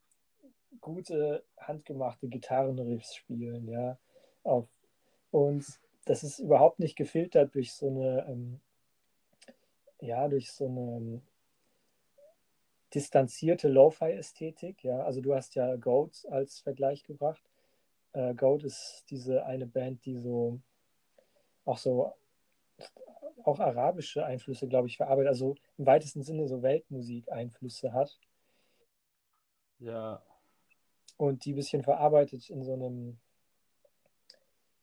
[0.82, 3.98] gute handgemachte Gitarrenriffs spielen, ja,
[4.42, 4.68] auf
[5.30, 5.64] und
[6.04, 8.60] das ist überhaupt nicht gefiltert durch so eine, ähm,
[10.00, 11.22] ja, durch so eine ähm,
[12.92, 17.42] distanzierte Lo-Fi-Ästhetik, ja, also du hast ja Goat als Vergleich gebracht.
[18.12, 20.60] Äh, Goat ist diese eine Band, die so
[21.64, 22.12] auch so
[23.44, 28.18] auch arabische Einflüsse, glaube ich, verarbeitet, also im weitesten Sinne so Weltmusik-Einflüsse hat.
[29.78, 30.22] Ja.
[31.16, 33.18] Und die ein bisschen verarbeitet in so einem,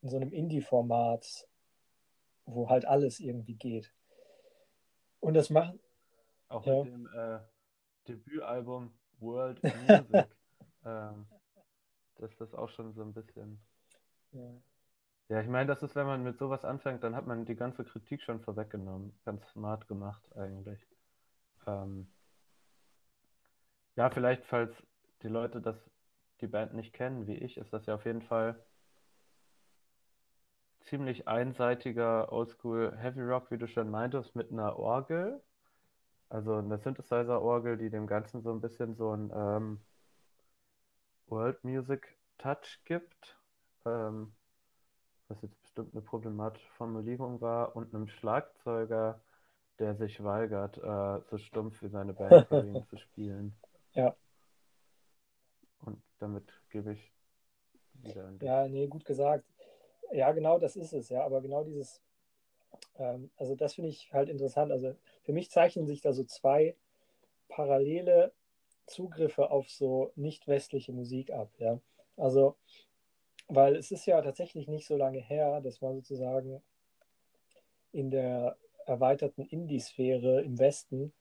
[0.01, 1.47] in so einem Indie-Format,
[2.45, 3.93] wo halt alles irgendwie geht.
[5.19, 5.77] Und das macht.
[6.47, 6.83] Auch ja.
[6.83, 7.39] mit dem äh,
[8.07, 10.27] Debütalbum World Music.
[10.85, 11.27] ähm,
[12.15, 13.59] das ist auch schon so ein bisschen.
[14.31, 14.61] Ja.
[15.29, 17.85] Ja, ich meine, das ist, wenn man mit sowas anfängt, dann hat man die ganze
[17.85, 19.17] Kritik schon vorweggenommen.
[19.25, 20.85] Ganz smart gemacht eigentlich.
[21.67, 22.07] Ähm,
[23.95, 24.71] ja, vielleicht, falls
[25.21, 25.75] die Leute das,
[26.41, 28.59] die Band nicht kennen, wie ich, ist das ja auf jeden Fall
[30.81, 35.41] ziemlich einseitiger Oldschool Heavy Rock, wie du schon meintest, mit einer Orgel.
[36.29, 39.81] Also eine Synthesizer-Orgel, die dem Ganzen so ein bisschen so ein ähm,
[41.29, 43.37] World Music Touch gibt.
[43.85, 44.33] Ähm,
[45.29, 49.21] was jetzt bestimmt eine problematische Formulierung war, und einem Schlagzeuger,
[49.77, 53.55] der sich weigert, äh, so stumpf wie seine Bandkollegen zu spielen.
[53.93, 54.15] Ja.
[55.85, 57.13] Und damit gebe ich
[57.93, 58.33] wieder.
[58.41, 59.45] Ja, nee, gut gesagt.
[60.11, 62.01] Ja, genau das ist es, ja, aber genau dieses,
[62.97, 64.71] ähm, also das finde ich halt interessant.
[64.71, 66.75] Also für mich zeichnen sich da so zwei
[67.47, 68.33] parallele
[68.87, 71.79] Zugriffe auf so nicht westliche Musik ab, ja.
[72.17, 72.57] Also
[73.49, 76.61] weil es ist ja tatsächlich nicht so lange her, dass man sozusagen
[77.91, 81.11] in der erweiterten Indie-Sphäre im Westen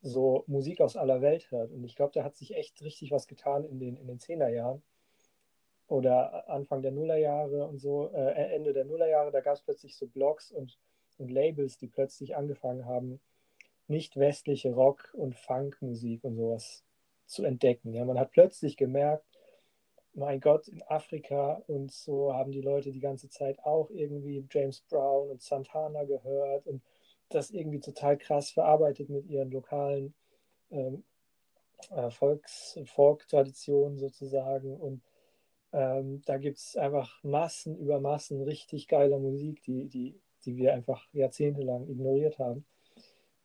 [0.00, 1.70] so Musik aus aller Welt hört.
[1.70, 4.48] Und ich glaube, da hat sich echt richtig was getan in den, in den 10er
[4.48, 4.82] Jahren
[5.86, 10.06] oder Anfang der Nullerjahre und so, äh, Ende der Nullerjahre, da gab es plötzlich so
[10.06, 10.78] Blogs und,
[11.18, 13.20] und Labels, die plötzlich angefangen haben,
[13.88, 16.82] nicht westliche Rock- und Funkmusik und sowas
[17.26, 17.92] zu entdecken.
[17.92, 19.31] Ja, man hat plötzlich gemerkt,
[20.14, 24.82] mein Gott, in Afrika und so haben die Leute die ganze Zeit auch irgendwie James
[24.82, 26.82] Brown und Santana gehört und
[27.30, 30.14] das irgendwie total krass verarbeitet mit ihren lokalen
[30.70, 31.04] ähm,
[31.90, 34.76] äh, Volks-, Folk-Traditionen sozusagen.
[34.76, 35.02] Und
[35.72, 40.74] ähm, da gibt es einfach Massen über Massen richtig geiler Musik, die, die, die wir
[40.74, 42.66] einfach jahrzehntelang ignoriert haben.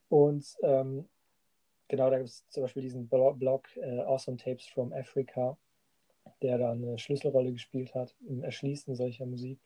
[0.09, 1.07] Und ähm,
[1.87, 5.57] genau, da gibt es zum Beispiel diesen Blog äh, Awesome Tapes from Africa
[6.41, 9.59] der da eine Schlüsselrolle gespielt hat im Erschließen solcher Musik.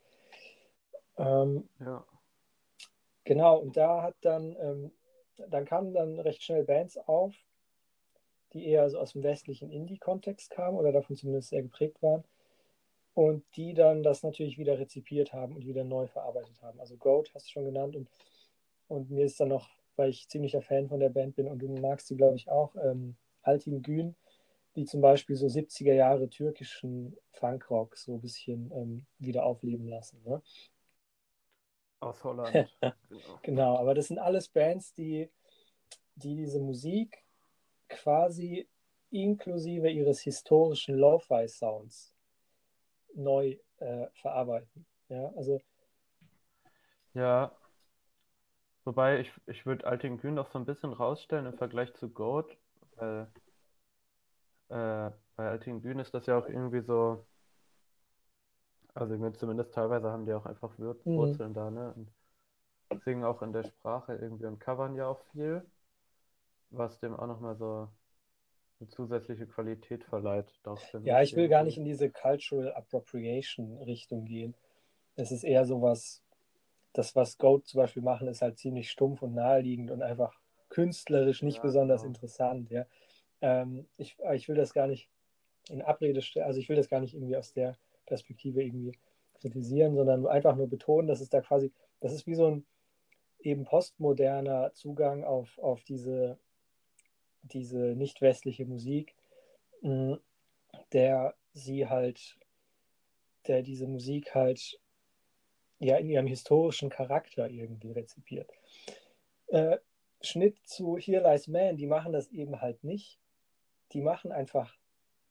[1.18, 2.06] Ähm, ja.
[3.24, 4.92] Genau, und da hat dann, ähm,
[5.50, 7.36] dann kamen dann recht schnell Bands auf,
[8.54, 12.24] die eher so aus dem westlichen Indie-Kontext kamen oder davon zumindest sehr geprägt waren
[13.14, 16.80] und die dann das natürlich wieder rezipiert haben und wieder neu verarbeitet haben.
[16.80, 18.10] Also Goat hast du schon genannt und,
[18.88, 21.68] und mir ist dann noch, weil ich ziemlicher Fan von der Band bin und du
[21.68, 24.16] magst sie, glaube ich, auch, ähm, Altin Gün
[24.76, 30.22] die zum Beispiel so 70er Jahre türkischen Funkrock so ein bisschen ähm, wieder aufleben lassen.
[30.24, 30.42] Ne?
[32.00, 32.54] Aus Holland.
[32.82, 33.40] genau.
[33.42, 35.30] genau, aber das sind alles Bands, die,
[36.16, 37.24] die diese Musik
[37.90, 38.68] quasi
[39.12, 42.16] inklusive ihres historischen Lo-Fi-Sounds
[43.14, 44.86] neu äh, verarbeiten.
[45.10, 45.62] Ja, also.
[47.14, 47.52] Ja.
[48.84, 52.58] Wobei ich, ich würde Alting Kühn noch so ein bisschen rausstellen im Vergleich zu Goat,
[52.96, 53.28] weil
[54.72, 57.26] äh, bei Alting Kühn ist das ja auch irgendwie so.
[58.94, 61.18] Also zumindest teilweise haben die auch einfach Wur mhm.
[61.18, 61.94] Wurzeln da, ne?
[61.96, 62.12] Und
[63.04, 65.66] singen auch in der Sprache irgendwie und covern ja auch viel,
[66.72, 67.88] was dem auch nochmal so
[68.80, 70.52] eine zusätzliche Qualität verleiht.
[71.04, 74.56] ja, ich will gar nicht in diese Cultural Appropriation Richtung gehen.
[75.16, 76.22] Es ist eher so was,
[76.94, 80.38] das, was Goat zum Beispiel machen, ist halt ziemlich stumpf und naheliegend und einfach
[80.70, 82.14] künstlerisch nicht ja, besonders genau.
[82.14, 82.70] interessant.
[82.72, 82.86] Ja.
[83.42, 85.10] Ähm, ich, ich will das gar nicht
[85.70, 88.94] in Abrede stellen, also ich will das gar nicht irgendwie aus der Perspektive irgendwie
[89.40, 92.66] kritisieren, sondern einfach nur betonen, dass es da quasi, das ist wie so ein
[93.40, 96.38] eben postmoderner Zugang auf, auf diese
[97.44, 99.16] diese nicht westliche Musik,
[99.82, 100.14] mm,
[100.94, 102.38] der sie halt,
[103.48, 104.80] der diese Musik halt
[105.80, 108.50] ja in ihrem historischen Charakter irgendwie rezipiert.
[109.48, 109.78] Äh,
[110.22, 113.18] Schnitt zu Here Lies Man, die machen das eben halt nicht.
[113.94, 114.78] Die machen einfach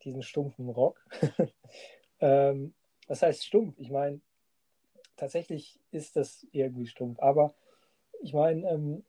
[0.03, 1.05] diesen stumpfen Rock.
[2.21, 2.75] ähm,
[3.07, 3.79] was heißt stumpf?
[3.79, 4.21] Ich meine,
[5.17, 7.55] tatsächlich ist das irgendwie stumpf, aber
[8.23, 9.05] ich meine, ähm,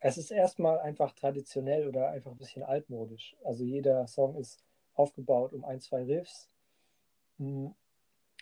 [0.00, 3.36] es ist erstmal einfach traditionell oder einfach ein bisschen altmodisch.
[3.44, 4.64] Also jeder Song ist
[4.94, 6.50] aufgebaut um ein, zwei Riffs,
[7.38, 7.74] hm,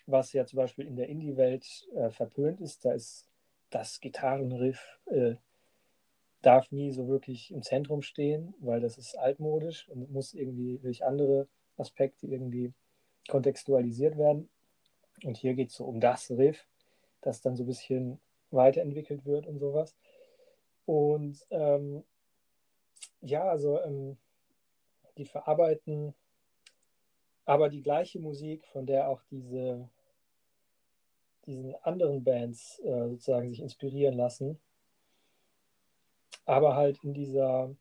[0.07, 2.85] was ja zum Beispiel in der Indie-Welt äh, verpönt ist.
[2.85, 3.27] Da ist
[3.69, 5.35] das Gitarrenriff äh,
[6.43, 11.05] darf nie so wirklich im Zentrum stehen, weil das ist altmodisch und muss irgendwie durch
[11.05, 12.73] andere Aspekte irgendwie
[13.29, 14.49] kontextualisiert werden.
[15.25, 16.67] Und hier geht es so um das Riff,
[17.21, 19.95] das dann so ein bisschen weiterentwickelt wird und sowas.
[20.87, 22.03] Und ähm,
[23.21, 24.17] ja, also ähm,
[25.19, 26.15] die verarbeiten
[27.45, 29.89] aber die gleiche Musik, von der auch diese
[31.47, 34.61] diesen anderen Bands äh, sozusagen sich inspirieren lassen,
[36.51, 37.75] aber halt in dieser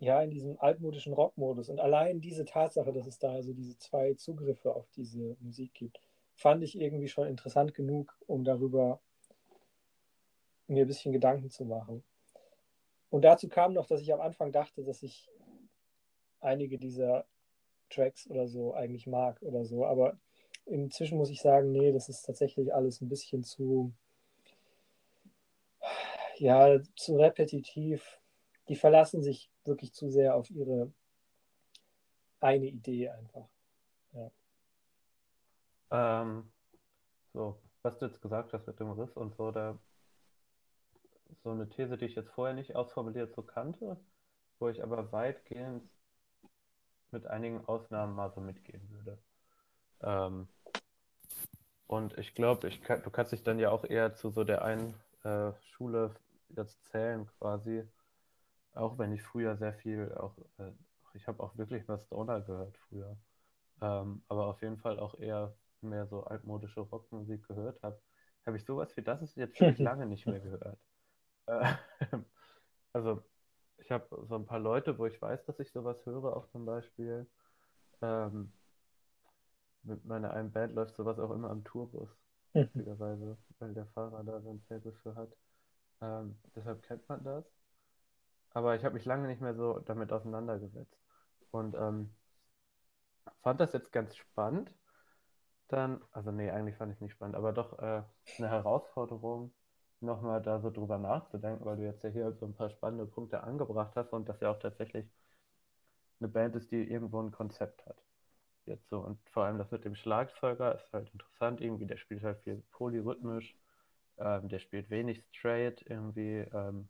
[0.00, 1.68] ja, in diesem altmodischen Rockmodus.
[1.68, 6.00] Und allein diese Tatsache, dass es da also diese zwei Zugriffe auf diese Musik gibt,
[6.34, 9.00] fand ich irgendwie schon interessant genug, um darüber
[10.68, 12.04] mir ein bisschen Gedanken zu machen.
[13.10, 15.28] Und dazu kam noch, dass ich am Anfang dachte, dass ich
[16.40, 17.26] einige dieser
[17.90, 19.84] Tracks oder so eigentlich mag oder so.
[19.84, 20.16] Aber
[20.64, 23.92] inzwischen muss ich sagen, nee, das ist tatsächlich alles ein bisschen zu,
[26.40, 28.20] ja, zu repetitiv.
[28.68, 30.92] Die verlassen sich wirklich zu sehr auf ihre
[32.40, 33.48] eine Idee einfach.
[34.12, 34.30] Ja.
[35.90, 36.50] Ähm,
[37.32, 39.78] so, was du jetzt gesagt hast mit dem Riff und so, da
[41.42, 43.96] so eine These, die ich jetzt vorher nicht ausformuliert so kannte,
[44.58, 45.88] wo ich aber weitgehend
[47.10, 49.18] mit einigen Ausnahmen mal so mitgehen würde.
[50.02, 50.48] Ähm,
[51.86, 54.62] und ich glaube, ich kann, du kannst dich dann ja auch eher zu so der
[54.62, 54.94] einen
[55.24, 56.14] äh, Schule
[56.56, 57.84] jetzt zählen quasi.
[58.74, 60.72] Auch wenn ich früher sehr viel, auch äh,
[61.14, 63.16] ich habe auch wirklich mal Stoner gehört früher.
[63.80, 68.00] Ähm, aber auf jeden Fall auch eher mehr so altmodische Rockmusik gehört habe,
[68.46, 70.78] habe ich sowas wie das ist jetzt schon lange nicht mehr gehört.
[71.46, 71.74] Äh,
[72.92, 73.22] also
[73.78, 76.64] ich habe so ein paar Leute, wo ich weiß, dass ich sowas höre, auch zum
[76.64, 77.26] Beispiel.
[78.02, 78.52] Ähm,
[79.82, 82.10] mit meiner einen Band läuft sowas auch immer am Tourbus,
[82.52, 85.34] lustigerweise, weil der Fahrer da so ein Faible für hat.
[86.00, 87.44] Ähm, deshalb kennt man das.
[88.50, 90.96] Aber ich habe mich lange nicht mehr so damit auseinandergesetzt.
[91.50, 92.10] Und ähm,
[93.42, 94.72] fand das jetzt ganz spannend.
[95.68, 98.02] Dann, also nee, eigentlich fand ich es nicht spannend, aber doch äh,
[98.38, 99.52] eine Herausforderung,
[100.00, 103.42] nochmal da so drüber nachzudenken, weil du jetzt ja hier so ein paar spannende Punkte
[103.42, 105.06] angebracht hast und das ja auch tatsächlich
[106.20, 107.96] eine Band ist, die irgendwo ein Konzept hat.
[108.66, 109.00] Jetzt so.
[109.00, 112.62] Und vor allem das mit dem Schlagzeuger ist halt interessant, irgendwie, der spielt halt viel
[112.72, 113.56] polyrhythmisch,
[114.18, 116.88] ähm, der spielt wenig straight, irgendwie ähm,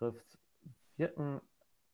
[0.00, 0.38] Riffs
[0.96, 1.40] wirken,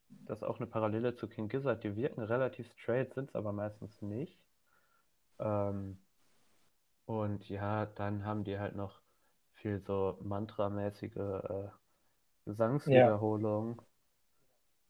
[0.09, 3.53] das ist auch eine Parallele zu King Gizzard, die wirken relativ straight, sind es aber
[3.53, 4.39] meistens nicht.
[5.39, 5.99] Ähm,
[7.07, 9.01] und ja, dann haben die halt noch
[9.55, 11.69] viel so mantramäßige äh,
[12.45, 13.85] Gesangswiederholung ja.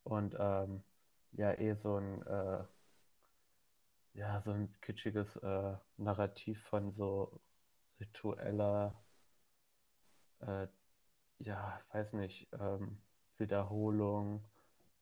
[0.05, 0.83] und ähm,
[1.33, 2.65] ja eh so ein äh,
[4.15, 7.41] ja so ein kitschiges äh, Narrativ von so
[8.01, 8.95] ritueller
[10.41, 10.67] äh,
[11.39, 12.99] ja weiß nicht ähm,
[13.39, 14.43] Wiederholung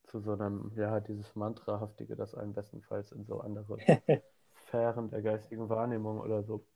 [0.04, 3.78] zu so einem, ja, dieses Mantrahaftige, das einen bestenfalls in so andere
[4.54, 6.66] Sphären der geistigen Wahrnehmung oder so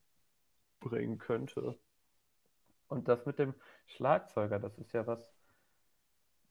[0.81, 1.79] bringen könnte.
[2.89, 3.55] Und das mit dem
[3.87, 5.33] Schlagzeuger, das ist ja was,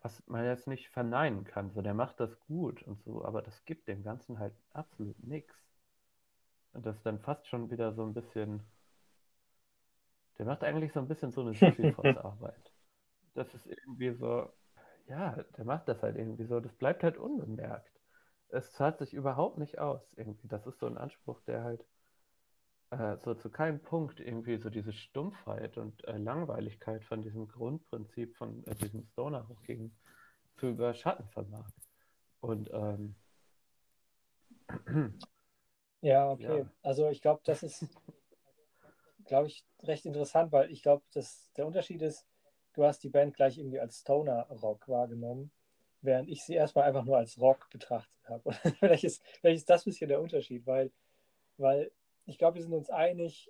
[0.02, 1.72] was man jetzt nicht verneinen kann.
[1.72, 5.56] So, der macht das gut und so, aber das gibt dem Ganzen halt absolut nichts.
[6.74, 8.62] Und das ist dann fast schon wieder so ein bisschen.
[10.38, 12.72] Der macht eigentlich so ein bisschen so eine Sisyphos-Arbeit.
[13.34, 14.52] das ist irgendwie so,
[15.08, 16.60] ja, der macht das halt irgendwie so.
[16.60, 17.92] Das bleibt halt unbemerkt.
[18.50, 20.48] Es zahlt sich überhaupt nicht aus, irgendwie.
[20.48, 21.86] Das ist so ein Anspruch, der halt
[22.92, 28.36] äh, so zu keinem Punkt irgendwie so diese Stumpfheit und äh, Langweiligkeit von diesem Grundprinzip
[28.38, 29.96] von äh, diesem Stoner hochgegen
[30.58, 31.70] zu überschatten vermag.
[32.40, 33.16] Und ähm,
[36.02, 36.60] ja, okay.
[36.60, 36.72] Ja.
[36.82, 37.86] Also ich glaube, das ist,
[39.28, 42.26] glaube ich, recht interessant, weil ich glaube, dass der Unterschied ist,
[42.74, 45.52] du hast die Band gleich irgendwie als Stoner-Rock wahrgenommen,
[46.02, 48.52] während ich sie erstmal einfach nur als Rock betrachtet habe.
[48.80, 50.92] vielleicht, ist, vielleicht das ein bisschen der Unterschied, weil,
[51.58, 51.92] weil
[52.26, 53.50] ich glaube, wir sind uns einig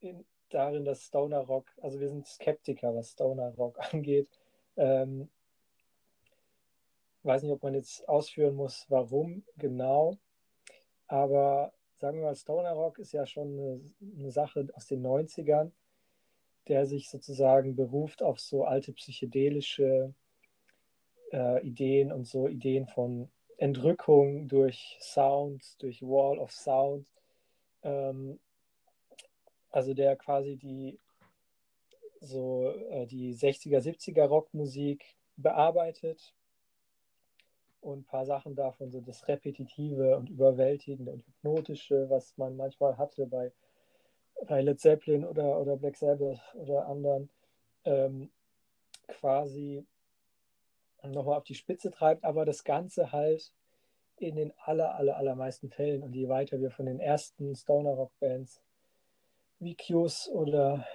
[0.00, 4.28] in, darin, dass Stoner Rock, also wir sind Skeptiker, was Stoner Rock angeht.
[4.76, 5.28] Ähm,
[7.22, 10.16] weiß nicht, ob man jetzt ausführen muss, warum genau,
[11.08, 13.80] aber sagen wir mal, Stoner Rock ist ja schon eine,
[14.18, 15.72] eine Sache aus den 90ern,
[16.68, 20.14] der sich sozusagen beruft auf so alte psychedelische
[21.32, 27.06] äh, Ideen und so Ideen von Entrückung durch Sound, durch Wall of Sound.
[27.82, 28.38] Ähm,
[29.70, 30.98] also der quasi die
[32.20, 35.04] so äh, die 60er, 70er Rockmusik
[35.36, 36.34] bearbeitet
[37.80, 42.98] und ein paar Sachen davon, so das Repetitive und Überwältigende und Hypnotische, was man manchmal
[42.98, 43.52] hatte bei,
[44.46, 47.30] bei Led Zeppelin oder, oder Black Sabbath oder anderen,
[47.84, 48.30] ähm,
[49.06, 49.84] quasi
[51.02, 53.52] nochmal auf die Spitze treibt, aber das Ganze halt
[54.16, 58.10] in den aller, aller, allermeisten Fällen und je weiter wir von den ersten Stoner Rock
[58.18, 58.60] Bands
[59.60, 60.86] wie Q's oder,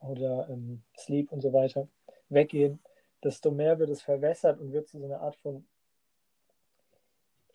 [0.00, 1.88] oder ähm, Sleep und so weiter
[2.28, 2.80] weggehen,
[3.22, 5.64] desto mehr wird es verwässert und wird zu so einer Art von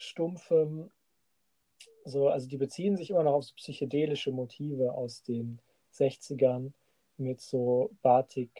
[0.01, 0.91] stumpfem,
[2.05, 5.59] so, also die beziehen sich immer noch auf so psychedelische Motive aus den
[5.93, 6.71] 60ern
[7.17, 8.51] mit so Batik,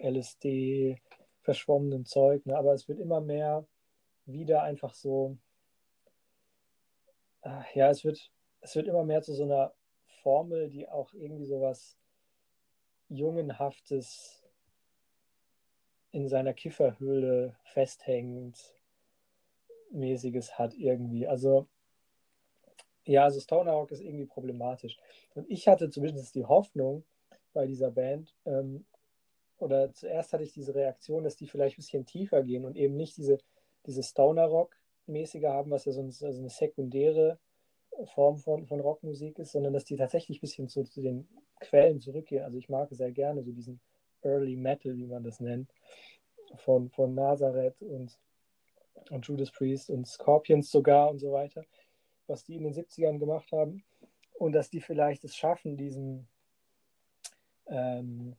[0.00, 1.00] LSD,
[1.42, 2.56] verschwommenem Zeug, ne?
[2.56, 3.66] aber es wird immer mehr
[4.26, 5.38] wieder einfach so
[7.74, 9.72] ja, es wird, es wird immer mehr zu so einer
[10.22, 11.96] Formel, die auch irgendwie so was
[13.08, 14.42] Jungenhaftes
[16.10, 18.74] in seiner Kifferhöhle festhängend
[19.90, 21.26] mäßiges hat irgendwie.
[21.26, 21.66] Also
[23.04, 24.98] ja, also Stoner Rock ist irgendwie problematisch.
[25.34, 27.04] Und ich hatte zumindest die Hoffnung
[27.54, 28.84] bei dieser Band, ähm,
[29.58, 32.96] oder zuerst hatte ich diese Reaktion, dass die vielleicht ein bisschen tiefer gehen und eben
[32.96, 33.38] nicht diese,
[33.86, 37.38] diese Stoner Rock mäßige haben, was ja so also eine sekundäre
[38.14, 41.26] Form von, von Rockmusik ist, sondern dass die tatsächlich ein bisschen zu, zu den
[41.60, 42.44] Quellen zurückgehen.
[42.44, 43.80] Also ich mag sehr gerne so diesen
[44.22, 45.70] Early Metal, wie man das nennt,
[46.56, 48.18] von, von Nazareth und,
[49.10, 51.64] und Judas Priest und Scorpions sogar und so weiter,
[52.26, 53.84] was die in den 70ern gemacht haben.
[54.34, 56.28] Und dass die vielleicht es schaffen, diesen,
[57.66, 58.36] ähm,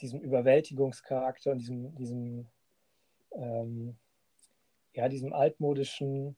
[0.00, 2.48] diesem Überwältigungscharakter und diesem, diesem
[3.32, 3.96] ähm,
[4.94, 6.36] ja, diesem altmodischen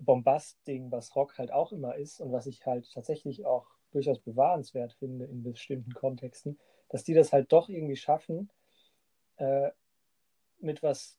[0.00, 4.94] Bombast-Ding, was Rock halt auch immer ist und was ich halt tatsächlich auch durchaus bewahrenswert
[4.94, 6.58] finde in bestimmten Kontexten,
[6.88, 8.50] dass die das halt doch irgendwie schaffen,
[9.36, 9.70] äh,
[10.58, 11.18] mit was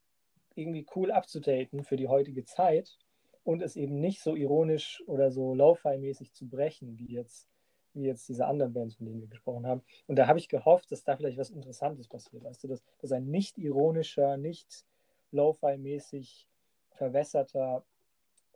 [0.56, 2.98] irgendwie cool abzudaten für die heutige Zeit
[3.44, 7.48] und es eben nicht so ironisch oder so Lo-Fi-mäßig zu brechen, wie jetzt,
[7.94, 9.84] wie jetzt diese anderen Bands, von denen wir gesprochen haben.
[10.08, 12.44] Und da habe ich gehofft, dass da vielleicht was Interessantes passiert.
[12.44, 14.86] Weißt du, dass, dass ein nicht ironischer, nicht
[15.32, 16.48] Lo-Fi-mäßig
[16.92, 17.84] verwässerter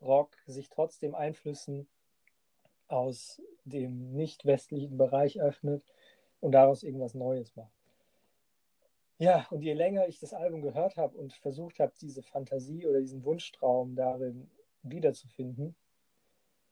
[0.01, 1.87] Rock sich trotzdem Einflüssen
[2.87, 5.83] aus dem nicht westlichen Bereich öffnet
[6.39, 7.78] und daraus irgendwas Neues macht.
[9.19, 13.01] Ja, und je länger ich das Album gehört habe und versucht habe, diese Fantasie oder
[13.01, 14.49] diesen Wunschtraum darin
[14.81, 15.75] wiederzufinden,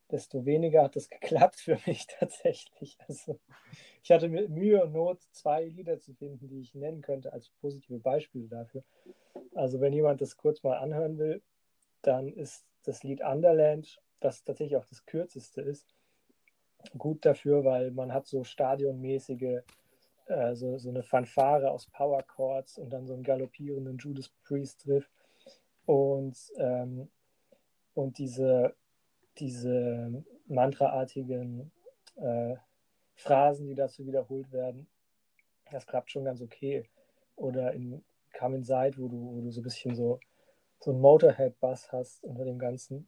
[0.10, 2.98] desto weniger hat das geklappt für mich tatsächlich.
[3.06, 3.38] Also
[4.02, 8.00] ich hatte Mühe und Not zwei Lieder zu finden, die ich nennen könnte als positive
[8.00, 8.84] Beispiele dafür.
[9.54, 11.42] Also wenn jemand das kurz mal anhören will,
[12.02, 15.94] dann ist das Lied Underland, das tatsächlich auch das kürzeste ist,
[16.98, 19.64] gut dafür, weil man hat so stadionmäßige,
[20.28, 24.88] äh, so, so eine Fanfare aus Power Chords und dann so einen galoppierenden Judas Priest
[24.88, 25.10] Riff
[25.86, 27.10] und, ähm,
[27.94, 28.76] und diese,
[29.38, 31.72] diese mantraartigen
[32.16, 32.56] äh,
[33.16, 34.88] Phrasen, die dazu wiederholt werden,
[35.72, 36.88] das klappt schon ganz okay.
[37.36, 38.04] Oder in
[38.38, 40.20] Come Inside, wo du, wo du so ein bisschen so
[40.80, 43.08] so einen Motorhead-Bass hast unter dem ganzen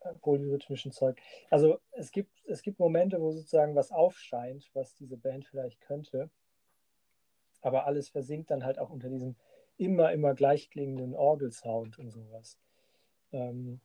[0.00, 1.20] äh, polyrhythmischen Zeug.
[1.50, 6.30] Also es gibt, es gibt Momente, wo sozusagen was aufscheint, was diese Band vielleicht könnte.
[7.60, 9.36] Aber alles versinkt dann halt auch unter diesem
[9.76, 12.58] immer, immer gleichklingenden Orgelsound und sowas.
[13.32, 13.80] Ähm,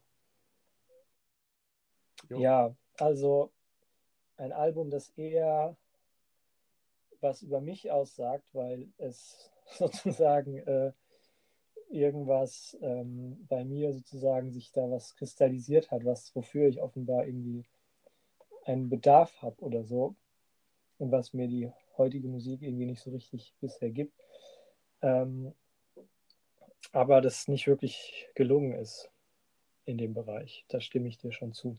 [2.30, 3.52] ja, also
[4.38, 5.78] ein Album, das eher
[7.22, 10.92] was über mich aussagt, weil es sozusagen äh,
[11.90, 17.66] irgendwas ähm, bei mir sozusagen sich da was kristallisiert hat, was wofür ich offenbar irgendwie
[18.66, 20.16] einen Bedarf habe oder so
[20.98, 24.14] und was mir die heutige Musik irgendwie nicht so richtig bisher gibt.
[25.02, 25.54] Ähm,
[26.92, 29.10] aber das nicht wirklich gelungen ist
[29.86, 30.66] in dem Bereich.
[30.70, 31.78] Da stimme ich dir schon zu.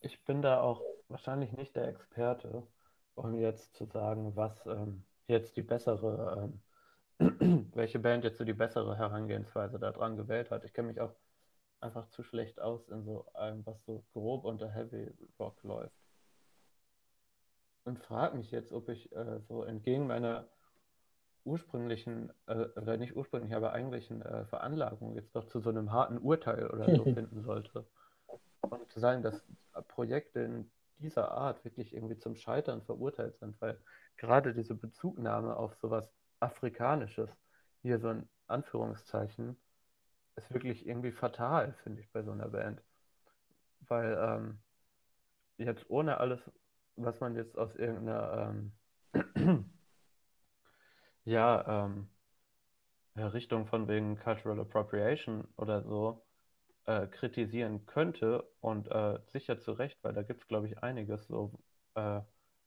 [0.00, 2.66] Ich bin da auch wahrscheinlich nicht der Experte,
[3.14, 6.50] um jetzt zu sagen, was ähm, jetzt die bessere,
[7.18, 10.64] ähm, welche Band jetzt so die bessere Herangehensweise daran gewählt hat.
[10.64, 11.14] Ich kenne mich auch
[11.80, 16.03] einfach zu schlecht aus in so allem, was so grob unter Heavy Rock läuft.
[17.84, 20.48] Und frage mich jetzt, ob ich äh, so entgegen meiner
[21.44, 26.18] ursprünglichen, äh, oder nicht ursprünglich, aber eigentlichen äh, Veranlagung jetzt doch zu so einem harten
[26.18, 27.86] Urteil oder so finden sollte.
[28.60, 29.44] Und zu sagen, dass
[29.88, 33.78] Projekte in dieser Art wirklich irgendwie zum Scheitern verurteilt sind, weil
[34.16, 37.30] gerade diese Bezugnahme auf sowas Afrikanisches,
[37.82, 39.56] hier so ein Anführungszeichen,
[40.36, 42.82] ist wirklich irgendwie fatal, finde ich, bei so einer Band.
[43.80, 44.58] Weil ähm,
[45.58, 46.40] jetzt ohne alles,
[46.96, 48.54] was man jetzt aus irgendeiner
[49.14, 49.70] ähm,
[51.24, 52.08] ja, ähm,
[53.16, 56.24] Richtung von wegen Cultural Appropriation oder so
[56.86, 61.26] äh, kritisieren könnte und äh, sicher zu Recht, weil da gibt es, glaube ich, einiges.
[61.26, 61.52] So
[61.94, 62.20] äh,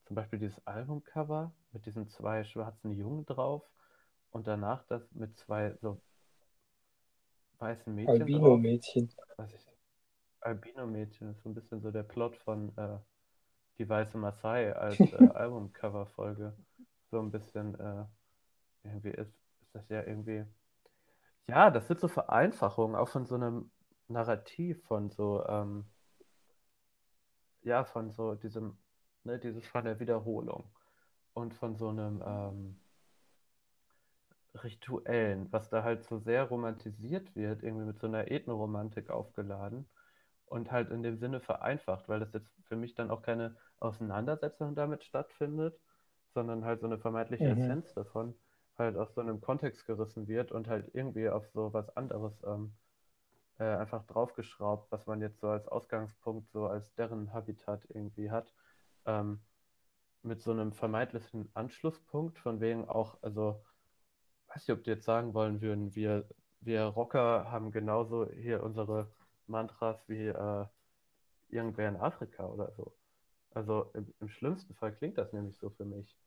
[0.06, 3.70] zum Beispiel dieses Albumcover mit diesen zwei schwarzen Jungen drauf
[4.32, 6.02] und danach das mit zwei so
[7.60, 8.22] weißen Mädchen.
[8.22, 9.10] Albino-Mädchen.
[10.40, 13.00] Albino-Mädchen ist so ein bisschen so der Plot von äh,
[13.78, 16.54] Die Weiße Maasai als äh, Albumcover-Folge.
[17.12, 18.06] So ein bisschen äh,
[18.84, 20.46] irgendwie ist, ist das ja irgendwie.
[21.48, 23.72] Ja, das sind so Vereinfachungen, auch von so einem
[24.08, 25.86] Narrativ von so, ähm,
[27.62, 28.78] ja, von so diesem,
[29.24, 30.70] ne, dieses von der Wiederholung
[31.34, 32.80] und von so einem ähm,
[34.64, 39.88] Rituellen, was da halt so sehr romantisiert wird, irgendwie mit so einer Ethnoromantik aufgeladen
[40.46, 44.76] und halt in dem Sinne vereinfacht, weil das jetzt für mich dann auch keine Auseinandersetzung
[44.76, 45.80] damit stattfindet,
[46.34, 47.62] sondern halt so eine vermeintliche mhm.
[47.62, 48.36] Essenz davon
[48.78, 52.74] halt aus so einem Kontext gerissen wird und halt irgendwie auf so was anderes ähm,
[53.60, 58.54] äh, einfach draufgeschraubt, was man jetzt so als Ausgangspunkt, so als deren Habitat irgendwie hat,
[59.06, 59.40] ähm,
[60.22, 63.64] mit so einem vermeintlichen Anschlusspunkt, von wegen auch, also,
[64.50, 66.28] weiß ich, ob die jetzt sagen wollen würden, wir,
[66.60, 69.12] wir Rocker haben genauso hier unsere
[69.48, 70.66] Mantras wie äh,
[71.50, 72.94] irgendwer in Afrika oder so.
[73.52, 76.18] Also im, im, schlimmsten Fall klingt das nämlich so für mich.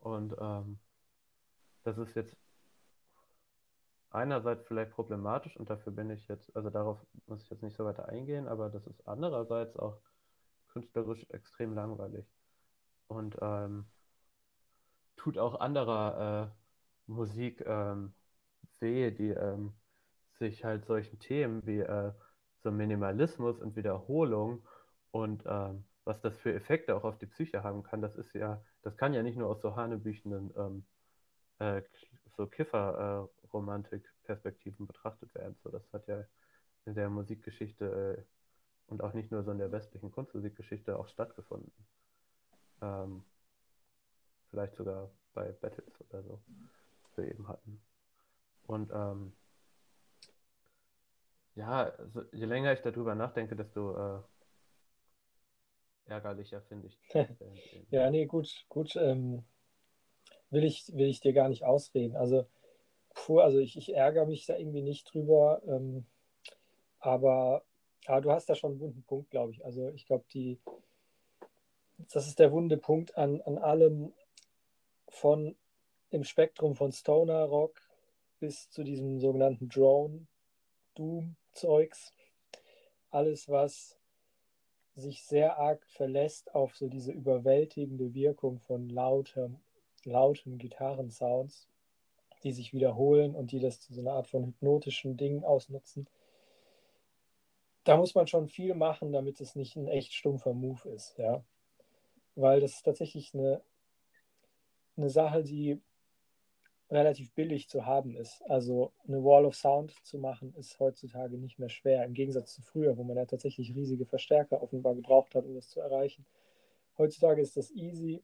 [0.00, 0.78] Und ähm,
[1.84, 2.36] das ist jetzt
[4.10, 7.84] einerseits vielleicht problematisch und dafür bin ich jetzt, also darauf muss ich jetzt nicht so
[7.84, 9.98] weiter eingehen, aber das ist andererseits auch
[10.68, 12.26] künstlerisch extrem langweilig
[13.08, 13.86] und ähm,
[15.16, 18.14] tut auch anderer äh, Musik ähm,
[18.80, 19.72] weh, die ähm,
[20.38, 22.12] sich halt solchen Themen wie äh,
[22.62, 24.62] so Minimalismus und Wiederholung
[25.10, 28.62] und ähm, was das für Effekte auch auf die Psyche haben kann, das ist ja,
[28.82, 30.84] das kann ja nicht nur aus so hanebüchenden ähm,
[31.58, 31.82] äh,
[32.36, 35.56] so Kiffer-Romantik-Perspektiven betrachtet werden.
[35.62, 36.24] So, das hat ja
[36.86, 38.22] in der Musikgeschichte äh,
[38.86, 41.70] und auch nicht nur so in der westlichen Kunstmusikgeschichte auch stattgefunden.
[42.80, 43.22] Ähm,
[44.50, 46.40] vielleicht sogar bei Battles oder so,
[47.12, 47.82] die wir eben hatten.
[48.66, 49.34] Und ähm,
[51.54, 54.20] ja, also, je länger ich darüber nachdenke, desto äh,
[56.06, 56.98] ärgerlicher finde ich.
[57.90, 58.96] ja, nee, gut, gut.
[58.96, 59.44] Ähm,
[60.50, 62.16] will ich, will ich dir gar nicht ausreden.
[62.16, 62.46] Also,
[63.14, 65.62] puh, also ich, ich ärgere mich da irgendwie nicht drüber.
[65.66, 66.06] Ähm,
[66.98, 67.64] aber,
[68.06, 69.64] aber du hast da schon einen wunden Punkt, glaube ich.
[69.64, 70.60] Also ich glaube, die,
[72.12, 74.12] das ist der wunde Punkt an, an allem
[75.08, 75.56] von
[76.10, 77.80] im Spektrum von Stoner Rock
[78.38, 80.26] bis zu diesem sogenannten Drone
[80.94, 82.12] Doom Zeugs.
[83.10, 83.98] Alles, was
[84.94, 89.58] sich sehr arg verlässt auf so diese überwältigende Wirkung von lautem
[90.04, 91.68] lauten Gitarrensounds,
[92.42, 96.08] die sich wiederholen und die das zu so einer Art von hypnotischen Dingen ausnutzen.
[97.84, 101.44] Da muss man schon viel machen, damit es nicht ein echt stumpfer Move ist, ja.
[102.34, 103.60] Weil das ist tatsächlich eine,
[104.96, 105.80] eine Sache, die
[106.92, 108.42] relativ billig zu haben ist.
[108.48, 112.62] Also eine Wall of Sound zu machen, ist heutzutage nicht mehr schwer, im Gegensatz zu
[112.62, 116.26] früher, wo man ja tatsächlich riesige Verstärker offenbar gebraucht hat, um das zu erreichen.
[116.98, 118.22] Heutzutage ist das easy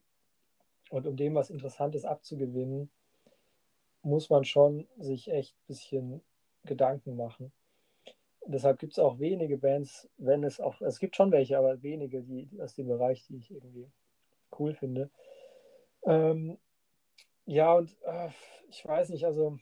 [0.91, 2.89] und um dem was Interessantes abzugewinnen,
[4.03, 6.21] muss man schon sich echt ein bisschen
[6.63, 7.51] Gedanken machen.
[8.45, 12.21] Deshalb gibt es auch wenige Bands, wenn es auch, es gibt schon welche, aber wenige,
[12.21, 13.87] die, aus dem Bereich, die ich irgendwie
[14.57, 15.09] cool finde.
[16.05, 16.57] Ähm,
[17.49, 18.29] ja, und äh,
[18.69, 19.57] ich weiß nicht, also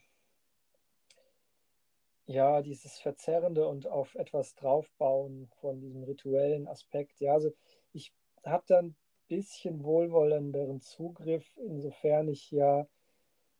[2.25, 7.21] ja, dieses Verzerrende und auf etwas draufbauen von diesem rituellen Aspekt.
[7.21, 7.53] Ja, also
[7.93, 8.11] ich
[8.43, 8.95] habe da ein
[9.29, 12.87] bisschen wohlwollenderen Zugriff, insofern ich ja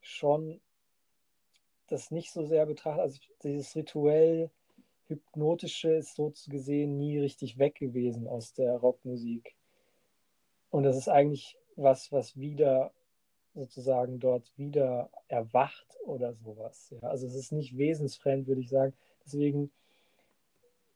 [0.02, 0.60] schon
[1.88, 3.02] das nicht so sehr betrachte.
[3.02, 4.52] Also dieses rituell
[5.06, 9.56] hypnotische ist so zu gesehen nie richtig weg gewesen aus der Rockmusik.
[10.70, 12.92] Und das ist eigentlich was, was wieder
[13.58, 16.94] sozusagen dort wieder erwacht oder sowas.
[17.02, 18.94] Ja, also es ist nicht wesensfremd, würde ich sagen.
[19.26, 19.72] Deswegen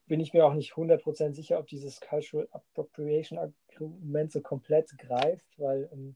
[0.07, 5.47] bin ich mir auch nicht 100% sicher, ob dieses Cultural Appropriation Argument so komplett greift,
[5.57, 6.15] weil, ähm,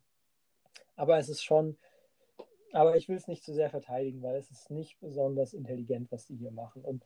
[0.96, 1.78] aber es ist schon,
[2.72, 6.26] aber ich will es nicht zu sehr verteidigen, weil es ist nicht besonders intelligent, was
[6.26, 6.84] die hier machen.
[6.84, 7.06] Und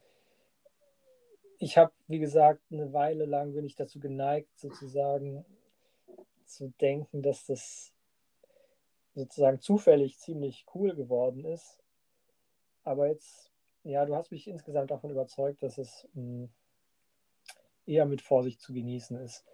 [1.60, 5.46] ich habe, wie gesagt, eine Weile lang bin ich dazu geneigt, sozusagen
[6.46, 7.94] zu denken, dass das
[9.16, 11.80] sozusagen zufällig ziemlich cool geworden ist.
[12.84, 13.52] Aber jetzt,
[13.84, 16.50] ja, du hast mich insgesamt davon überzeugt, dass es mh, hm,
[17.86, 19.46] eher mit Vorsicht zu genießen ist.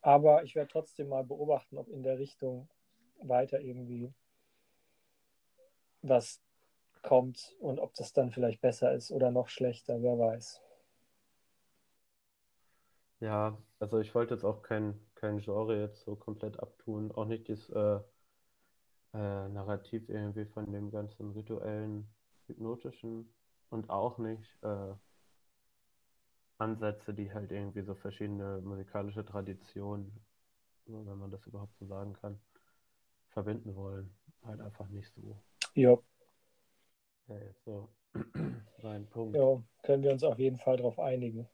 [0.00, 2.68] Aber ich werde trotzdem mal beobachten, ob in der Richtung
[3.20, 4.12] weiter irgendwie
[6.02, 6.40] was
[7.02, 10.60] kommt und ob das dann vielleicht besser ist oder noch schlechter, wer weiß.
[13.20, 17.46] Ja, also ich wollte jetzt auch kein, kein Genre jetzt so komplett abtun, auch nicht
[17.46, 18.00] dieses äh,
[19.14, 22.08] äh, Narrativ irgendwie von dem ganzen rituellen,
[22.46, 23.32] hypnotischen
[23.70, 24.94] und auch nicht äh,
[26.58, 30.24] Ansätze, die halt irgendwie so verschiedene musikalische Traditionen,
[30.86, 32.40] wenn man das überhaupt so sagen kann,
[33.30, 34.14] verbinden wollen.
[34.44, 35.36] Halt einfach nicht so.
[35.74, 35.98] Ja.
[37.28, 37.88] Ja, jetzt so
[38.82, 39.36] sein Punkt.
[39.36, 41.48] Ja, können wir uns auf jeden Fall darauf einigen.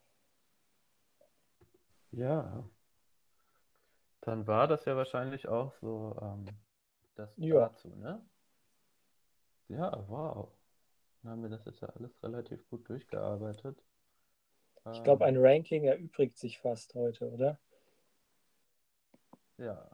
[2.11, 2.67] Ja.
[4.21, 6.45] Dann war das ja wahrscheinlich auch so ähm,
[7.19, 7.71] das Ja.
[7.73, 8.21] dazu, ne?
[9.69, 10.51] Ja, wow.
[11.23, 13.77] Dann haben wir das jetzt ja alles relativ gut durchgearbeitet.
[14.91, 17.57] Ich glaube, Ähm, ein Ranking erübrigt sich fast heute, oder?
[19.57, 19.89] ja.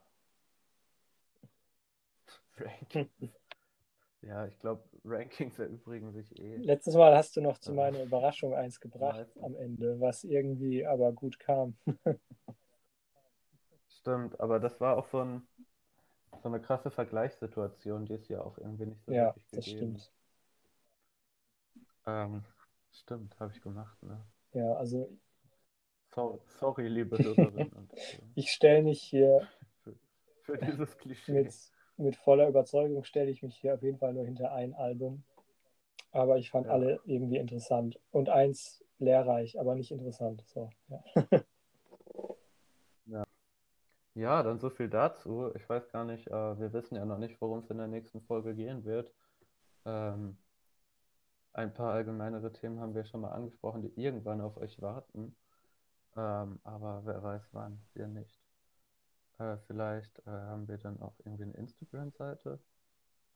[2.59, 3.09] Ranking.
[4.21, 6.61] Ja, ich glaube, Rankings erübrigen sich eh.
[6.63, 11.11] Letztes Mal hast du noch zu meiner Überraschung eins gebracht am Ende, was irgendwie aber
[11.13, 11.75] gut kam.
[13.99, 15.47] Stimmt, aber das war auch so ein,
[16.41, 19.67] so eine krasse Vergleichssituation, die ist ja auch irgendwie nicht so Ja, wirklich das gegeben.
[19.67, 20.11] stimmt.
[22.07, 22.43] Ähm,
[22.91, 24.25] stimmt, habe ich gemacht, ne?
[24.53, 25.09] Ja, also
[26.15, 27.91] So, sorry, liebe Hörerinnen und
[28.35, 29.47] ich stelle mich hier
[29.83, 29.95] für,
[30.43, 31.27] für dieses Klischee.
[31.27, 31.53] mit,
[31.97, 35.23] mit voller Überzeugung, stelle ich mich hier auf jeden Fall nur hinter ein Album.
[36.11, 36.71] Aber ich fand Ja.
[36.71, 37.99] alle irgendwie interessant.
[38.11, 40.43] Und eins lehrreich, aber nicht interessant.
[40.47, 41.03] So, ja.
[44.15, 45.51] Ja, dann so viel dazu.
[45.55, 48.21] Ich weiß gar nicht, äh, wir wissen ja noch nicht, worum es in der nächsten
[48.21, 49.11] Folge gehen wird.
[49.85, 50.37] Ähm,
[51.53, 55.35] ein paar allgemeinere Themen haben wir schon mal angesprochen, die irgendwann auf euch warten.
[56.15, 58.39] Ähm, aber wer weiß wann, wir nicht.
[59.39, 62.59] Äh, vielleicht äh, haben wir dann auch irgendwie eine Instagram-Seite,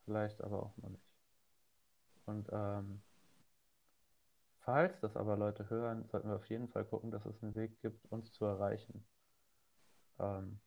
[0.04, 1.10] vielleicht aber auch noch nicht.
[2.26, 3.02] Und ähm,
[4.60, 7.80] falls das aber Leute hören, sollten wir auf jeden Fall gucken, dass es einen Weg
[7.82, 9.04] gibt, uns zu erreichen.
[10.18, 10.60] Ähm,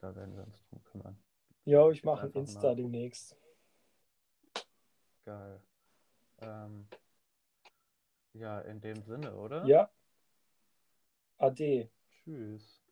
[0.00, 1.18] da werden wir uns drum kümmern.
[1.64, 2.76] Jo, ich mache ein Insta mal.
[2.76, 3.36] demnächst.
[5.24, 5.60] Geil.
[6.38, 6.86] Ähm,
[8.34, 9.64] ja, in dem Sinne, oder?
[9.66, 9.90] Ja.
[11.38, 11.90] Ade.
[12.10, 12.85] Tschüss.